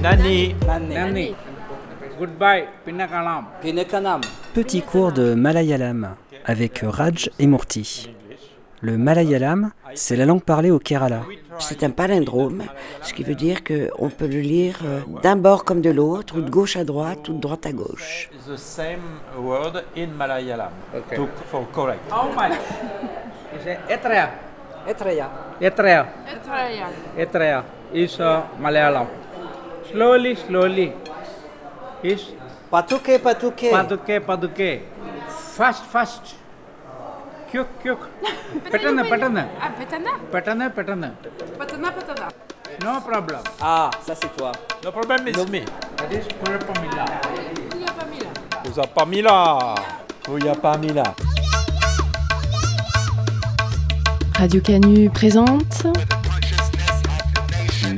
Nani? 0.00 0.56
Nani. 0.66 1.34
Goodbye. 2.18 2.64
Pinakalam. 2.86 3.44
Pinakanam. 3.60 4.22
Petit 4.54 4.80
cours 4.80 5.12
de 5.12 5.34
Malayalam 5.34 6.16
avec 6.46 6.80
Raj 6.82 7.28
et 7.38 7.46
Murti. 7.46 8.10
Le 8.80 8.96
Malayalam, 8.96 9.72
c'est 9.94 10.16
la 10.16 10.24
langue 10.24 10.42
parlée 10.42 10.70
au 10.70 10.78
Kerala. 10.78 11.20
C'est 11.58 11.82
un 11.82 11.90
palindrome, 11.90 12.62
ce 13.02 13.12
qui 13.12 13.24
veut 13.24 13.34
dire 13.34 13.62
qu'on 13.62 14.08
peut 14.08 14.26
le 14.26 14.40
lire 14.40 14.78
euh, 14.86 15.00
d'un 15.22 15.36
bord 15.36 15.66
comme 15.66 15.82
de 15.82 15.90
l'autre, 15.90 16.38
ou 16.38 16.40
de 16.40 16.48
gauche 16.48 16.76
à 16.76 16.84
droite, 16.84 17.28
ou 17.28 17.34
de 17.34 17.40
droite 17.40 17.66
à 17.66 17.72
gauche. 17.72 18.30
The 18.46 18.56
same 18.56 19.20
word 19.38 19.84
in 19.94 20.06
Malayalam. 20.16 20.70
Okay. 20.94 21.20
For 21.50 21.66
correct. 21.74 22.00
How 22.10 22.30
much? 22.32 22.58
Etreya. 23.90 24.30
Etreya. 24.88 25.30
Etreya. 25.60 26.06
Etreya. 26.26 26.86
Etreya 27.18 27.64
is 27.92 28.18
uh, 28.18 28.44
Malayalam 28.58 29.19
slowly, 29.90 30.34
slowly. 30.34 30.92
Is 32.02 32.32
patuke, 32.72 33.18
patuke. 33.18 33.70
Patuke, 33.70 34.20
patuke. 34.20 34.82
Fast, 35.56 35.84
fast. 35.84 36.34
Quick, 37.50 37.66
quick. 37.82 37.98
Patana, 38.70 39.02
patana. 39.04 39.42
Ah, 39.60 39.70
patana. 39.74 40.12
Patana, 40.30 40.64
patana. 40.74 41.08
Patana, 41.58 41.88
patana. 41.90 42.26
No 42.82 43.00
problem. 43.00 43.40
Ah, 43.60 43.90
ça 44.06 44.14
c'est 44.14 44.34
toi. 44.36 44.52
No 44.84 44.90
problem 44.92 45.26
is 45.28 45.36
no. 45.36 45.44
me. 45.46 45.60
That 45.96 46.12
is 46.12 46.26
Pamila. 46.40 47.04
Kuya 47.68 47.90
Pamila. 47.98 48.34
Kuya 48.64 48.86
Pamila. 48.94 49.34
Kuya 50.24 50.54
Pamila. 50.54 51.14
Radio 54.38 54.60
Canu 54.62 55.10
présente 55.10 55.86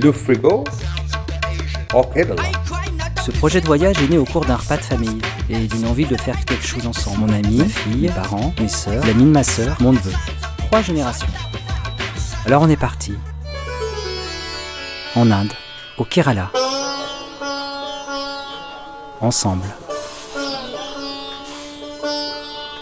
Le 0.03 0.11
Frigo 0.11 0.65
ce 1.93 3.31
projet 3.33 3.61
de 3.61 3.67
voyage 3.67 4.01
est 4.03 4.09
né 4.09 4.17
au 4.17 4.25
cours 4.25 4.47
d'un 4.47 4.57
repas 4.57 4.79
de 4.79 4.83
famille 4.83 5.21
et 5.51 5.67
d'une 5.67 5.87
envie 5.87 6.07
de 6.07 6.17
faire 6.17 6.43
quelque 6.47 6.67
chose 6.67 6.87
ensemble. 6.87 7.19
Mon 7.19 7.33
ami, 7.35 7.59
ma 7.59 7.65
fille, 7.67 7.97
mes 7.97 8.09
parents, 8.09 8.55
mes 8.59 8.69
sœurs, 8.69 9.05
l'ami 9.07 9.25
de 9.25 9.29
ma 9.29 9.45
sœur, 9.45 9.77
mon 9.79 9.93
neveu. 9.93 10.13
Trois 10.69 10.81
générations. 10.81 11.27
Alors 12.47 12.63
on 12.63 12.71
est 12.71 12.79
parti. 12.79 13.13
En 15.15 15.31
Inde, 15.31 15.53
au 15.99 16.05
Kerala. 16.05 16.51
Ensemble. 19.21 19.67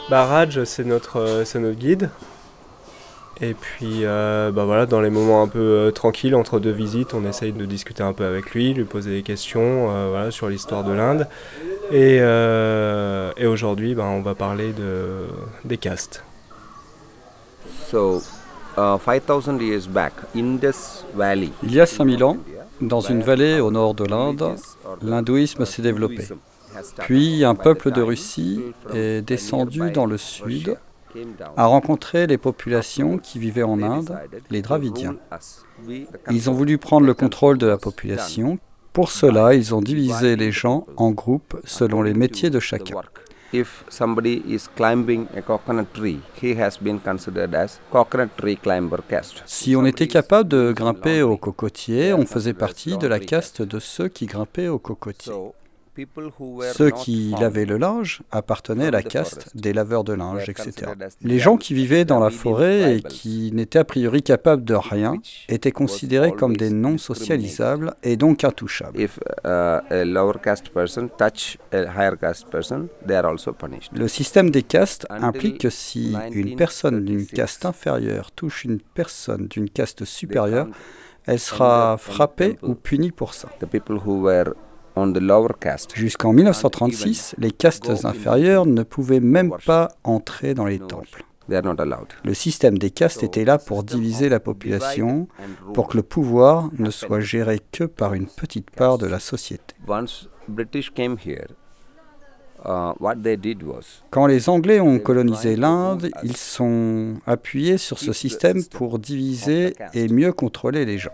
Barrage, 0.08 0.62
c'est 0.64 0.84
notre, 0.84 1.18
euh, 1.18 1.44
c'est 1.44 1.58
notre 1.58 1.78
guide. 1.78 2.10
Et 3.42 3.54
puis, 3.54 4.04
euh, 4.04 4.50
bah 4.50 4.64
voilà, 4.64 4.84
dans 4.84 5.00
les 5.00 5.08
moments 5.08 5.42
un 5.42 5.48
peu 5.48 5.58
euh, 5.58 5.90
tranquilles 5.90 6.34
entre 6.34 6.60
deux 6.60 6.72
visites, 6.72 7.14
on 7.14 7.26
essaye 7.26 7.52
de 7.52 7.64
discuter 7.64 8.02
un 8.02 8.12
peu 8.12 8.24
avec 8.24 8.50
lui, 8.50 8.74
lui 8.74 8.84
poser 8.84 9.12
des 9.12 9.22
questions 9.22 9.90
euh, 9.90 10.08
voilà, 10.10 10.30
sur 10.30 10.48
l'histoire 10.48 10.84
de 10.84 10.92
l'Inde. 10.92 11.26
Et, 11.90 12.18
euh, 12.20 13.32
et 13.38 13.46
aujourd'hui, 13.46 13.94
bah, 13.94 14.04
on 14.04 14.20
va 14.20 14.34
parler 14.34 14.72
de, 14.72 15.26
des 15.64 15.78
castes. 15.78 16.22
So, 17.90 18.22
uh, 18.76 18.98
5000 18.98 19.62
years 19.62 19.88
back, 19.88 20.12
Indus 20.36 21.04
Valley. 21.14 21.50
Il 21.62 21.74
y 21.74 21.80
a 21.80 21.86
5000 21.86 22.22
ans, 22.22 22.36
dans 22.82 23.00
une 23.00 23.22
vallée 23.22 23.58
au 23.60 23.70
nord 23.70 23.94
de 23.94 24.04
l'Inde, 24.04 24.54
l'hindouisme 25.02 25.64
s'est 25.64 25.82
développé. 25.82 26.28
Puis 26.98 27.44
un 27.44 27.54
peuple 27.54 27.90
de 27.90 28.02
Russie 28.02 28.60
est 28.94 29.22
descendu 29.22 29.90
dans 29.90 30.06
le 30.06 30.18
sud, 30.18 30.76
a 31.56 31.66
rencontré 31.66 32.26
les 32.26 32.38
populations 32.38 33.18
qui 33.18 33.38
vivaient 33.38 33.62
en 33.62 33.82
Inde, 33.82 34.16
les 34.50 34.62
Dravidiens. 34.62 35.16
Ils 36.30 36.50
ont 36.50 36.54
voulu 36.54 36.78
prendre 36.78 37.06
le 37.06 37.14
contrôle 37.14 37.58
de 37.58 37.66
la 37.66 37.78
population. 37.78 38.58
Pour 38.92 39.10
cela, 39.10 39.54
ils 39.54 39.74
ont 39.74 39.82
divisé 39.82 40.36
les 40.36 40.50
gens 40.50 40.86
en 40.96 41.12
groupes 41.12 41.60
selon 41.64 42.02
les 42.02 42.14
métiers 42.14 42.50
de 42.50 42.60
chacun. 42.60 42.96
If 43.52 43.84
somebody 43.88 44.44
is 44.46 44.68
climbing 44.76 45.26
a 45.36 45.42
coconut 45.42 45.92
tree, 45.92 46.20
he 46.40 46.56
has 46.56 46.78
been 46.80 47.00
considered 47.00 47.52
as 47.52 47.80
coconut 47.90 48.30
tree 48.36 48.56
climber 48.56 48.98
caste. 49.08 49.42
Si 49.44 49.74
on 49.74 49.84
était 49.84 50.06
capable 50.06 50.48
de 50.48 50.70
grimper 50.70 51.22
au 51.22 51.36
cocotier, 51.36 52.12
on 52.12 52.26
faisait 52.26 52.54
partie 52.54 52.96
de 52.96 53.08
la 53.08 53.18
caste 53.18 53.62
de 53.62 53.80
ceux 53.80 54.06
qui 54.06 54.26
grimpaient 54.26 54.68
au 54.68 54.78
cocotier. 54.78 55.32
Ceux 56.74 56.90
qui 56.90 57.34
lavaient 57.40 57.64
le 57.64 57.78
linge 57.78 58.22
appartenaient 58.30 58.86
à 58.86 58.90
la 58.90 59.02
caste 59.02 59.56
des 59.56 59.72
laveurs 59.72 60.04
de 60.04 60.12
linge, 60.12 60.48
etc. 60.48 60.92
Les 61.22 61.38
gens 61.38 61.56
qui 61.56 61.74
vivaient 61.74 62.04
dans 62.04 62.20
la 62.20 62.30
forêt 62.30 62.96
et 62.96 63.02
qui 63.02 63.50
n'étaient 63.52 63.78
a 63.78 63.84
priori 63.84 64.22
capables 64.22 64.64
de 64.64 64.74
rien 64.74 65.14
étaient 65.48 65.72
considérés 65.72 66.32
comme 66.32 66.56
des 66.56 66.70
non 66.70 66.98
socialisables 66.98 67.94
et 68.02 68.16
donc 68.16 68.44
intouchables. 68.44 69.00
If 69.00 69.18
uh, 69.44 69.48
a 69.48 70.04
lower 70.04 70.34
caste 70.42 70.70
person 70.70 71.08
touch 71.18 71.58
a 71.72 71.82
higher 71.82 72.16
caste 72.18 72.48
person, 72.50 72.88
they 73.06 73.16
are 73.16 73.26
also 73.26 73.52
punished. 73.52 73.90
Le 73.92 74.08
système 74.08 74.50
des 74.50 74.62
castes 74.62 75.06
implique 75.10 75.58
que 75.58 75.70
si 75.70 76.14
une 76.32 76.56
personne 76.56 77.04
d'une 77.04 77.26
caste 77.26 77.64
inférieure 77.64 78.30
touche 78.32 78.64
une 78.64 78.80
personne 78.80 79.46
d'une 79.48 79.68
caste 79.68 80.04
supérieure, 80.04 80.68
elle 81.26 81.38
sera 81.38 81.96
frappée 81.98 82.58
ou 82.62 82.74
punie 82.74 83.12
pour 83.12 83.34
ça. 83.34 83.48
Jusqu'en 85.94 86.32
1936, 86.32 87.34
les 87.38 87.50
castes 87.50 87.90
inférieures 88.04 88.66
ne 88.66 88.82
pouvaient 88.82 89.20
même 89.20 89.54
pas 89.64 89.88
entrer 90.04 90.54
dans 90.54 90.66
les 90.66 90.78
temples. 90.78 91.24
Le 92.24 92.34
système 92.34 92.78
des 92.78 92.90
castes 92.90 93.22
était 93.22 93.44
là 93.44 93.58
pour 93.58 93.82
diviser 93.82 94.28
la 94.28 94.40
population, 94.40 95.26
pour 95.74 95.88
que 95.88 95.96
le 95.96 96.02
pouvoir 96.02 96.70
ne 96.78 96.90
soit 96.90 97.20
géré 97.20 97.60
que 97.72 97.84
par 97.84 98.14
une 98.14 98.26
petite 98.26 98.70
part 98.70 98.98
de 98.98 99.06
la 99.06 99.18
société. 99.18 99.74
Uh, 102.62 102.92
Quand 104.10 104.26
les 104.26 104.50
Anglais 104.50 104.80
ont 104.80 104.98
colonisé 104.98 105.56
l'Inde, 105.56 106.10
ils 106.22 106.36
sont 106.36 107.14
appuyés 107.26 107.78
sur 107.78 107.98
ce 107.98 108.12
système 108.12 108.62
pour 108.64 108.98
diviser 108.98 109.74
et 109.94 110.08
mieux 110.08 110.32
contrôler 110.32 110.84
les 110.84 110.98
gens. 110.98 111.10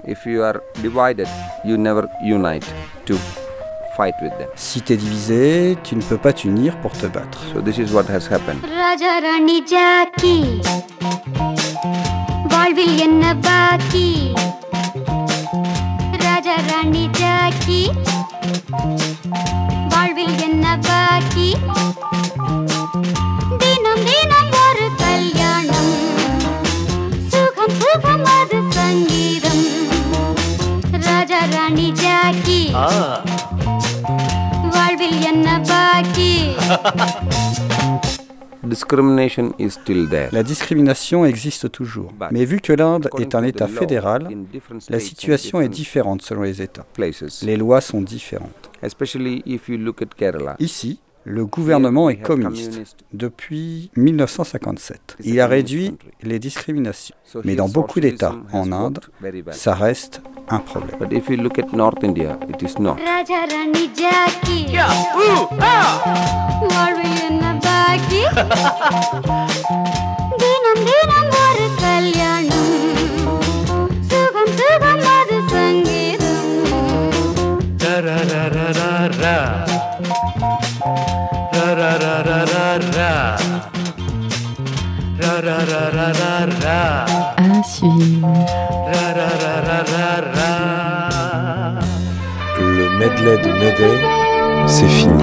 fight 3.96 4.16
with 4.22 4.34
them. 4.40 4.50
Si 4.56 4.82
t'es 4.82 4.98
divisé, 4.98 5.78
tu 5.84 5.96
ne 5.96 6.02
peux 6.02 6.18
pas 6.18 6.34
t'unir 6.34 6.78
pour 6.84 6.92
te 6.94 7.08
battre. 7.08 7.40
So 7.54 7.62
this 7.62 7.78
is 7.78 7.90
what 7.96 8.08
has 8.16 8.26
happened. 8.36 8.62
Raja 8.82 9.14
Rani 9.26 9.58
ஜாக்கி 9.74 10.36
வாழ்வில் 12.54 12.98
என்ன 13.08 13.24
பாக்கி 13.48 14.08
ராஜா 16.26 16.56
ராணி 16.70 17.04
ஜாக்கி 17.20 17.82
வாழ்வில் 19.94 20.38
என்ன 20.48 20.66
பாக்கி 20.88 21.50
தினம் 23.64 24.04
தினம் 24.10 24.52
ஒரு 24.64 24.88
கல்யாணம் 25.04 25.92
சுகம் 27.34 27.76
சுகம் 27.84 28.26
அது 28.38 28.60
சங்கீதம் 28.78 29.64
ராஜா 31.08 31.42
Rani 31.56 31.90
Jackie 32.04 32.62
La 40.33 40.43
discrimination 40.43 41.25
existe 41.25 41.71
toujours. 41.71 42.13
Mais 42.33 42.45
vu 42.45 42.61
que 42.61 42.73
l'Inde 42.73 43.09
est 43.19 43.35
un 43.35 43.45
État 43.45 43.69
fédéral, 43.69 44.29
la 44.89 45.01
situation 45.01 45.61
est 45.61 45.69
différente 45.69 46.23
selon 46.23 46.43
les 46.43 46.63
États. 46.63 46.87
Les 47.43 47.57
lois 47.57 47.81
sont 47.81 48.01
différentes. 48.01 48.71
Ici, 50.59 50.99
le 51.27 51.45
gouvernement 51.45 52.09
est 52.09 52.17
communiste. 52.19 52.99
depuis 53.13 53.91
1957. 53.97 55.17
Il 55.25 55.41
a 55.41 55.49
réduit 55.49 55.99
les 56.23 56.39
discriminations. 56.39 57.17
Mais 57.45 57.57
dans 57.57 57.69
beaucoup 57.69 57.99
d'États 57.99 58.37
en 58.53 58.71
Inde, 58.71 59.01
ça 59.51 59.75
reste 59.75 60.23
un 60.49 60.61
problème. 60.61 60.97
Le 92.59 92.99
medley 92.99 93.37
de 93.43 93.53
Medley, 93.53 93.99
c'est 94.67 94.89
fini. 94.89 95.23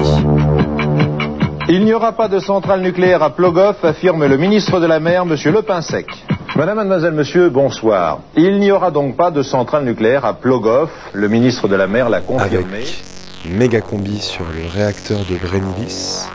Il 1.68 1.84
n'y 1.84 1.92
aura 1.92 2.12
pas 2.12 2.28
de 2.28 2.38
centrale 2.38 2.82
nucléaire 2.82 3.24
à 3.24 3.30
Plogoff, 3.30 3.84
affirme 3.84 4.24
le 4.26 4.36
ministre 4.36 4.78
de 4.78 4.86
la 4.86 5.00
Mer, 5.00 5.22
M. 5.22 5.34
Le 5.52 5.62
Pinsec. 5.62 6.06
Madame, 6.54 6.76
mademoiselle, 6.76 7.14
monsieur, 7.14 7.48
bonsoir. 7.48 8.20
Il 8.36 8.60
n'y 8.60 8.70
aura 8.70 8.92
donc 8.92 9.16
pas 9.16 9.32
de 9.32 9.42
centrale 9.42 9.84
nucléaire 9.84 10.24
à 10.24 10.34
Plogoff. 10.34 10.90
Le 11.14 11.28
ministre 11.28 11.66
de 11.66 11.74
la 11.74 11.88
Mer 11.88 12.08
l'a 12.08 12.20
confirmé. 12.20 12.76
Avec 12.76 13.04
méga 13.44 13.80
combi 13.80 14.20
sur 14.20 14.44
le 14.44 14.68
réacteur 14.72 15.18
de 15.28 15.36
Greenpeace 15.36 16.28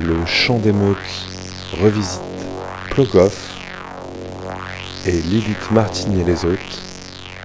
le 0.00 0.24
chant 0.26 0.58
d'émeute 0.58 0.96
revisite 1.80 2.20
Plogoff 2.90 3.36
et 5.06 5.12
Lilith 5.12 5.70
Martini 5.70 6.20
et 6.20 6.24
les 6.24 6.44
autres 6.44 6.60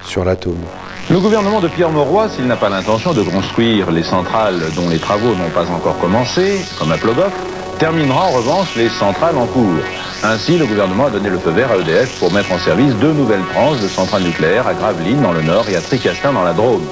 sur 0.04 0.24
l'atome. 0.24 0.64
Le 1.10 1.20
gouvernement 1.20 1.60
de 1.60 1.68
Pierre 1.68 1.90
Mauroy, 1.90 2.30
s'il 2.30 2.48
n'a 2.48 2.56
pas 2.56 2.70
l'intention 2.70 3.14
de 3.14 3.24
construire 3.24 3.92
les 3.92 4.04
centrales 4.04 4.60
dont 4.76 4.90
les 4.90 5.00
travaux 5.00 5.36
n'ont 5.36 5.50
pas 5.50 5.70
encore 5.70 5.98
commencé, 6.00 6.60
comme 6.78 6.92
à 6.92 6.98
Plogoff, 6.98 7.34
terminera 7.80 8.26
en 8.26 8.32
revanche 8.32 8.76
les 8.76 8.90
centrales 8.90 9.38
en 9.38 9.46
cours. 9.46 9.84
Ainsi, 10.24 10.58
le 10.58 10.66
gouvernement 10.66 11.06
a 11.06 11.10
donné 11.10 11.30
le 11.30 11.38
feu 11.38 11.52
vert 11.52 11.72
à 11.72 11.78
EDF 11.78 12.20
pour 12.20 12.34
mettre 12.34 12.52
en 12.52 12.60
service 12.60 12.94
deux 12.96 13.14
nouvelles 13.14 13.46
tranches 13.54 13.80
de 13.80 13.88
centrales 13.88 14.24
nucléaires 14.24 14.68
à 14.68 14.74
Gravelines 14.74 15.22
dans 15.22 15.32
le 15.32 15.42
nord 15.42 15.70
et 15.70 15.76
à 15.76 15.82
Tricastin 15.82 16.34
dans 16.34 16.44
la 16.44 16.54
Drôme. 16.54 16.86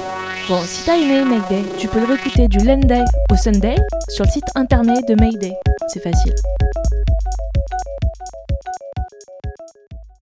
Bon, 0.48 0.62
si 0.64 0.84
t'as 0.84 0.96
aimé 0.96 1.24
Mayday, 1.24 1.64
tu 1.76 1.88
peux 1.88 1.98
le 1.98 2.06
réécouter 2.06 2.46
du 2.46 2.58
lundi 2.58 3.02
au 3.32 3.36
Sunday 3.36 3.74
sur 4.08 4.24
le 4.24 4.30
site 4.30 4.44
internet 4.54 5.00
de 5.08 5.16
Mayday. 5.16 5.52
C'est 5.88 6.00
facile. 6.00 6.34